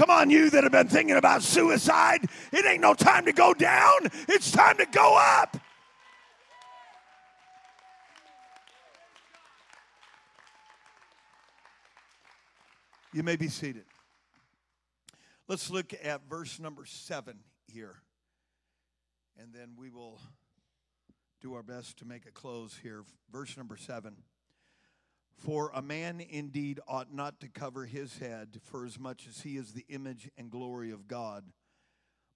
Come 0.00 0.08
on, 0.08 0.30
you 0.30 0.48
that 0.48 0.62
have 0.62 0.72
been 0.72 0.88
thinking 0.88 1.16
about 1.16 1.42
suicide. 1.42 2.24
It 2.54 2.64
ain't 2.64 2.80
no 2.80 2.94
time 2.94 3.26
to 3.26 3.34
go 3.34 3.52
down, 3.52 4.08
it's 4.30 4.50
time 4.50 4.78
to 4.78 4.86
go 4.86 5.18
up. 5.20 5.58
You 13.12 13.22
may 13.22 13.36
be 13.36 13.48
seated. 13.48 13.84
Let's 15.48 15.68
look 15.68 15.92
at 16.02 16.22
verse 16.30 16.58
number 16.58 16.86
seven 16.86 17.40
here 17.70 17.96
and 19.38 19.52
then 19.52 19.72
we 19.76 19.90
will 19.90 20.18
do 21.42 21.52
our 21.52 21.62
best 21.62 21.98
to 21.98 22.06
make 22.06 22.24
a 22.24 22.30
close 22.30 22.74
here. 22.82 23.02
Verse 23.30 23.54
number 23.54 23.76
seven. 23.76 24.16
For 25.36 25.70
a 25.74 25.80
man 25.80 26.20
indeed 26.20 26.80
ought 26.86 27.12
not 27.12 27.40
to 27.40 27.48
cover 27.48 27.86
his 27.86 28.18
head, 28.18 28.60
for 28.62 28.84
as 28.84 28.98
much 28.98 29.26
as 29.28 29.40
he 29.40 29.56
is 29.56 29.72
the 29.72 29.86
image 29.88 30.30
and 30.36 30.50
glory 30.50 30.90
of 30.90 31.08
God, 31.08 31.44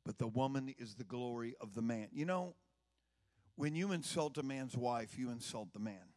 but 0.05 0.19
the 0.19 0.27
woman 0.27 0.75
is 0.79 0.95
the 0.95 1.05
glory 1.05 1.55
of 1.61 1.75
the 1.75 1.83
man. 1.83 2.09
You 2.13 2.25
know, 2.25 2.55
when 3.57 3.75
you 3.75 3.93
insult 3.93 4.39
a 4.39 4.43
man's 4.43 4.77
wife, 4.77 5.19
you 5.19 5.31
insult 5.31 5.73
the 5.73 5.79
man. 5.79 6.09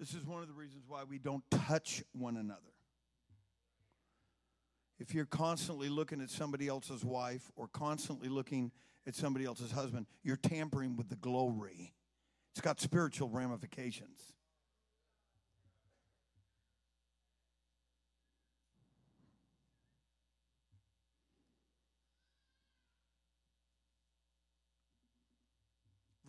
This 0.00 0.14
is 0.14 0.24
one 0.24 0.40
of 0.42 0.48
the 0.48 0.54
reasons 0.54 0.84
why 0.88 1.04
we 1.04 1.18
don't 1.18 1.44
touch 1.50 2.02
one 2.12 2.36
another 2.36 2.72
if 5.00 5.14
you're 5.14 5.24
constantly 5.24 5.88
looking 5.88 6.20
at 6.20 6.28
somebody 6.30 6.68
else's 6.68 7.02
wife 7.02 7.50
or 7.56 7.66
constantly 7.68 8.28
looking 8.28 8.70
at 9.06 9.14
somebody 9.14 9.44
else's 9.44 9.72
husband, 9.72 10.06
you're 10.22 10.36
tampering 10.36 10.96
with 10.96 11.08
the 11.08 11.16
glory. 11.16 11.94
It's 12.52 12.60
got 12.60 12.80
spiritual 12.80 13.28
ramifications. 13.28 14.32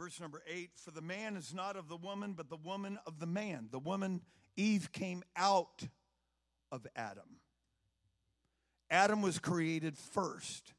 Verse 0.01 0.19
number 0.19 0.41
eight 0.47 0.72
For 0.84 0.89
the 0.89 1.01
man 1.01 1.38
is 1.38 1.53
not 1.53 1.76
of 1.76 1.88
the 1.88 1.95
woman, 1.95 2.34
but 2.34 2.49
the 2.49 2.57
woman 2.57 2.97
of 3.05 3.19
the 3.19 3.28
man. 3.28 3.67
The 3.69 3.78
woman, 3.78 4.22
Eve, 4.57 4.91
came 4.91 5.22
out 5.36 5.84
of 6.72 6.88
Adam. 6.95 7.38
Adam 8.89 9.22
was 9.22 9.38
created 9.38 9.99
first. 9.99 10.74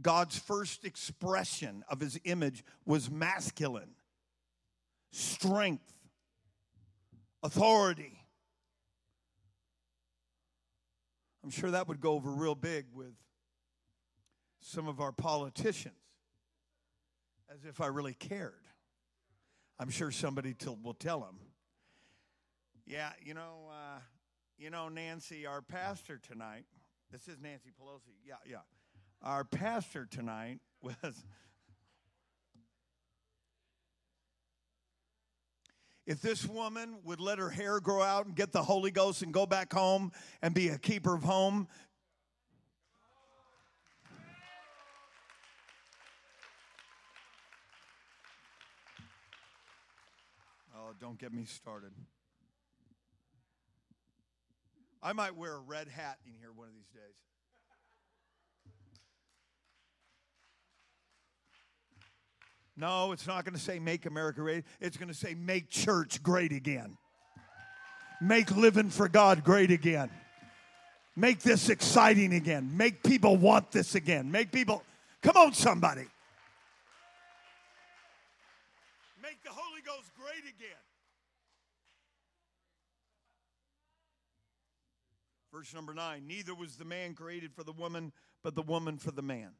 God's 0.00 0.38
first 0.38 0.84
expression 0.84 1.84
of 1.88 2.00
his 2.00 2.18
image 2.24 2.64
was 2.84 3.10
masculine 3.10 3.94
strength, 5.12 5.92
authority. 7.42 8.18
I'm 11.44 11.50
sure 11.50 11.70
that 11.70 11.86
would 11.86 12.00
go 12.00 12.12
over 12.14 12.30
real 12.30 12.56
big 12.56 12.86
with 12.92 13.14
some 14.60 14.88
of 14.88 15.00
our 15.00 15.12
politicians, 15.12 15.94
as 17.52 17.64
if 17.64 17.80
I 17.80 17.86
really 17.86 18.14
cared. 18.14 18.54
I'm 19.78 19.90
sure 19.90 20.10
somebody 20.10 20.56
will 20.82 20.94
tell 20.94 21.20
them, 21.20 21.38
yeah, 22.86 23.10
you 23.22 23.34
know, 23.34 23.68
uh, 23.70 24.00
you 24.58 24.70
know, 24.70 24.88
Nancy, 24.88 25.46
our 25.46 25.62
pastor 25.62 26.18
tonight 26.18 26.64
this 27.14 27.28
is 27.28 27.40
Nancy 27.40 27.70
Pelosi. 27.70 28.16
Yeah, 28.26 28.34
yeah. 28.44 28.58
Our 29.22 29.44
pastor 29.44 30.06
tonight 30.10 30.60
was. 30.82 31.24
If 36.06 36.20
this 36.20 36.46
woman 36.46 36.98
would 37.04 37.18
let 37.18 37.38
her 37.38 37.48
hair 37.48 37.80
grow 37.80 38.02
out 38.02 38.26
and 38.26 38.36
get 38.36 38.52
the 38.52 38.62
Holy 38.62 38.90
Ghost 38.90 39.22
and 39.22 39.32
go 39.32 39.46
back 39.46 39.72
home 39.72 40.12
and 40.42 40.54
be 40.54 40.68
a 40.68 40.76
keeper 40.76 41.14
of 41.14 41.22
home, 41.22 41.66
Oh, 50.76 50.92
don't 51.00 51.18
get 51.18 51.32
me 51.32 51.46
started. 51.46 51.92
I 55.02 55.14
might 55.14 55.34
wear 55.34 55.54
a 55.54 55.60
red 55.60 55.88
hat 55.88 56.18
in 56.26 56.32
here 56.38 56.52
one 56.54 56.68
of 56.68 56.74
these 56.74 56.90
days. 56.92 57.14
No, 62.76 63.12
it's 63.12 63.26
not 63.26 63.44
going 63.44 63.54
to 63.54 63.60
say 63.60 63.78
make 63.78 64.06
America 64.06 64.40
great. 64.40 64.64
It's 64.80 64.96
going 64.96 65.08
to 65.08 65.14
say 65.14 65.34
make 65.34 65.70
church 65.70 66.22
great 66.22 66.52
again. 66.52 66.96
Make 68.20 68.50
living 68.56 68.90
for 68.90 69.08
God 69.08 69.44
great 69.44 69.70
again. 69.70 70.10
Make 71.16 71.40
this 71.40 71.68
exciting 71.68 72.34
again. 72.34 72.76
Make 72.76 73.02
people 73.02 73.36
want 73.36 73.70
this 73.70 73.94
again. 73.94 74.30
Make 74.32 74.50
people, 74.50 74.82
come 75.22 75.36
on, 75.36 75.52
somebody. 75.52 76.06
Make 79.22 79.40
the 79.44 79.50
Holy 79.50 79.80
Ghost 79.82 80.10
great 80.16 80.42
again. 80.42 80.76
Verse 85.52 85.72
number 85.72 85.94
nine 85.94 86.26
Neither 86.26 86.52
was 86.52 86.74
the 86.74 86.84
man 86.84 87.14
created 87.14 87.54
for 87.54 87.62
the 87.62 87.72
woman, 87.72 88.12
but 88.42 88.56
the 88.56 88.62
woman 88.62 88.98
for 88.98 89.12
the 89.12 89.22
man. 89.22 89.52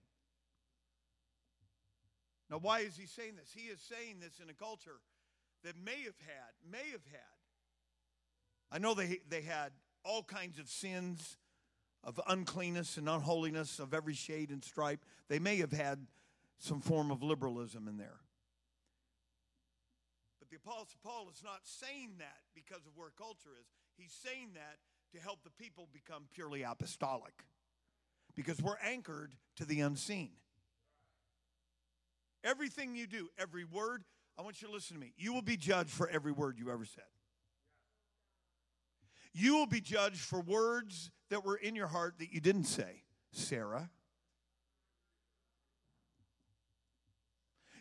Now, 2.51 2.59
why 2.59 2.81
is 2.81 2.97
he 2.97 3.07
saying 3.07 3.37
this? 3.37 3.51
He 3.55 3.69
is 3.69 3.81
saying 3.81 4.21
this 4.21 4.41
in 4.43 4.51
a 4.51 4.55
culture 4.55 5.01
that 5.65 5.75
may 5.83 6.03
have 6.05 6.19
had, 6.27 6.53
may 6.71 6.91
have 6.93 7.05
had. 7.11 7.35
I 8.71 8.79
know 8.79 8.95
they, 8.95 9.21
they 9.29 9.43
had 9.43 9.73
all 10.05 10.23
kinds 10.23 10.59
of 10.59 10.69
sins 10.69 11.39
of 12.03 12.21
uncleanness 12.29 12.99
and 12.99 13.09
unholiness 13.09 13.79
of 13.79 13.95
every 13.95 14.15
shade 14.15 14.51
and 14.51 14.63
stripe. 14.63 15.05
They 15.29 15.39
may 15.39 15.57
have 15.57 15.73
had 15.73 16.07
some 16.59 16.81
form 16.81 17.11
of 17.11 17.23
liberalism 17.23 17.89
in 17.89 17.97
there. 17.97 18.21
But 20.39 20.51
the 20.51 20.57
Apostle 20.57 20.99
Paul 21.03 21.29
is 21.33 21.43
not 21.43 21.61
saying 21.63 22.17
that 22.19 22.41
because 22.55 22.87
of 22.87 22.97
where 22.97 23.11
culture 23.17 23.57
is. 23.59 23.67
He's 23.97 24.13
saying 24.13 24.51
that 24.55 24.79
to 25.15 25.23
help 25.23 25.43
the 25.45 25.51
people 25.51 25.89
become 25.93 26.25
purely 26.33 26.63
apostolic 26.63 27.45
because 28.35 28.61
we're 28.61 28.79
anchored 28.83 29.35
to 29.57 29.65
the 29.65 29.81
unseen. 29.81 30.33
Everything 32.45 32.95
you 32.95 33.07
do, 33.07 33.29
every 33.39 33.65
word, 33.65 34.05
I 34.39 34.43
want 34.43 34.61
you 34.61 34.69
to 34.69 34.75
listen 34.75 34.95
to 34.95 35.01
me. 35.01 35.15
You 35.17 35.33
will 35.33 35.43
be 35.43 35.57
judged 35.57 35.91
for 35.91 36.09
every 36.09 36.33
word 36.33 36.59
you 36.59 36.71
ever 36.71 36.85
said. 36.85 37.05
You 39.33 39.57
will 39.57 39.67
be 39.67 39.81
judged 39.81 40.21
for 40.21 40.41
words 40.41 41.11
that 41.31 41.45
were 41.45 41.57
in 41.57 41.75
your 41.75 41.87
heart 41.89 42.15
that 42.19 42.33
you 42.33 42.41
didn't 42.41 42.65
say, 42.65 43.03
Sarah. 43.33 43.91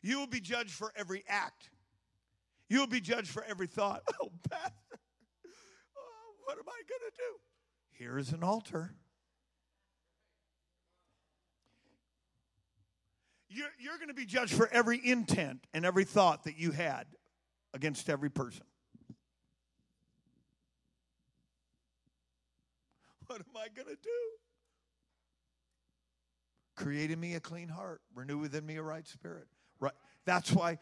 You 0.01 0.17
will 0.19 0.27
be 0.27 0.41
judged 0.41 0.71
for 0.71 0.91
every 0.95 1.23
act. 1.27 1.69
You 2.69 2.79
will 2.79 2.87
be 2.87 3.01
judged 3.01 3.29
for 3.29 3.43
every 3.43 3.67
thought. 3.67 4.01
Oh, 4.21 4.31
Pastor, 4.49 4.73
oh, 5.97 6.33
what 6.45 6.57
am 6.57 6.67
I 6.67 6.81
going 6.87 7.11
to 7.11 7.17
do? 7.17 7.39
Here 7.91 8.17
is 8.17 8.31
an 8.31 8.43
altar. 8.43 8.95
You're, 13.53 13.67
you're 13.79 13.97
going 13.97 14.07
to 14.07 14.13
be 14.13 14.25
judged 14.25 14.53
for 14.53 14.67
every 14.71 14.99
intent 15.03 15.65
and 15.73 15.85
every 15.85 16.05
thought 16.05 16.45
that 16.45 16.57
you 16.57 16.71
had 16.71 17.05
against 17.73 18.09
every 18.09 18.29
person. 18.29 18.65
What 23.27 23.39
am 23.39 23.55
I 23.55 23.67
going 23.73 23.87
to 23.87 24.01
do? 24.01 24.09
Create 26.75 27.09
in 27.09 27.19
me 27.19 27.35
a 27.35 27.39
clean 27.39 27.67
heart, 27.67 28.01
renew 28.13 28.37
within 28.37 28.65
me 28.65 28.75
a 28.75 28.83
right 28.83 29.07
spirit. 29.07 29.47
Right. 29.79 29.93
That's 30.25 30.51
why 30.51 30.77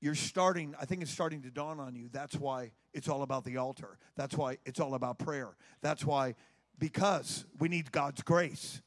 you're 0.00 0.14
starting, 0.14 0.74
I 0.80 0.86
think 0.86 1.02
it's 1.02 1.10
starting 1.10 1.42
to 1.42 1.50
dawn 1.50 1.78
on 1.80 1.94
you. 1.94 2.08
That's 2.12 2.36
why 2.36 2.72
it's 2.92 3.08
all 3.08 3.22
about 3.22 3.44
the 3.44 3.56
altar. 3.58 3.98
That's 4.16 4.36
why 4.36 4.58
it's 4.64 4.80
all 4.80 4.94
about 4.94 5.18
prayer. 5.18 5.56
That's 5.82 6.04
why, 6.04 6.34
because 6.78 7.44
we 7.58 7.68
need 7.68 7.92
God's 7.92 8.22
grace. 8.22 8.82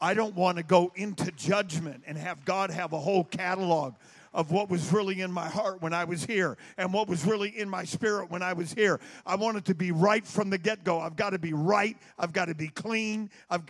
I 0.00 0.14
don't 0.14 0.34
want 0.34 0.56
to 0.56 0.62
go 0.62 0.92
into 0.94 1.30
judgment 1.32 2.04
and 2.06 2.16
have 2.16 2.44
God 2.44 2.70
have 2.70 2.92
a 2.92 2.98
whole 2.98 3.24
catalog 3.24 3.94
of 4.32 4.50
what 4.50 4.70
was 4.70 4.92
really 4.92 5.20
in 5.20 5.30
my 5.30 5.48
heart 5.48 5.82
when 5.82 5.92
I 5.92 6.04
was 6.04 6.24
here 6.24 6.56
and 6.78 6.92
what 6.92 7.08
was 7.08 7.26
really 7.26 7.50
in 7.50 7.68
my 7.68 7.84
spirit 7.84 8.30
when 8.30 8.42
I 8.42 8.52
was 8.52 8.72
here. 8.72 9.00
I 9.26 9.34
want 9.36 9.58
it 9.58 9.64
to 9.66 9.74
be 9.74 9.92
right 9.92 10.26
from 10.26 10.50
the 10.50 10.58
get 10.58 10.84
go. 10.84 11.00
I've 11.00 11.16
got 11.16 11.30
to 11.30 11.38
be 11.38 11.52
right. 11.52 11.96
I've 12.18 12.32
got 12.32 12.46
to 12.46 12.54
be 12.54 12.68
clean. 12.68 13.30
I've, 13.48 13.62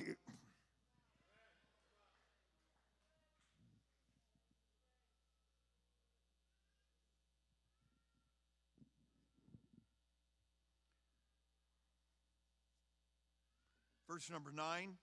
Verse 14.08 14.28
number 14.28 14.50
nine. 14.50 14.96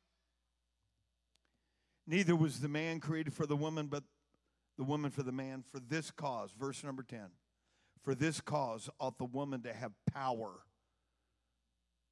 Neither 2.07 2.35
was 2.35 2.61
the 2.61 2.69
man 2.69 3.01
created 3.01 3.33
for 3.33 3.45
the 3.45 3.55
woman, 3.55 3.87
but 3.87 4.03
the 4.77 4.85
woman 4.85 5.11
for 5.11 5.23
the 5.23 5.31
man. 5.31 5.63
For 5.69 5.79
this 5.79 6.09
cause, 6.09 6.51
verse 6.57 6.83
number 6.83 7.03
10. 7.03 7.19
For 8.01 8.15
this 8.15 8.39
cause 8.39 8.89
ought 8.99 9.17
the 9.17 9.25
woman 9.25 9.61
to 9.63 9.73
have 9.73 9.91
power 10.13 10.53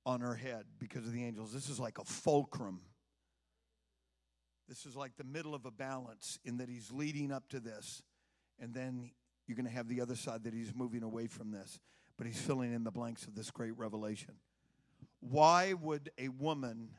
on 0.05 0.19
her 0.19 0.35
head 0.35 0.65
because 0.77 1.05
of 1.05 1.13
the 1.13 1.23
angels. 1.23 1.53
This 1.53 1.69
is 1.69 1.79
like 1.79 1.97
a 1.97 2.03
fulcrum. 2.03 2.81
This 4.67 4.85
is 4.85 4.95
like 4.95 5.15
the 5.15 5.23
middle 5.23 5.55
of 5.55 5.65
a 5.65 5.71
balance 5.71 6.39
in 6.43 6.57
that 6.57 6.67
he's 6.67 6.91
leading 6.91 7.31
up 7.31 7.47
to 7.49 7.61
this. 7.61 8.03
And 8.59 8.73
then 8.73 9.11
you're 9.47 9.55
going 9.55 9.67
to 9.67 9.71
have 9.71 9.87
the 9.87 10.01
other 10.01 10.15
side 10.15 10.43
that 10.43 10.53
he's 10.53 10.73
moving 10.75 11.03
away 11.03 11.27
from 11.27 11.51
this. 11.51 11.79
But 12.17 12.27
he's 12.27 12.39
filling 12.39 12.73
in 12.73 12.83
the 12.83 12.91
blanks 12.91 13.25
of 13.25 13.35
this 13.35 13.51
great 13.51 13.77
revelation. 13.77 14.35
Why 15.21 15.73
would 15.73 16.11
a 16.17 16.29
woman 16.29 16.89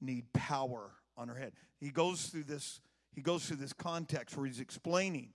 need 0.00 0.32
power 0.32 0.92
on 1.16 1.28
her 1.28 1.34
head? 1.34 1.52
He 1.78 1.90
goes 1.90 2.26
through 2.26 2.44
this 2.44 2.80
he 3.12 3.22
goes 3.22 3.46
through 3.46 3.58
this 3.58 3.72
context 3.72 4.36
where 4.36 4.46
he's 4.46 4.60
explaining 4.60 5.34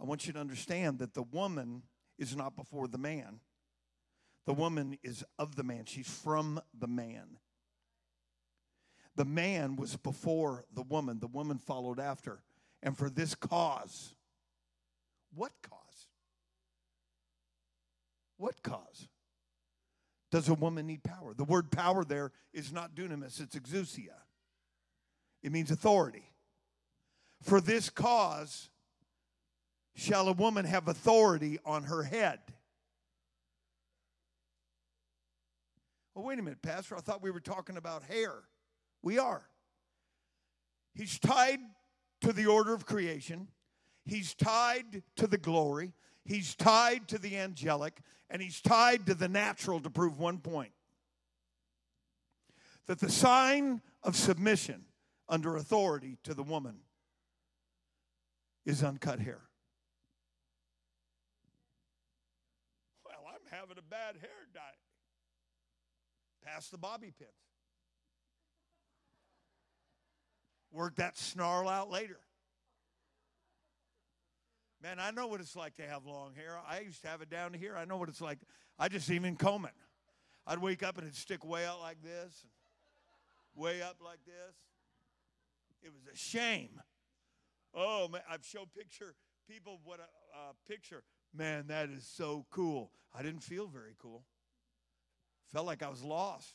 I 0.00 0.04
want 0.04 0.26
you 0.26 0.32
to 0.32 0.40
understand 0.40 0.98
that 0.98 1.14
the 1.14 1.22
woman 1.22 1.82
is 2.18 2.34
not 2.34 2.56
before 2.56 2.88
the 2.88 2.98
man. 2.98 3.38
The 4.46 4.52
woman 4.52 4.98
is 5.04 5.24
of 5.38 5.54
the 5.54 5.62
man. 5.62 5.84
She's 5.84 6.08
from 6.08 6.60
the 6.76 6.88
man. 6.88 7.38
The 9.14 9.24
man 9.24 9.76
was 9.76 9.96
before 9.96 10.64
the 10.74 10.82
woman. 10.82 11.20
The 11.20 11.28
woman 11.28 11.58
followed 11.58 12.00
after. 12.00 12.42
And 12.82 12.98
for 12.98 13.08
this 13.08 13.36
cause, 13.36 14.14
what 15.34 15.52
cause? 15.62 16.08
What 18.38 18.60
cause? 18.64 19.08
Does 20.32 20.48
a 20.48 20.54
woman 20.54 20.86
need 20.86 21.04
power? 21.04 21.34
The 21.34 21.44
word 21.44 21.70
power 21.70 22.04
there 22.04 22.32
is 22.52 22.72
not 22.72 22.96
dunamis, 22.96 23.40
it's 23.40 23.54
exousia. 23.54 24.16
It 25.42 25.52
means 25.52 25.70
authority. 25.70 26.30
For 27.42 27.60
this 27.60 27.90
cause 27.90 28.70
shall 29.94 30.28
a 30.28 30.32
woman 30.32 30.64
have 30.64 30.88
authority 30.88 31.58
on 31.64 31.84
her 31.84 32.02
head. 32.02 32.38
Well, 36.14 36.24
wait 36.24 36.38
a 36.38 36.42
minute, 36.42 36.62
Pastor. 36.62 36.96
I 36.96 37.00
thought 37.00 37.22
we 37.22 37.30
were 37.30 37.40
talking 37.40 37.76
about 37.76 38.04
hair. 38.04 38.34
We 39.02 39.18
are. 39.18 39.42
He's 40.94 41.18
tied 41.18 41.60
to 42.20 42.32
the 42.32 42.46
order 42.46 42.72
of 42.72 42.86
creation, 42.86 43.48
he's 44.04 44.34
tied 44.34 45.02
to 45.16 45.26
the 45.26 45.38
glory, 45.38 45.92
he's 46.24 46.54
tied 46.54 47.08
to 47.08 47.18
the 47.18 47.36
angelic, 47.36 47.98
and 48.30 48.40
he's 48.40 48.60
tied 48.60 49.06
to 49.06 49.14
the 49.14 49.28
natural 49.28 49.80
to 49.80 49.90
prove 49.90 50.18
one 50.18 50.38
point 50.38 50.70
that 52.86 53.00
the 53.00 53.10
sign 53.10 53.80
of 54.02 54.14
submission 54.16 54.84
under 55.32 55.56
authority 55.56 56.18
to 56.24 56.34
the 56.34 56.42
woman 56.42 56.74
is 58.66 58.84
uncut 58.84 59.18
hair. 59.18 59.40
Well, 63.02 63.24
I'm 63.26 63.58
having 63.58 63.78
a 63.78 63.82
bad 63.82 64.16
hair 64.20 64.30
day. 64.52 64.60
Pass 66.44 66.68
the 66.68 66.76
bobby 66.76 67.14
pins. 67.18 67.30
Work 70.70 70.96
that 70.96 71.16
snarl 71.16 71.66
out 71.66 71.90
later. 71.90 72.20
Man, 74.82 74.98
I 74.98 75.12
know 75.12 75.28
what 75.28 75.40
it's 75.40 75.56
like 75.56 75.76
to 75.76 75.82
have 75.82 76.04
long 76.04 76.34
hair. 76.34 76.58
I 76.68 76.80
used 76.80 77.00
to 77.02 77.08
have 77.08 77.22
it 77.22 77.30
down 77.30 77.54
here. 77.54 77.74
I 77.74 77.86
know 77.86 77.96
what 77.96 78.10
it's 78.10 78.20
like. 78.20 78.38
I 78.78 78.88
just 78.88 79.10
even 79.10 79.36
comb 79.36 79.64
it. 79.64 79.72
I'd 80.46 80.58
wake 80.58 80.82
up 80.82 80.98
and 80.98 81.06
it'd 81.06 81.16
stick 81.16 81.42
way 81.42 81.64
out 81.64 81.80
like 81.80 82.02
this, 82.02 82.44
way 83.54 83.80
up 83.80 83.96
like 84.04 84.18
this. 84.26 84.54
It 85.82 85.92
was 85.92 86.02
a 86.12 86.16
shame. 86.16 86.80
Oh 87.74 88.08
man, 88.08 88.22
I've 88.30 88.44
shown 88.44 88.66
picture 88.76 89.14
people 89.48 89.80
what 89.84 90.00
a, 90.00 90.02
a 90.02 90.68
picture. 90.68 91.02
Man, 91.34 91.66
that 91.68 91.88
is 91.88 92.06
so 92.06 92.46
cool. 92.50 92.90
I 93.14 93.22
didn't 93.22 93.42
feel 93.42 93.66
very 93.66 93.94
cool. 93.98 94.24
Felt 95.52 95.66
like 95.66 95.82
I 95.82 95.88
was 95.88 96.02
lost. 96.02 96.54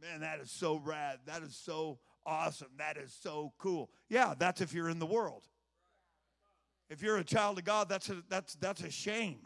Man, 0.00 0.20
that 0.20 0.40
is 0.40 0.50
so 0.50 0.76
rad. 0.76 1.18
That 1.26 1.42
is 1.42 1.56
so 1.56 1.98
awesome. 2.26 2.68
That 2.78 2.96
is 2.96 3.16
so 3.22 3.52
cool. 3.58 3.90
Yeah, 4.08 4.34
that's 4.38 4.60
if 4.60 4.72
you're 4.72 4.88
in 4.88 4.98
the 4.98 5.06
world. 5.06 5.44
If 6.90 7.02
you're 7.02 7.16
a 7.16 7.24
child 7.24 7.58
of 7.58 7.64
God, 7.64 7.88
that's 7.88 8.08
a, 8.10 8.22
that's, 8.28 8.54
that's 8.56 8.82
a 8.82 8.90
shame. 8.90 9.38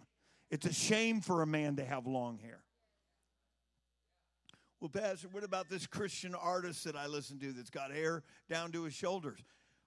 It's 0.50 0.66
a 0.66 0.72
shame 0.72 1.20
for 1.20 1.42
a 1.42 1.46
man 1.46 1.76
to 1.76 1.84
have 1.84 2.06
long 2.06 2.38
hair. 2.38 2.62
Well, 4.80 4.88
Pastor, 4.88 5.26
what 5.32 5.42
about 5.42 5.68
this 5.68 5.88
Christian 5.88 6.36
artist 6.36 6.84
that 6.84 6.94
I 6.94 7.08
listen 7.08 7.40
to 7.40 7.52
that's 7.52 7.70
got 7.70 7.90
hair 7.90 8.22
down 8.48 8.70
to 8.72 8.84
his 8.84 8.94
shoulders? 8.94 9.40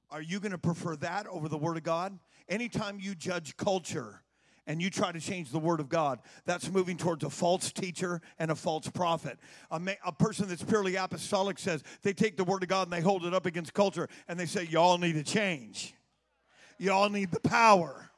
Are 0.09 0.21
you 0.21 0.41
going 0.41 0.51
to 0.51 0.57
prefer 0.57 0.97
that 0.97 1.27
over 1.27 1.47
the 1.47 1.57
Word 1.57 1.77
of 1.77 1.83
God? 1.83 2.19
Anytime 2.49 2.99
you 2.99 3.15
judge 3.15 3.55
culture 3.55 4.21
and 4.67 4.81
you 4.81 4.89
try 4.89 5.13
to 5.13 5.19
change 5.21 5.49
the 5.51 5.59
Word 5.59 5.79
of 5.79 5.87
God, 5.87 6.19
that's 6.45 6.69
moving 6.69 6.97
towards 6.97 7.23
a 7.23 7.29
false 7.29 7.71
teacher 7.71 8.21
and 8.37 8.51
a 8.51 8.55
false 8.55 8.89
prophet. 8.89 9.39
A, 9.71 9.79
ma- 9.79 9.93
a 10.05 10.11
person 10.11 10.49
that's 10.49 10.63
purely 10.63 10.97
apostolic 10.97 11.57
says 11.57 11.83
they 12.01 12.11
take 12.11 12.35
the 12.35 12.43
Word 12.43 12.61
of 12.61 12.67
God 12.67 12.87
and 12.87 12.93
they 12.93 12.99
hold 12.99 13.25
it 13.25 13.33
up 13.33 13.45
against 13.45 13.73
culture 13.73 14.09
and 14.27 14.37
they 14.37 14.45
say, 14.45 14.65
Y'all 14.65 14.97
need 14.97 15.13
to 15.13 15.23
change. 15.23 15.93
Y'all 16.77 17.09
need 17.09 17.31
the 17.31 17.39
power. 17.39 18.09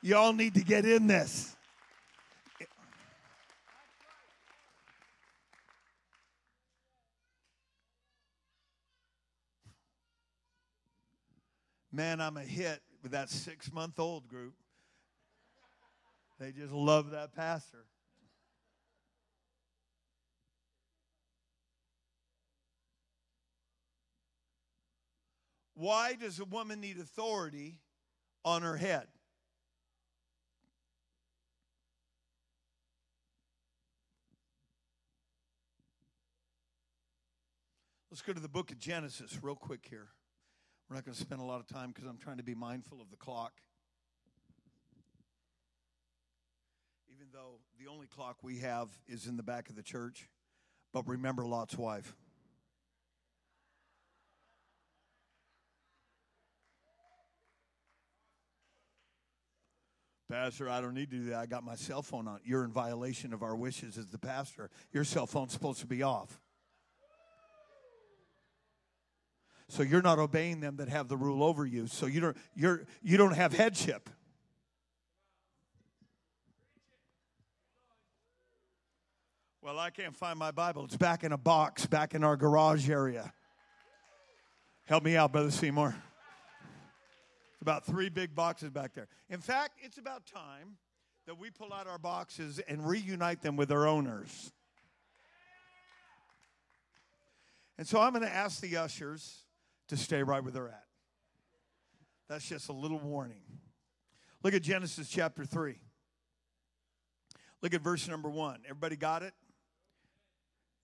Y'all 0.00 0.32
need 0.32 0.54
to 0.54 0.62
get 0.62 0.86
in 0.86 1.08
this. 1.08 1.56
Man, 11.94 12.22
I'm 12.22 12.38
a 12.38 12.42
hit 12.42 12.80
with 13.02 13.12
that 13.12 13.28
six 13.28 13.70
month 13.70 13.98
old 13.98 14.26
group. 14.26 14.54
They 16.40 16.50
just 16.50 16.72
love 16.72 17.10
that 17.10 17.34
pastor. 17.36 17.84
Why 25.74 26.14
does 26.14 26.40
a 26.40 26.44
woman 26.46 26.80
need 26.80 26.98
authority 26.98 27.80
on 28.44 28.62
her 28.62 28.76
head? 28.76 29.08
Let's 38.10 38.22
go 38.22 38.32
to 38.32 38.40
the 38.40 38.48
book 38.48 38.70
of 38.70 38.78
Genesis 38.78 39.38
real 39.42 39.56
quick 39.56 39.86
here. 39.88 40.08
We're 40.92 40.96
not 40.96 41.06
going 41.06 41.14
to 41.14 41.20
spend 41.22 41.40
a 41.40 41.44
lot 41.44 41.58
of 41.58 41.66
time 41.66 41.88
because 41.88 42.04
I'm 42.06 42.18
trying 42.18 42.36
to 42.36 42.42
be 42.42 42.54
mindful 42.54 43.00
of 43.00 43.10
the 43.10 43.16
clock. 43.16 43.52
Even 47.10 47.28
though 47.32 47.60
the 47.82 47.90
only 47.90 48.06
clock 48.06 48.36
we 48.42 48.58
have 48.58 48.90
is 49.08 49.26
in 49.26 49.38
the 49.38 49.42
back 49.42 49.70
of 49.70 49.74
the 49.74 49.82
church. 49.82 50.28
But 50.92 51.08
remember 51.08 51.46
Lot's 51.46 51.78
wife. 51.78 52.14
Pastor, 60.30 60.68
I 60.68 60.82
don't 60.82 60.92
need 60.92 61.10
to 61.10 61.16
do 61.16 61.24
that. 61.30 61.38
I 61.38 61.46
got 61.46 61.64
my 61.64 61.74
cell 61.74 62.02
phone 62.02 62.28
on. 62.28 62.40
You're 62.44 62.64
in 62.64 62.70
violation 62.70 63.32
of 63.32 63.42
our 63.42 63.56
wishes 63.56 63.96
as 63.96 64.08
the 64.08 64.18
pastor. 64.18 64.68
Your 64.92 65.04
cell 65.04 65.26
phone's 65.26 65.54
supposed 65.54 65.80
to 65.80 65.86
be 65.86 66.02
off. 66.02 66.38
So 69.72 69.82
you're 69.82 70.02
not 70.02 70.18
obeying 70.18 70.60
them 70.60 70.76
that 70.76 70.90
have 70.90 71.08
the 71.08 71.16
rule 71.16 71.42
over 71.42 71.64
you. 71.64 71.86
So 71.86 72.04
you 72.04 72.20
don't 72.20 72.36
you're 72.54 72.84
you 73.02 73.16
don't 73.16 73.32
have 73.32 73.54
headship. 73.54 74.10
Well, 79.62 79.78
I 79.78 79.88
can't 79.88 80.14
find 80.14 80.38
my 80.38 80.50
Bible. 80.50 80.84
It's 80.84 80.98
back 80.98 81.24
in 81.24 81.32
a 81.32 81.38
box, 81.38 81.86
back 81.86 82.14
in 82.14 82.22
our 82.22 82.36
garage 82.36 82.90
area. 82.90 83.32
Help 84.84 85.04
me 85.04 85.16
out, 85.16 85.32
Brother 85.32 85.50
Seymour. 85.50 85.96
It's 87.54 87.62
about 87.62 87.86
three 87.86 88.10
big 88.10 88.34
boxes 88.34 88.68
back 88.68 88.92
there. 88.92 89.08
In 89.30 89.40
fact, 89.40 89.78
it's 89.82 89.96
about 89.96 90.26
time 90.26 90.76
that 91.26 91.38
we 91.38 91.48
pull 91.48 91.72
out 91.72 91.86
our 91.86 91.98
boxes 91.98 92.58
and 92.58 92.86
reunite 92.86 93.40
them 93.40 93.56
with 93.56 93.70
their 93.70 93.86
owners. 93.86 94.52
And 97.78 97.88
so 97.88 98.02
I'm 98.02 98.12
going 98.12 98.22
to 98.22 98.34
ask 98.34 98.60
the 98.60 98.76
ushers 98.76 99.41
to 99.92 99.98
stay 99.98 100.22
right 100.22 100.42
where 100.42 100.50
they're 100.50 100.68
at. 100.68 100.86
That's 102.26 102.48
just 102.48 102.70
a 102.70 102.72
little 102.72 102.98
warning. 102.98 103.42
Look 104.42 104.54
at 104.54 104.62
Genesis 104.62 105.06
chapter 105.06 105.44
3. 105.44 105.78
Look 107.60 107.74
at 107.74 107.82
verse 107.82 108.08
number 108.08 108.30
1. 108.30 108.60
Everybody 108.64 108.96
got 108.96 109.22
it? 109.22 109.34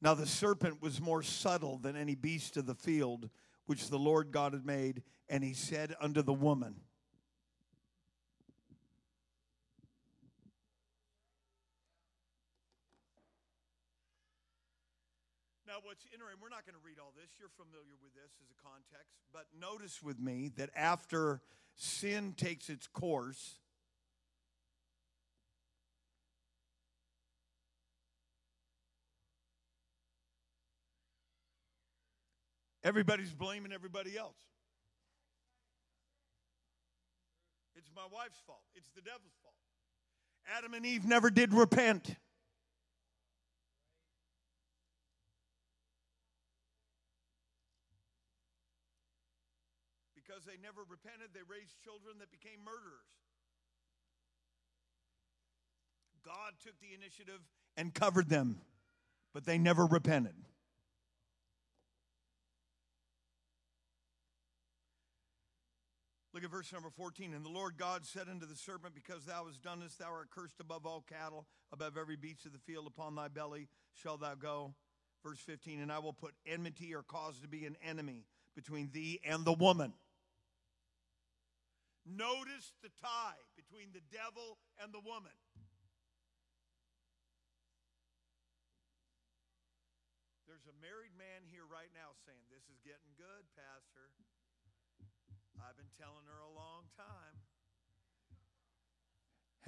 Now 0.02 0.12
the 0.12 0.26
serpent 0.26 0.82
was 0.82 1.00
more 1.00 1.22
subtle 1.22 1.78
than 1.78 1.96
any 1.96 2.16
beast 2.16 2.58
of 2.58 2.66
the 2.66 2.74
field 2.74 3.30
which 3.64 3.88
the 3.88 3.98
Lord 3.98 4.30
God 4.30 4.52
had 4.52 4.66
made, 4.66 5.02
and 5.30 5.42
he 5.42 5.54
said 5.54 5.94
unto 6.02 6.20
the 6.20 6.34
woman, 6.34 6.74
What's 15.84 16.04
interesting, 16.12 16.38
we're 16.42 16.48
not 16.48 16.66
going 16.66 16.74
to 16.74 16.84
read 16.84 16.98
all 16.98 17.12
this. 17.14 17.30
You're 17.38 17.54
familiar 17.54 17.94
with 18.02 18.12
this 18.14 18.32
as 18.42 18.50
a 18.50 18.58
context. 18.62 19.14
But 19.32 19.46
notice 19.58 20.02
with 20.02 20.18
me 20.18 20.50
that 20.56 20.70
after 20.74 21.40
sin 21.76 22.34
takes 22.36 22.68
its 22.68 22.88
course, 22.88 23.58
everybody's 32.82 33.32
blaming 33.32 33.72
everybody 33.72 34.18
else. 34.18 34.36
It's 37.76 37.90
my 37.94 38.02
wife's 38.12 38.40
fault, 38.46 38.64
it's 38.74 38.90
the 38.96 39.02
devil's 39.02 39.36
fault. 39.42 39.54
Adam 40.56 40.74
and 40.74 40.84
Eve 40.84 41.04
never 41.06 41.30
did 41.30 41.54
repent. 41.54 42.16
They 50.48 50.56
never 50.56 50.80
repented, 50.88 51.36
they 51.36 51.44
raised 51.44 51.76
children 51.84 52.16
that 52.20 52.32
became 52.32 52.64
murderers. 52.64 53.12
God 56.24 56.56
took 56.64 56.80
the 56.80 56.96
initiative 56.96 57.40
and 57.76 57.92
covered 57.92 58.28
them, 58.28 58.60
but 59.34 59.44
they 59.44 59.58
never 59.58 59.84
repented. 59.84 60.34
Look 66.32 66.44
at 66.44 66.50
verse 66.50 66.72
number 66.72 66.90
14. 66.90 67.34
And 67.34 67.44
the 67.44 67.50
Lord 67.50 67.76
God 67.76 68.06
said 68.06 68.28
unto 68.30 68.46
the 68.46 68.54
serpent, 68.54 68.94
Because 68.94 69.24
thou 69.24 69.46
hast 69.46 69.62
done 69.62 69.80
this, 69.80 69.96
thou 69.96 70.12
art 70.12 70.30
cursed 70.30 70.60
above 70.60 70.86
all 70.86 71.04
cattle, 71.08 71.46
above 71.72 71.96
every 71.98 72.16
beast 72.16 72.46
of 72.46 72.52
the 72.52 72.58
field, 72.58 72.86
upon 72.86 73.14
thy 73.14 73.28
belly 73.28 73.68
shall 73.92 74.16
thou 74.16 74.34
go. 74.34 74.74
Verse 75.24 75.40
15. 75.40 75.80
And 75.80 75.90
I 75.90 75.98
will 75.98 76.12
put 76.12 76.34
enmity 76.46 76.94
or 76.94 77.02
cause 77.02 77.40
to 77.40 77.48
be 77.48 77.66
an 77.66 77.76
enemy 77.84 78.24
between 78.54 78.90
thee 78.92 79.20
and 79.24 79.44
the 79.44 79.52
woman 79.52 79.94
Notice 82.08 82.72
the 82.80 82.88
tie 83.04 83.36
between 83.52 83.92
the 83.92 84.00
devil 84.08 84.56
and 84.80 84.96
the 84.96 85.04
woman. 85.04 85.36
There's 90.48 90.64
a 90.64 90.76
married 90.80 91.12
man 91.20 91.44
here 91.44 91.68
right 91.68 91.92
now 91.92 92.16
saying, 92.24 92.40
This 92.48 92.64
is 92.72 92.80
getting 92.80 93.12
good, 93.20 93.44
Pastor. 93.52 94.08
I've 95.60 95.76
been 95.76 95.92
telling 96.00 96.24
her 96.24 96.40
a 96.40 96.48
long 96.48 96.88
time. 96.96 97.36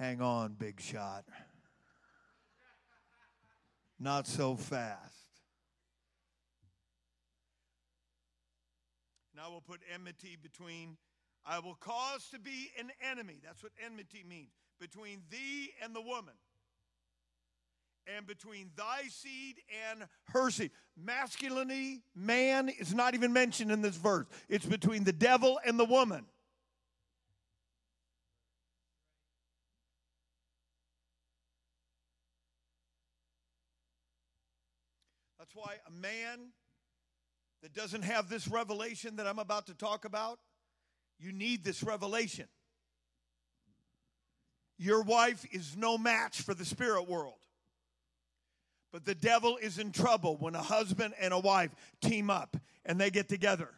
Hang 0.01 0.19
on, 0.19 0.53
big 0.57 0.81
shot. 0.81 1.25
Not 3.99 4.25
so 4.25 4.55
fast. 4.55 5.29
Now 9.35 9.51
we'll 9.51 9.61
put 9.61 9.81
enmity 9.93 10.39
between 10.41 10.97
I 11.45 11.59
will 11.59 11.75
cause 11.75 12.27
to 12.31 12.39
be 12.39 12.71
an 12.79 12.91
enemy. 13.11 13.37
That's 13.43 13.63
what 13.63 13.71
enmity 13.83 14.23
means. 14.27 14.51
Between 14.79 15.23
thee 15.29 15.71
and 15.83 15.95
the 15.95 16.01
woman. 16.01 16.33
And 18.15 18.25
between 18.25 18.71
thy 18.75 19.07
seed 19.09 19.57
and 19.91 20.07
her 20.33 20.49
seed. 20.49 20.71
Masculinity, 20.97 22.01
man, 22.15 22.69
is 22.69 22.93
not 22.93 23.13
even 23.13 23.33
mentioned 23.33 23.71
in 23.71 23.81
this 23.81 23.95
verse. 23.95 24.27
It's 24.49 24.65
between 24.65 25.03
the 25.03 25.13
devil 25.13 25.59
and 25.65 25.79
the 25.79 25.85
woman. 25.85 26.25
That's 35.39 35.55
why 35.55 35.75
a 35.87 35.91
man 35.91 36.51
that 37.61 37.73
doesn't 37.73 38.03
have 38.03 38.29
this 38.29 38.47
revelation 38.47 39.17
that 39.17 39.27
I'm 39.27 39.39
about 39.39 39.67
to 39.67 39.73
talk 39.73 40.05
about 40.05 40.39
you 41.21 41.31
need 41.31 41.63
this 41.63 41.83
revelation. 41.83 42.47
Your 44.77 45.03
wife 45.03 45.45
is 45.51 45.77
no 45.77 45.97
match 45.97 46.41
for 46.41 46.53
the 46.53 46.65
spirit 46.65 47.07
world. 47.07 47.35
But 48.91 49.05
the 49.05 49.15
devil 49.15 49.57
is 49.57 49.77
in 49.77 49.91
trouble 49.91 50.37
when 50.37 50.55
a 50.55 50.61
husband 50.61 51.13
and 51.21 51.33
a 51.33 51.39
wife 51.39 51.71
team 52.01 52.29
up 52.29 52.57
and 52.85 52.99
they 52.99 53.09
get 53.09 53.29
together. 53.29 53.69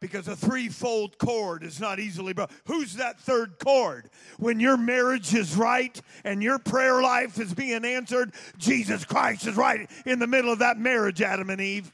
Because 0.00 0.28
a 0.28 0.36
threefold 0.36 1.18
cord 1.18 1.64
is 1.64 1.80
not 1.80 1.98
easily 1.98 2.32
broken. 2.34 2.54
Who's 2.66 2.94
that 2.94 3.18
third 3.18 3.58
cord? 3.58 4.10
When 4.38 4.60
your 4.60 4.76
marriage 4.76 5.34
is 5.34 5.56
right 5.56 6.00
and 6.24 6.42
your 6.42 6.58
prayer 6.58 7.02
life 7.02 7.38
is 7.40 7.52
being 7.52 7.84
answered, 7.84 8.32
Jesus 8.58 9.04
Christ 9.04 9.46
is 9.46 9.56
right 9.56 9.90
in 10.06 10.18
the 10.18 10.26
middle 10.26 10.52
of 10.52 10.60
that 10.60 10.78
marriage, 10.78 11.20
Adam 11.20 11.50
and 11.50 11.60
Eve 11.60 11.90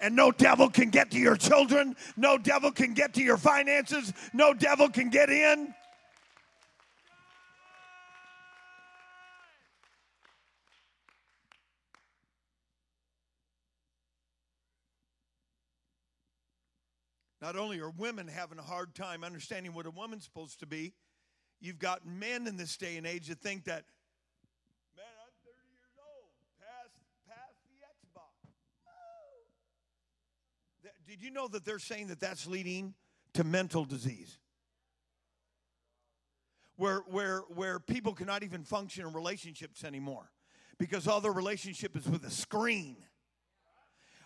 and 0.00 0.16
no 0.16 0.32
devil 0.32 0.68
can 0.68 0.90
get 0.90 1.10
to 1.10 1.18
your 1.18 1.36
children, 1.36 1.94
no 2.16 2.38
devil 2.38 2.72
can 2.72 2.94
get 2.94 3.14
to 3.14 3.22
your 3.22 3.36
finances, 3.36 4.12
no 4.32 4.54
devil 4.54 4.88
can 4.88 5.10
get 5.10 5.30
in. 5.30 5.74
Not 17.42 17.56
only 17.56 17.80
are 17.80 17.90
women 17.90 18.28
having 18.28 18.58
a 18.58 18.62
hard 18.62 18.94
time 18.94 19.24
understanding 19.24 19.72
what 19.72 19.86
a 19.86 19.90
woman's 19.90 20.24
supposed 20.24 20.60
to 20.60 20.66
be, 20.66 20.92
you've 21.60 21.78
got 21.78 22.06
men 22.06 22.46
in 22.46 22.56
this 22.56 22.76
day 22.76 22.98
and 22.98 23.06
age 23.06 23.28
that 23.28 23.40
think 23.40 23.64
that 23.64 23.84
Did 31.10 31.22
you 31.22 31.32
know 31.32 31.48
that 31.48 31.64
they're 31.64 31.80
saying 31.80 32.06
that 32.06 32.20
that's 32.20 32.46
leading 32.46 32.94
to 33.34 33.42
mental 33.42 33.84
disease? 33.84 34.38
Where, 36.76 37.00
where, 37.08 37.40
where 37.48 37.80
people 37.80 38.12
cannot 38.12 38.44
even 38.44 38.62
function 38.62 39.04
in 39.04 39.12
relationships 39.12 39.82
anymore 39.82 40.30
because 40.78 41.08
all 41.08 41.20
their 41.20 41.32
relationship 41.32 41.96
is 41.96 42.08
with 42.08 42.24
a 42.24 42.30
screen. 42.30 42.96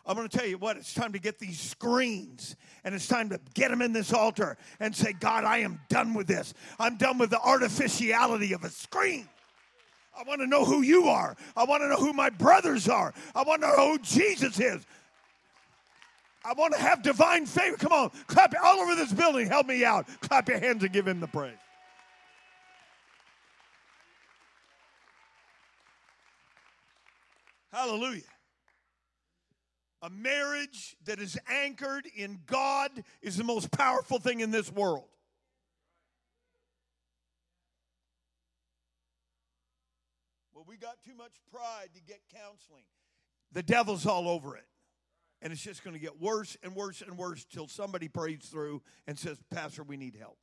I'm 0.05 0.15
going 0.15 0.29
to 0.29 0.37
tell 0.37 0.47
you 0.47 0.59
what, 0.59 0.77
it's 0.77 0.93
time 0.93 1.15
to 1.15 1.19
get 1.19 1.39
these 1.39 1.59
screens 1.59 2.55
and 2.85 2.95
it's 2.95 3.09
time 3.09 3.31
to 3.31 3.41
get 3.55 3.71
them 3.71 3.81
in 3.81 3.95
this 3.95 4.13
altar 4.13 4.59
and 4.79 4.95
say, 4.95 5.15
God, 5.15 5.45
I 5.45 5.61
am 5.61 5.81
done 5.89 6.13
with 6.13 6.27
this. 6.27 6.53
I'm 6.79 6.99
done 6.99 7.17
with 7.17 7.31
the 7.31 7.41
artificiality 7.41 8.53
of 8.53 8.63
a 8.63 8.69
screen. 8.69 9.27
I 10.15 10.23
want 10.25 10.43
to 10.43 10.47
know 10.47 10.67
who 10.67 10.83
you 10.83 11.09
are. 11.09 11.35
I 11.57 11.65
want 11.65 11.83
to 11.83 11.89
know 11.89 11.97
who 11.97 12.13
my 12.13 12.29
brothers 12.29 12.91
are. 12.91 13.15
I 13.35 13.43
want 13.43 13.63
to 13.63 13.69
know 13.69 13.93
who 13.93 13.99
Jesus 14.01 14.61
is. 14.61 14.85
I 16.45 16.53
want 16.53 16.75
to 16.75 16.81
have 16.81 17.03
divine 17.03 17.47
favor. 17.47 17.77
Come 17.79 17.93
on, 17.93 18.11
clap 18.27 18.55
all 18.63 18.81
over 18.81 18.95
this 18.95 19.13
building. 19.13 19.49
Help 19.49 19.67
me 19.67 19.85
out. 19.85 20.07
Clap 20.21 20.49
your 20.49 20.59
hands 20.59 20.83
and 20.83 20.93
give 20.93 21.09
him 21.09 21.21
the 21.21 21.27
praise. 21.27 21.57
Hallelujah. 27.73 28.23
A 30.03 30.11
marriage 30.11 30.97
that 31.07 31.19
is 31.19 31.39
anchored 31.49 32.07
in 32.15 32.39
God 32.47 32.91
is 33.23 33.39
the 33.39 33.43
most 33.43 33.71
powerful 33.71 34.19
thing 34.19 34.41
in 34.41 34.51
this 34.51 34.71
world. 34.71 35.09
Well, 40.53 40.67
we 40.69 40.77
got 40.77 41.03
too 41.05 41.15
much 41.17 41.33
pride 41.51 41.89
to 41.95 42.03
get 42.03 42.21
counseling. 42.33 42.85
The 43.53 43.63
devil's 43.63 44.05
all 44.05 44.29
over 44.29 44.57
it 44.57 44.67
And 45.45 45.53
it's 45.53 45.63
just 45.63 45.85
going 45.85 45.93
to 45.93 46.01
get 46.01 46.21
worse 46.21 46.57
and 46.63 46.75
worse 46.75 47.03
and 47.03 47.19
worse 47.19 47.45
till 47.45 47.69
somebody 47.69 48.09
prays 48.09 48.49
through 48.51 48.83
and 49.07 49.19
says, 49.19 49.37
Pastor, 49.51 49.83
we 49.83 49.99
need 49.99 50.17
help. 50.19 50.39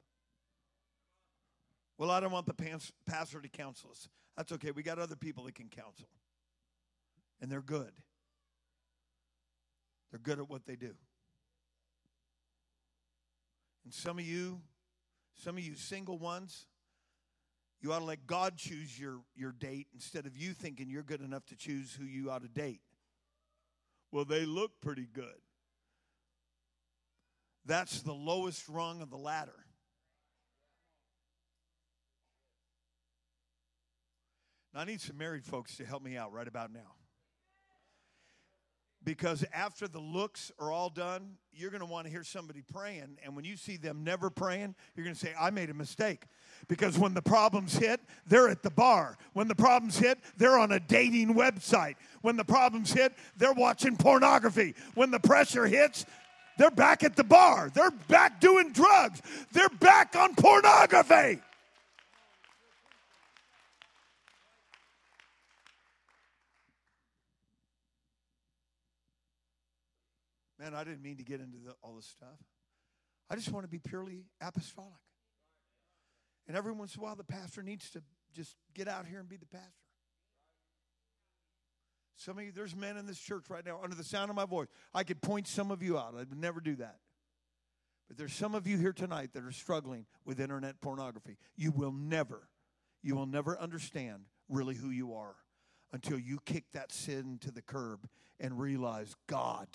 Well, 1.97 2.11
I 2.11 2.19
don't 2.19 2.31
want 2.31 2.45
the 2.45 2.79
pastor 3.07 3.41
to 3.41 3.49
counsel 3.49 3.89
us. 3.89 4.07
That's 4.37 4.51
okay. 4.53 4.69
We 4.69 4.83
got 4.83 4.99
other 4.99 5.15
people 5.15 5.45
that 5.45 5.55
can 5.55 5.69
counsel. 5.69 6.07
And 7.41 7.51
they're 7.51 7.61
good. 7.63 7.91
They're 10.11 10.19
good 10.19 10.37
at 10.37 10.47
what 10.47 10.67
they 10.67 10.75
do. 10.75 10.93
And 13.83 13.91
some 13.91 14.19
of 14.19 14.25
you, 14.25 14.61
some 15.43 15.57
of 15.57 15.63
you 15.63 15.73
single 15.73 16.19
ones, 16.19 16.67
you 17.81 17.91
ought 17.91 17.99
to 17.99 18.05
let 18.05 18.27
God 18.27 18.55
choose 18.55 18.99
your, 18.99 19.21
your 19.35 19.51
date 19.51 19.87
instead 19.95 20.27
of 20.27 20.37
you 20.37 20.53
thinking 20.53 20.91
you're 20.91 21.01
good 21.01 21.21
enough 21.21 21.45
to 21.47 21.55
choose 21.55 21.97
who 21.99 22.05
you 22.05 22.29
ought 22.29 22.43
to 22.43 22.47
date. 22.47 22.81
Well, 24.11 24.25
they 24.25 24.45
look 24.45 24.71
pretty 24.81 25.07
good. 25.11 25.25
That's 27.65 28.01
the 28.01 28.13
lowest 28.13 28.67
rung 28.67 29.01
of 29.01 29.09
the 29.09 29.17
ladder. 29.17 29.65
Now, 34.73 34.81
I 34.81 34.85
need 34.85 35.01
some 35.01 35.17
married 35.17 35.45
folks 35.45 35.77
to 35.77 35.85
help 35.85 36.01
me 36.01 36.17
out 36.17 36.33
right 36.33 36.47
about 36.47 36.71
now. 36.73 36.95
Because 39.03 39.43
after 39.53 39.87
the 39.87 39.99
looks 39.99 40.51
are 40.59 40.71
all 40.71 40.89
done, 40.89 41.37
you're 41.53 41.71
going 41.71 41.81
to 41.81 41.87
want 41.87 42.05
to 42.05 42.11
hear 42.11 42.23
somebody 42.23 42.61
praying. 42.61 43.17
And 43.23 43.35
when 43.35 43.45
you 43.45 43.57
see 43.57 43.77
them 43.77 44.03
never 44.03 44.29
praying, 44.29 44.75
you're 44.95 45.03
going 45.03 45.15
to 45.15 45.19
say, 45.19 45.33
I 45.39 45.49
made 45.49 45.69
a 45.69 45.73
mistake. 45.73 46.23
Because 46.67 46.99
when 46.99 47.13
the 47.15 47.21
problems 47.21 47.75
hit, 47.75 47.99
they're 48.27 48.49
at 48.49 48.61
the 48.61 48.69
bar. 48.69 49.17
When 49.33 49.47
the 49.47 49.55
problems 49.55 49.97
hit, 49.97 50.19
they're 50.37 50.57
on 50.57 50.71
a 50.71 50.79
dating 50.79 51.33
website. 51.33 51.95
When 52.21 52.37
the 52.37 52.45
problems 52.45 52.93
hit, 52.93 53.13
they're 53.37 53.53
watching 53.53 53.97
pornography. 53.97 54.75
When 54.93 55.09
the 55.09 55.19
pressure 55.19 55.65
hits, 55.65 56.05
they're 56.57 56.69
back 56.69 57.03
at 57.03 57.15
the 57.15 57.23
bar. 57.23 57.71
They're 57.73 57.91
back 57.91 58.39
doing 58.39 58.71
drugs. 58.71 59.21
They're 59.51 59.69
back 59.79 60.15
on 60.15 60.35
pornography. 60.35 61.41
Man, 70.61 70.75
I 70.75 70.83
didn't 70.83 71.01
mean 71.01 71.17
to 71.17 71.23
get 71.23 71.39
into 71.39 71.57
the, 71.57 71.73
all 71.81 71.95
this 71.95 72.05
stuff. 72.05 72.37
I 73.31 73.35
just 73.35 73.51
want 73.51 73.65
to 73.65 73.67
be 73.67 73.79
purely 73.79 74.25
apostolic. 74.39 74.91
And 76.47 76.55
every 76.55 76.71
once 76.71 76.93
in 76.93 77.01
a 77.01 77.03
while, 77.03 77.15
the 77.15 77.23
pastor 77.23 77.63
needs 77.63 77.89
to 77.91 78.03
just 78.35 78.55
get 78.75 78.87
out 78.87 79.07
here 79.07 79.19
and 79.19 79.27
be 79.27 79.37
the 79.37 79.47
pastor. 79.47 79.71
Some 82.15 82.37
of 82.37 82.43
you, 82.43 82.51
there's 82.51 82.75
men 82.75 82.97
in 82.97 83.07
this 83.07 83.17
church 83.17 83.45
right 83.49 83.65
now, 83.65 83.79
under 83.81 83.95
the 83.95 84.03
sound 84.03 84.29
of 84.29 84.35
my 84.35 84.45
voice. 84.45 84.67
I 84.93 85.03
could 85.03 85.19
point 85.19 85.47
some 85.47 85.71
of 85.71 85.81
you 85.81 85.97
out. 85.97 86.13
I 86.13 86.19
would 86.19 86.39
never 86.39 86.59
do 86.59 86.75
that. 86.75 86.97
But 88.07 88.17
there's 88.17 88.33
some 88.33 88.53
of 88.53 88.67
you 88.67 88.77
here 88.77 88.93
tonight 88.93 89.31
that 89.33 89.43
are 89.43 89.51
struggling 89.51 90.05
with 90.25 90.39
internet 90.39 90.79
pornography. 90.79 91.37
You 91.55 91.71
will 91.71 91.93
never, 91.93 92.49
you 93.01 93.15
will 93.15 93.25
never 93.25 93.57
understand 93.57 94.25
really 94.47 94.75
who 94.75 94.91
you 94.91 95.15
are 95.15 95.37
until 95.91 96.19
you 96.19 96.37
kick 96.45 96.65
that 96.73 96.91
sin 96.91 97.39
to 97.41 97.49
the 97.49 97.63
curb 97.63 98.07
and 98.39 98.59
realize 98.59 99.15
God 99.27 99.67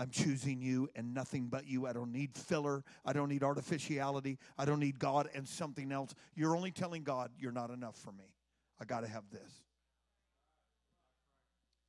I'm 0.00 0.08
choosing 0.08 0.62
you 0.62 0.88
and 0.96 1.12
nothing 1.12 1.48
but 1.48 1.66
you. 1.66 1.86
I 1.86 1.92
don't 1.92 2.10
need 2.10 2.34
filler. 2.34 2.84
I 3.04 3.12
don't 3.12 3.28
need 3.28 3.42
artificiality. 3.42 4.38
I 4.56 4.64
don't 4.64 4.80
need 4.80 4.98
God 4.98 5.28
and 5.34 5.46
something 5.46 5.92
else. 5.92 6.14
You're 6.34 6.56
only 6.56 6.70
telling 6.70 7.02
God 7.02 7.30
you're 7.38 7.52
not 7.52 7.68
enough 7.68 7.96
for 7.96 8.10
me. 8.10 8.24
I 8.80 8.86
got 8.86 9.00
to 9.00 9.08
have 9.08 9.24
this. 9.30 9.52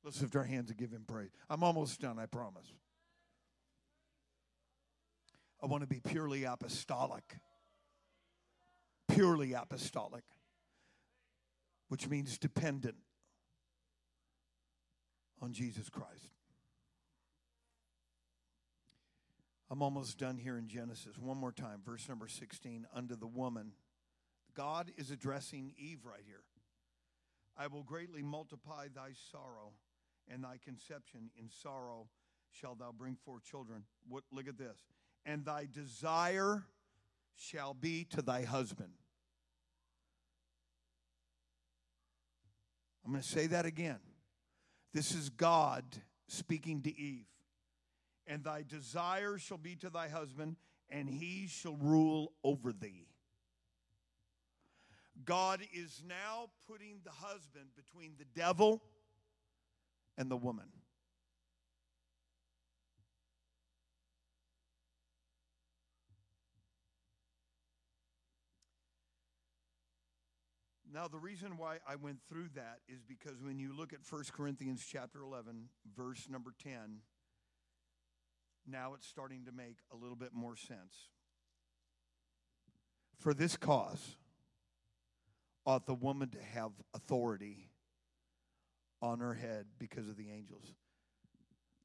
Let's 0.04 0.20
lift 0.20 0.36
our 0.36 0.44
hands 0.44 0.68
and 0.68 0.78
give 0.78 0.90
him 0.90 1.04
praise. 1.06 1.30
I'm 1.48 1.62
almost 1.64 2.02
done, 2.02 2.18
I 2.18 2.26
promise. 2.26 2.66
I 5.62 5.66
want 5.66 5.82
to 5.82 5.88
be 5.88 6.00
purely 6.00 6.44
apostolic. 6.44 7.38
Purely 9.08 9.54
apostolic, 9.54 10.24
which 11.88 12.10
means 12.10 12.36
dependent 12.36 12.96
on 15.40 15.54
Jesus 15.54 15.88
Christ. 15.88 16.28
I'm 19.72 19.80
almost 19.80 20.18
done 20.18 20.36
here 20.36 20.58
in 20.58 20.68
Genesis. 20.68 21.16
One 21.16 21.38
more 21.38 21.50
time, 21.50 21.80
verse 21.82 22.06
number 22.06 22.28
16. 22.28 22.86
Unto 22.94 23.16
the 23.16 23.26
woman, 23.26 23.72
God 24.54 24.92
is 24.98 25.10
addressing 25.10 25.72
Eve 25.78 26.00
right 26.04 26.20
here. 26.26 26.42
I 27.56 27.68
will 27.68 27.82
greatly 27.82 28.22
multiply 28.22 28.88
thy 28.94 29.12
sorrow 29.30 29.72
and 30.30 30.44
thy 30.44 30.58
conception. 30.62 31.30
In 31.40 31.48
sorrow 31.48 32.08
shall 32.50 32.74
thou 32.74 32.92
bring 32.92 33.16
forth 33.16 33.44
children. 33.44 33.84
What, 34.06 34.24
look 34.30 34.46
at 34.46 34.58
this. 34.58 34.76
And 35.24 35.46
thy 35.46 35.66
desire 35.72 36.64
shall 37.34 37.72
be 37.72 38.04
to 38.10 38.20
thy 38.20 38.42
husband. 38.42 38.92
I'm 43.06 43.12
going 43.12 43.22
to 43.22 43.28
say 43.28 43.46
that 43.46 43.64
again. 43.64 44.00
This 44.92 45.14
is 45.14 45.30
God 45.30 45.84
speaking 46.28 46.82
to 46.82 46.94
Eve 46.94 47.24
and 48.26 48.44
thy 48.44 48.62
desire 48.62 49.38
shall 49.38 49.58
be 49.58 49.76
to 49.76 49.90
thy 49.90 50.08
husband, 50.08 50.56
and 50.90 51.08
he 51.08 51.46
shall 51.48 51.76
rule 51.76 52.32
over 52.44 52.72
thee. 52.72 53.06
God 55.24 55.60
is 55.72 56.02
now 56.06 56.50
putting 56.68 57.00
the 57.04 57.10
husband 57.10 57.66
between 57.76 58.14
the 58.18 58.24
devil 58.34 58.82
and 60.16 60.30
the 60.30 60.36
woman. 60.36 60.66
Now 70.92 71.08
the 71.08 71.18
reason 71.18 71.56
why 71.56 71.78
I 71.88 71.96
went 71.96 72.18
through 72.28 72.48
that 72.54 72.80
is 72.86 73.02
because 73.02 73.42
when 73.42 73.58
you 73.58 73.74
look 73.74 73.94
at 73.94 74.00
1 74.08 74.24
Corinthians 74.30 74.84
chapter 74.86 75.22
11 75.22 75.68
verse 75.96 76.28
number 76.28 76.52
10 76.62 77.00
now 78.66 78.94
it's 78.94 79.06
starting 79.06 79.44
to 79.46 79.52
make 79.52 79.76
a 79.92 79.96
little 79.96 80.16
bit 80.16 80.32
more 80.32 80.56
sense. 80.56 81.08
For 83.18 83.34
this 83.34 83.56
cause 83.56 84.16
ought 85.64 85.86
the 85.86 85.94
woman 85.94 86.28
to 86.30 86.42
have 86.42 86.72
authority 86.94 87.70
on 89.00 89.20
her 89.20 89.34
head 89.34 89.66
because 89.78 90.08
of 90.08 90.16
the 90.16 90.30
angels. 90.30 90.74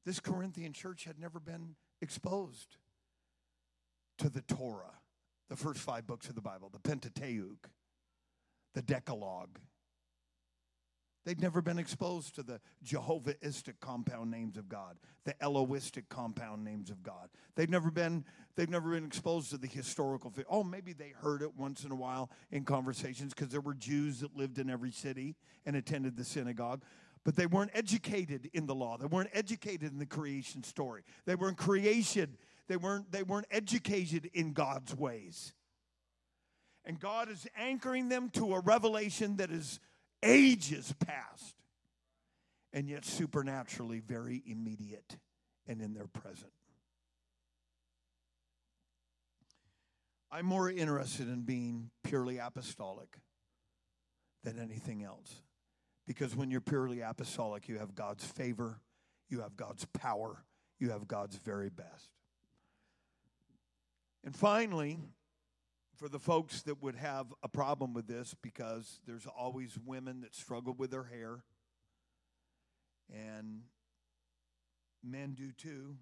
This 0.04 0.20
Corinthian 0.20 0.72
church 0.72 1.04
had 1.04 1.18
never 1.18 1.38
been 1.38 1.74
exposed 2.00 2.76
to 4.18 4.28
the 4.28 4.42
Torah, 4.42 4.94
the 5.48 5.56
first 5.56 5.80
five 5.80 6.06
books 6.06 6.28
of 6.28 6.34
the 6.34 6.40
Bible, 6.40 6.70
the 6.72 6.80
Pentateuch, 6.80 7.68
the 8.74 8.82
Decalogue. 8.82 9.58
They'd 11.28 11.42
never 11.42 11.60
been 11.60 11.78
exposed 11.78 12.36
to 12.36 12.42
the 12.42 12.58
Jehovahistic 12.82 13.80
compound 13.80 14.30
names 14.30 14.56
of 14.56 14.66
God, 14.66 14.96
the 15.24 15.34
Elohistic 15.42 16.04
compound 16.08 16.64
names 16.64 16.88
of 16.88 17.02
God. 17.02 17.28
They've 17.54 17.68
never 17.68 17.90
been 17.90 18.24
they've 18.56 18.70
never 18.70 18.92
been 18.92 19.04
exposed 19.04 19.50
to 19.50 19.58
the 19.58 19.66
historical. 19.66 20.32
Oh, 20.48 20.64
maybe 20.64 20.94
they 20.94 21.12
heard 21.20 21.42
it 21.42 21.54
once 21.54 21.84
in 21.84 21.90
a 21.90 21.94
while 21.94 22.30
in 22.50 22.64
conversations 22.64 23.34
because 23.34 23.52
there 23.52 23.60
were 23.60 23.74
Jews 23.74 24.20
that 24.20 24.38
lived 24.38 24.58
in 24.58 24.70
every 24.70 24.90
city 24.90 25.36
and 25.66 25.76
attended 25.76 26.16
the 26.16 26.24
synagogue. 26.24 26.82
But 27.24 27.36
they 27.36 27.44
weren't 27.44 27.72
educated 27.74 28.48
in 28.54 28.64
the 28.64 28.74
law. 28.74 28.96
They 28.96 29.04
weren't 29.04 29.28
educated 29.34 29.92
in 29.92 29.98
the 29.98 30.06
creation 30.06 30.62
story. 30.62 31.02
They 31.26 31.34
weren't 31.34 31.58
creation. 31.58 32.38
They 32.68 32.78
weren't, 32.78 33.12
they 33.12 33.22
weren't 33.22 33.48
educated 33.50 34.30
in 34.32 34.54
God's 34.54 34.96
ways. 34.96 35.52
And 36.86 36.98
God 36.98 37.28
is 37.30 37.46
anchoring 37.54 38.08
them 38.08 38.30
to 38.30 38.54
a 38.54 38.60
revelation 38.60 39.36
that 39.36 39.50
is 39.50 39.78
ages 40.22 40.94
past, 40.98 41.54
and 42.72 42.88
yet 42.88 43.04
supernaturally 43.04 44.00
very 44.00 44.42
immediate 44.46 45.16
and 45.66 45.80
in 45.80 45.94
their 45.94 46.06
present. 46.06 46.52
I'm 50.30 50.46
more 50.46 50.70
interested 50.70 51.28
in 51.28 51.42
being 51.42 51.90
purely 52.04 52.38
apostolic 52.38 53.16
than 54.44 54.58
anything 54.58 55.02
else. 55.02 55.42
Because 56.06 56.34
when 56.36 56.50
you're 56.50 56.60
purely 56.60 57.00
apostolic, 57.00 57.68
you 57.68 57.78
have 57.78 57.94
God's 57.94 58.24
favor, 58.24 58.80
you 59.28 59.40
have 59.40 59.56
God's 59.56 59.84
power, 59.86 60.44
you 60.78 60.90
have 60.90 61.06
God's 61.08 61.36
very 61.36 61.70
best. 61.70 62.10
And 64.24 64.34
finally, 64.34 64.98
for 65.98 66.08
the 66.08 66.18
folks 66.18 66.62
that 66.62 66.80
would 66.80 66.94
have 66.94 67.26
a 67.42 67.48
problem 67.48 67.92
with 67.92 68.06
this 68.06 68.34
because 68.40 69.00
there's 69.04 69.26
always 69.26 69.76
women 69.84 70.20
that 70.20 70.32
struggle 70.32 70.72
with 70.72 70.92
their 70.92 71.02
hair 71.02 71.42
and 73.12 73.62
men 75.02 75.34
do 75.34 75.50
too. 75.50 75.96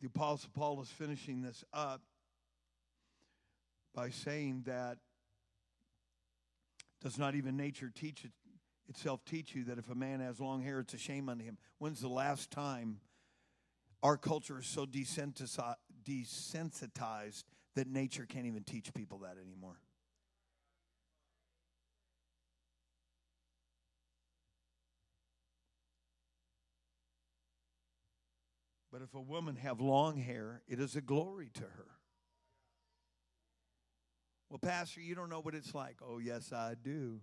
The 0.00 0.06
Apostle 0.06 0.48
Paul 0.54 0.80
is 0.80 0.88
finishing 0.88 1.42
this 1.42 1.62
up 1.74 2.00
by 3.94 4.08
saying 4.08 4.62
that 4.66 4.96
does 7.02 7.18
not 7.18 7.34
even 7.34 7.58
nature 7.58 7.92
teach 7.94 8.24
it 8.24 8.32
itself 8.88 9.24
teach 9.24 9.54
you 9.54 9.64
that 9.64 9.78
if 9.78 9.88
a 9.88 9.94
man 9.94 10.18
has 10.20 10.40
long 10.40 10.62
hair, 10.62 10.80
it's 10.80 10.94
a 10.94 10.98
shame 10.98 11.28
unto 11.28 11.44
him. 11.44 11.58
When's 11.78 12.00
the 12.00 12.08
last 12.08 12.50
time 12.50 13.00
our 14.02 14.16
culture 14.16 14.58
is 14.58 14.66
so 14.66 14.84
desensitized 14.84 15.76
that 17.74 17.86
nature 17.86 18.26
can't 18.28 18.46
even 18.46 18.64
teach 18.64 18.92
people 18.94 19.18
that 19.18 19.36
anymore? 19.42 19.78
But 28.92 29.02
if 29.02 29.14
a 29.14 29.20
woman 29.20 29.56
have 29.56 29.80
long 29.80 30.16
hair, 30.16 30.62
it 30.66 30.80
is 30.80 30.96
a 30.96 31.00
glory 31.00 31.50
to 31.54 31.62
her. 31.62 31.86
Well, 34.48 34.58
Pastor, 34.58 35.00
you 35.00 35.14
don't 35.14 35.30
know 35.30 35.40
what 35.40 35.54
it's 35.54 35.74
like. 35.76 35.98
Oh, 36.02 36.18
yes, 36.18 36.52
I 36.52 36.74
do. 36.82 37.20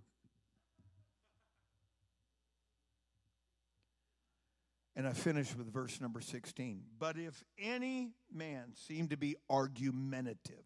And 4.98 5.08
I 5.08 5.12
finish 5.12 5.56
with 5.56 5.72
verse 5.72 6.02
number 6.02 6.22
16. 6.22 6.82
But 6.98 7.18
if 7.20 7.43
any 7.60 8.14
man 8.34 8.74
seem 8.74 9.10
to 9.10 9.16
be 9.16 9.36
argumentative, 9.48 10.66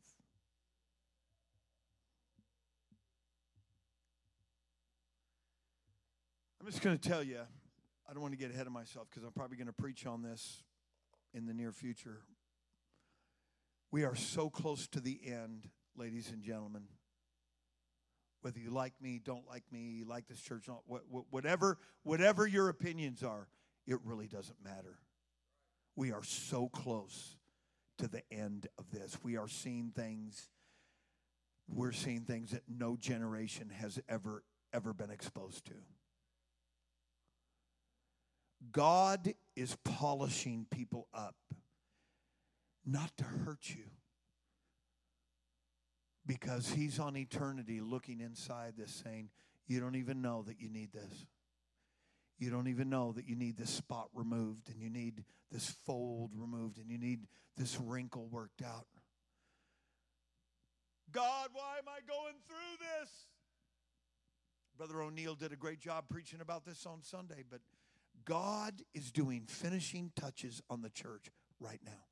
I'm 6.61 6.65
just 6.65 6.81
going 6.81 6.97
to 6.97 7.09
tell 7.09 7.21
you, 7.21 7.39
I 8.09 8.13
don't 8.13 8.21
want 8.21 8.33
to 8.33 8.37
get 8.37 8.51
ahead 8.51 8.67
of 8.67 8.71
myself 8.71 9.07
because 9.09 9.25
I'm 9.25 9.33
probably 9.33 9.57
going 9.57 9.67
to 9.67 9.73
preach 9.73 10.05
on 10.05 10.21
this 10.21 10.63
in 11.33 11.45
the 11.45 11.53
near 11.53 11.73
future. 11.73 12.21
We 13.91 14.05
are 14.05 14.15
so 14.15 14.49
close 14.49 14.87
to 14.89 15.01
the 15.01 15.19
end, 15.25 15.67
ladies 15.97 16.31
and 16.31 16.41
gentlemen. 16.41 16.83
Whether 18.43 18.59
you 18.59 18.69
like 18.69 18.93
me, 19.01 19.19
don't 19.21 19.45
like 19.45 19.65
me, 19.73 20.03
like 20.07 20.29
this 20.29 20.39
church, 20.39 20.69
whatever, 21.29 21.79
whatever 22.03 22.47
your 22.47 22.69
opinions 22.69 23.23
are, 23.23 23.49
it 23.91 23.99
really 24.05 24.27
doesn't 24.27 24.63
matter. 24.63 24.99
We 25.97 26.13
are 26.13 26.23
so 26.23 26.69
close 26.69 27.35
to 27.97 28.07
the 28.07 28.23
end 28.31 28.67
of 28.79 28.89
this. 28.91 29.17
We 29.21 29.35
are 29.35 29.49
seeing 29.49 29.91
things, 29.93 30.49
we're 31.67 31.91
seeing 31.91 32.21
things 32.21 32.51
that 32.51 32.63
no 32.69 32.95
generation 32.95 33.69
has 33.69 33.99
ever, 34.07 34.43
ever 34.73 34.93
been 34.93 35.11
exposed 35.11 35.65
to. 35.65 35.73
God 38.71 39.33
is 39.57 39.75
polishing 39.83 40.67
people 40.71 41.07
up, 41.13 41.35
not 42.85 43.11
to 43.17 43.25
hurt 43.25 43.69
you, 43.69 43.83
because 46.25 46.69
He's 46.69 46.97
on 46.97 47.17
eternity 47.17 47.81
looking 47.81 48.21
inside 48.21 48.75
this 48.77 49.03
saying, 49.03 49.31
You 49.67 49.81
don't 49.81 49.95
even 49.95 50.21
know 50.21 50.43
that 50.47 50.61
you 50.61 50.69
need 50.69 50.93
this. 50.93 51.25
You 52.41 52.49
don't 52.49 52.67
even 52.67 52.89
know 52.89 53.11
that 53.11 53.27
you 53.27 53.35
need 53.35 53.55
this 53.55 53.69
spot 53.69 54.07
removed 54.15 54.69
and 54.69 54.81
you 54.81 54.89
need 54.89 55.23
this 55.51 55.75
fold 55.85 56.31
removed 56.35 56.79
and 56.79 56.89
you 56.89 56.97
need 56.97 57.27
this 57.55 57.79
wrinkle 57.79 58.27
worked 58.31 58.63
out. 58.63 58.87
God, 61.11 61.49
why 61.53 61.77
am 61.77 61.87
I 61.87 61.99
going 62.07 62.33
through 62.47 62.77
this? 62.79 63.09
Brother 64.75 65.03
O'Neill 65.03 65.35
did 65.35 65.53
a 65.53 65.55
great 65.55 65.79
job 65.79 66.05
preaching 66.09 66.41
about 66.41 66.65
this 66.65 66.87
on 66.87 67.03
Sunday, 67.03 67.43
but 67.47 67.59
God 68.25 68.81
is 68.95 69.11
doing 69.11 69.43
finishing 69.47 70.11
touches 70.19 70.63
on 70.67 70.81
the 70.81 70.89
church 70.89 71.29
right 71.59 71.81
now. 71.85 72.07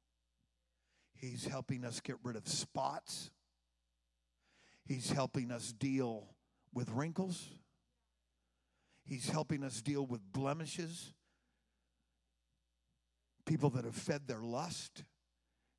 He's 1.16 1.46
helping 1.48 1.84
us 1.84 2.02
get 2.02 2.18
rid 2.22 2.36
of 2.36 2.48
spots. 2.48 3.32
He's 4.86 5.10
helping 5.10 5.50
us 5.50 5.72
deal 5.72 6.36
with 6.72 6.88
wrinkles. 6.92 7.50
He's 9.10 9.30
helping 9.30 9.64
us 9.64 9.82
deal 9.82 10.06
with 10.06 10.22
blemishes. 10.32 11.14
People 13.46 13.72
that 13.72 13.86
have 13.86 13.96
fed 13.96 14.28
their 14.28 14.42
lust 14.42 15.04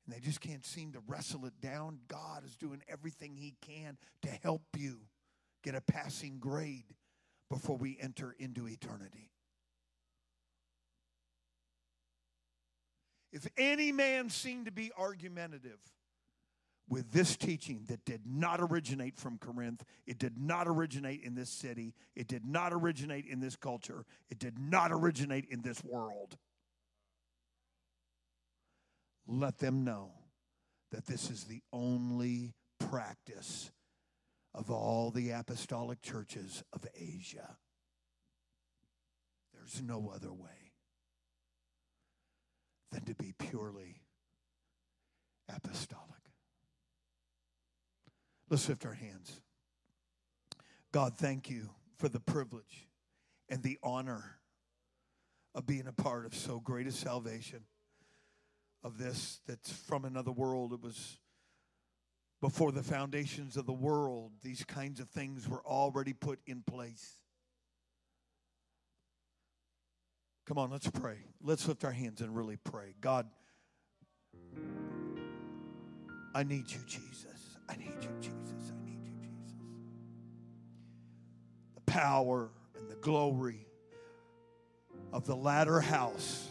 and 0.05 0.13
they 0.13 0.19
just 0.19 0.41
can't 0.41 0.65
seem 0.65 0.91
to 0.91 0.99
wrestle 1.07 1.45
it 1.45 1.53
down. 1.61 1.99
God 2.09 2.43
is 2.43 2.57
doing 2.57 2.81
everything 2.89 3.37
He 3.37 3.55
can 3.61 3.97
to 4.23 4.29
help 4.43 4.63
you 4.75 4.99
get 5.63 5.75
a 5.75 5.81
passing 5.81 6.39
grade 6.39 6.95
before 7.49 7.77
we 7.77 7.97
enter 8.01 8.35
into 8.37 8.67
eternity. 8.67 9.31
If 13.31 13.47
any 13.57 13.93
man 13.93 14.29
seemed 14.29 14.65
to 14.65 14.71
be 14.71 14.91
argumentative 14.97 15.79
with 16.87 17.11
this 17.11 17.37
teaching 17.37 17.85
that 17.87 18.03
did 18.05 18.21
not 18.25 18.59
originate 18.59 19.17
from 19.17 19.37
Corinth, 19.37 19.83
it 20.05 20.19
did 20.19 20.37
not 20.37 20.67
originate 20.67 21.23
in 21.23 21.35
this 21.35 21.49
city, 21.49 21.93
it 22.15 22.27
did 22.27 22.45
not 22.45 22.73
originate 22.73 23.25
in 23.25 23.39
this 23.39 23.55
culture, 23.55 24.05
it 24.29 24.39
did 24.39 24.59
not 24.59 24.91
originate 24.91 25.45
in 25.49 25.61
this 25.61 25.83
world, 25.83 26.37
let 29.27 29.57
them 29.59 29.83
know 29.83 30.11
that 30.91 31.05
this 31.05 31.29
is 31.29 31.45
the 31.45 31.61
only 31.71 32.53
practice 32.79 33.71
of 34.53 34.69
all 34.69 35.11
the 35.11 35.31
apostolic 35.31 36.01
churches 36.01 36.63
of 36.73 36.85
Asia. 36.95 37.55
There's 39.53 39.81
no 39.81 40.11
other 40.13 40.33
way 40.33 40.73
than 42.91 43.05
to 43.05 43.15
be 43.15 43.33
purely 43.37 44.01
apostolic. 45.47 46.30
Let's 48.51 48.67
lift 48.67 48.85
our 48.85 48.93
hands. 48.93 49.39
God, 50.91 51.17
thank 51.17 51.49
you 51.49 51.69
for 51.97 52.09
the 52.09 52.19
privilege 52.19 52.89
and 53.47 53.63
the 53.63 53.77
honor 53.81 54.39
of 55.55 55.65
being 55.65 55.87
a 55.87 55.93
part 55.93 56.25
of 56.25 56.35
so 56.35 56.59
great 56.59 56.85
a 56.85 56.91
salvation 56.91 57.61
of 58.83 58.97
this 58.97 59.39
that's 59.47 59.71
from 59.71 60.03
another 60.03 60.33
world. 60.33 60.73
It 60.73 60.81
was 60.81 61.17
before 62.41 62.73
the 62.73 62.83
foundations 62.83 63.55
of 63.55 63.65
the 63.65 63.71
world, 63.71 64.33
these 64.43 64.65
kinds 64.65 64.99
of 64.99 65.07
things 65.07 65.47
were 65.47 65.65
already 65.65 66.11
put 66.11 66.39
in 66.45 66.61
place. 66.61 67.19
Come 70.45 70.57
on, 70.57 70.71
let's 70.71 70.89
pray. 70.89 71.19
Let's 71.41 71.65
lift 71.69 71.85
our 71.85 71.91
hands 71.93 72.19
and 72.19 72.35
really 72.35 72.57
pray. 72.57 72.95
God, 72.99 73.27
I 76.35 76.43
need 76.43 76.69
you, 76.69 76.79
Jesus. 76.85 77.57
I 77.69 77.77
need 77.77 77.93
you, 78.01 78.09
Jesus. 78.19 78.40
Power 81.91 82.49
and 82.77 82.89
the 82.89 82.95
glory 82.95 83.67
of 85.11 85.25
the 85.25 85.35
latter 85.35 85.81
house 85.81 86.47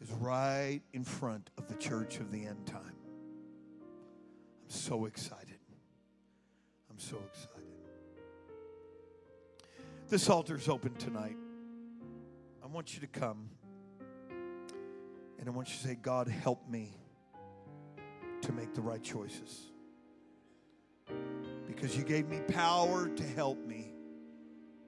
is 0.00 0.10
right 0.12 0.80
in 0.94 1.04
front 1.04 1.50
of 1.58 1.68
the 1.68 1.74
church 1.74 2.20
of 2.20 2.32
the 2.32 2.46
end 2.46 2.66
time. 2.66 2.96
I'm 3.02 4.70
so 4.70 5.04
excited. 5.04 5.58
I'm 6.90 6.98
so 6.98 7.18
excited. 7.28 7.68
This 10.08 10.30
altar's 10.30 10.68
open 10.68 10.94
tonight 10.94 11.36
I 12.62 12.66
want 12.66 12.94
you 12.94 13.00
to 13.00 13.06
come 13.06 13.50
and 15.38 15.46
I 15.46 15.50
want 15.50 15.68
you 15.68 15.76
to 15.76 15.88
say, 15.88 15.98
God, 16.00 16.28
help 16.28 16.66
me 16.66 16.96
to 18.40 18.52
make 18.52 18.72
the 18.72 18.80
right 18.80 19.02
choices. 19.02 19.73
Because 21.84 21.98
you 21.98 22.04
gave 22.04 22.30
me 22.30 22.40
power 22.48 23.08
to 23.08 23.22
help 23.22 23.58
me 23.66 23.92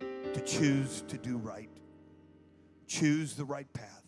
to 0.01 0.41
choose 0.41 1.05
to 1.09 1.19
do 1.19 1.37
right, 1.37 1.69
choose 2.87 3.35
the 3.35 3.45
right 3.45 3.71
path, 3.75 4.03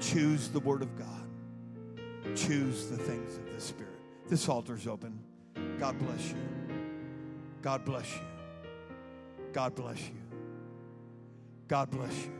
choose 0.00 0.48
the 0.48 0.58
Word 0.58 0.82
of 0.82 0.98
God, 0.98 2.34
choose 2.34 2.88
the 2.88 2.96
things 2.96 3.36
of 3.36 3.54
the 3.54 3.60
Spirit. 3.60 3.92
This 4.26 4.48
altar's 4.48 4.88
open. 4.88 5.20
God 5.78 5.96
bless 6.00 6.30
you. 6.30 6.36
God 7.62 7.84
bless 7.84 8.12
you. 8.12 8.22
God 9.52 9.76
bless 9.76 10.00
you. 10.00 10.16
God 11.68 11.92
bless 11.92 12.24
you. 12.24 12.32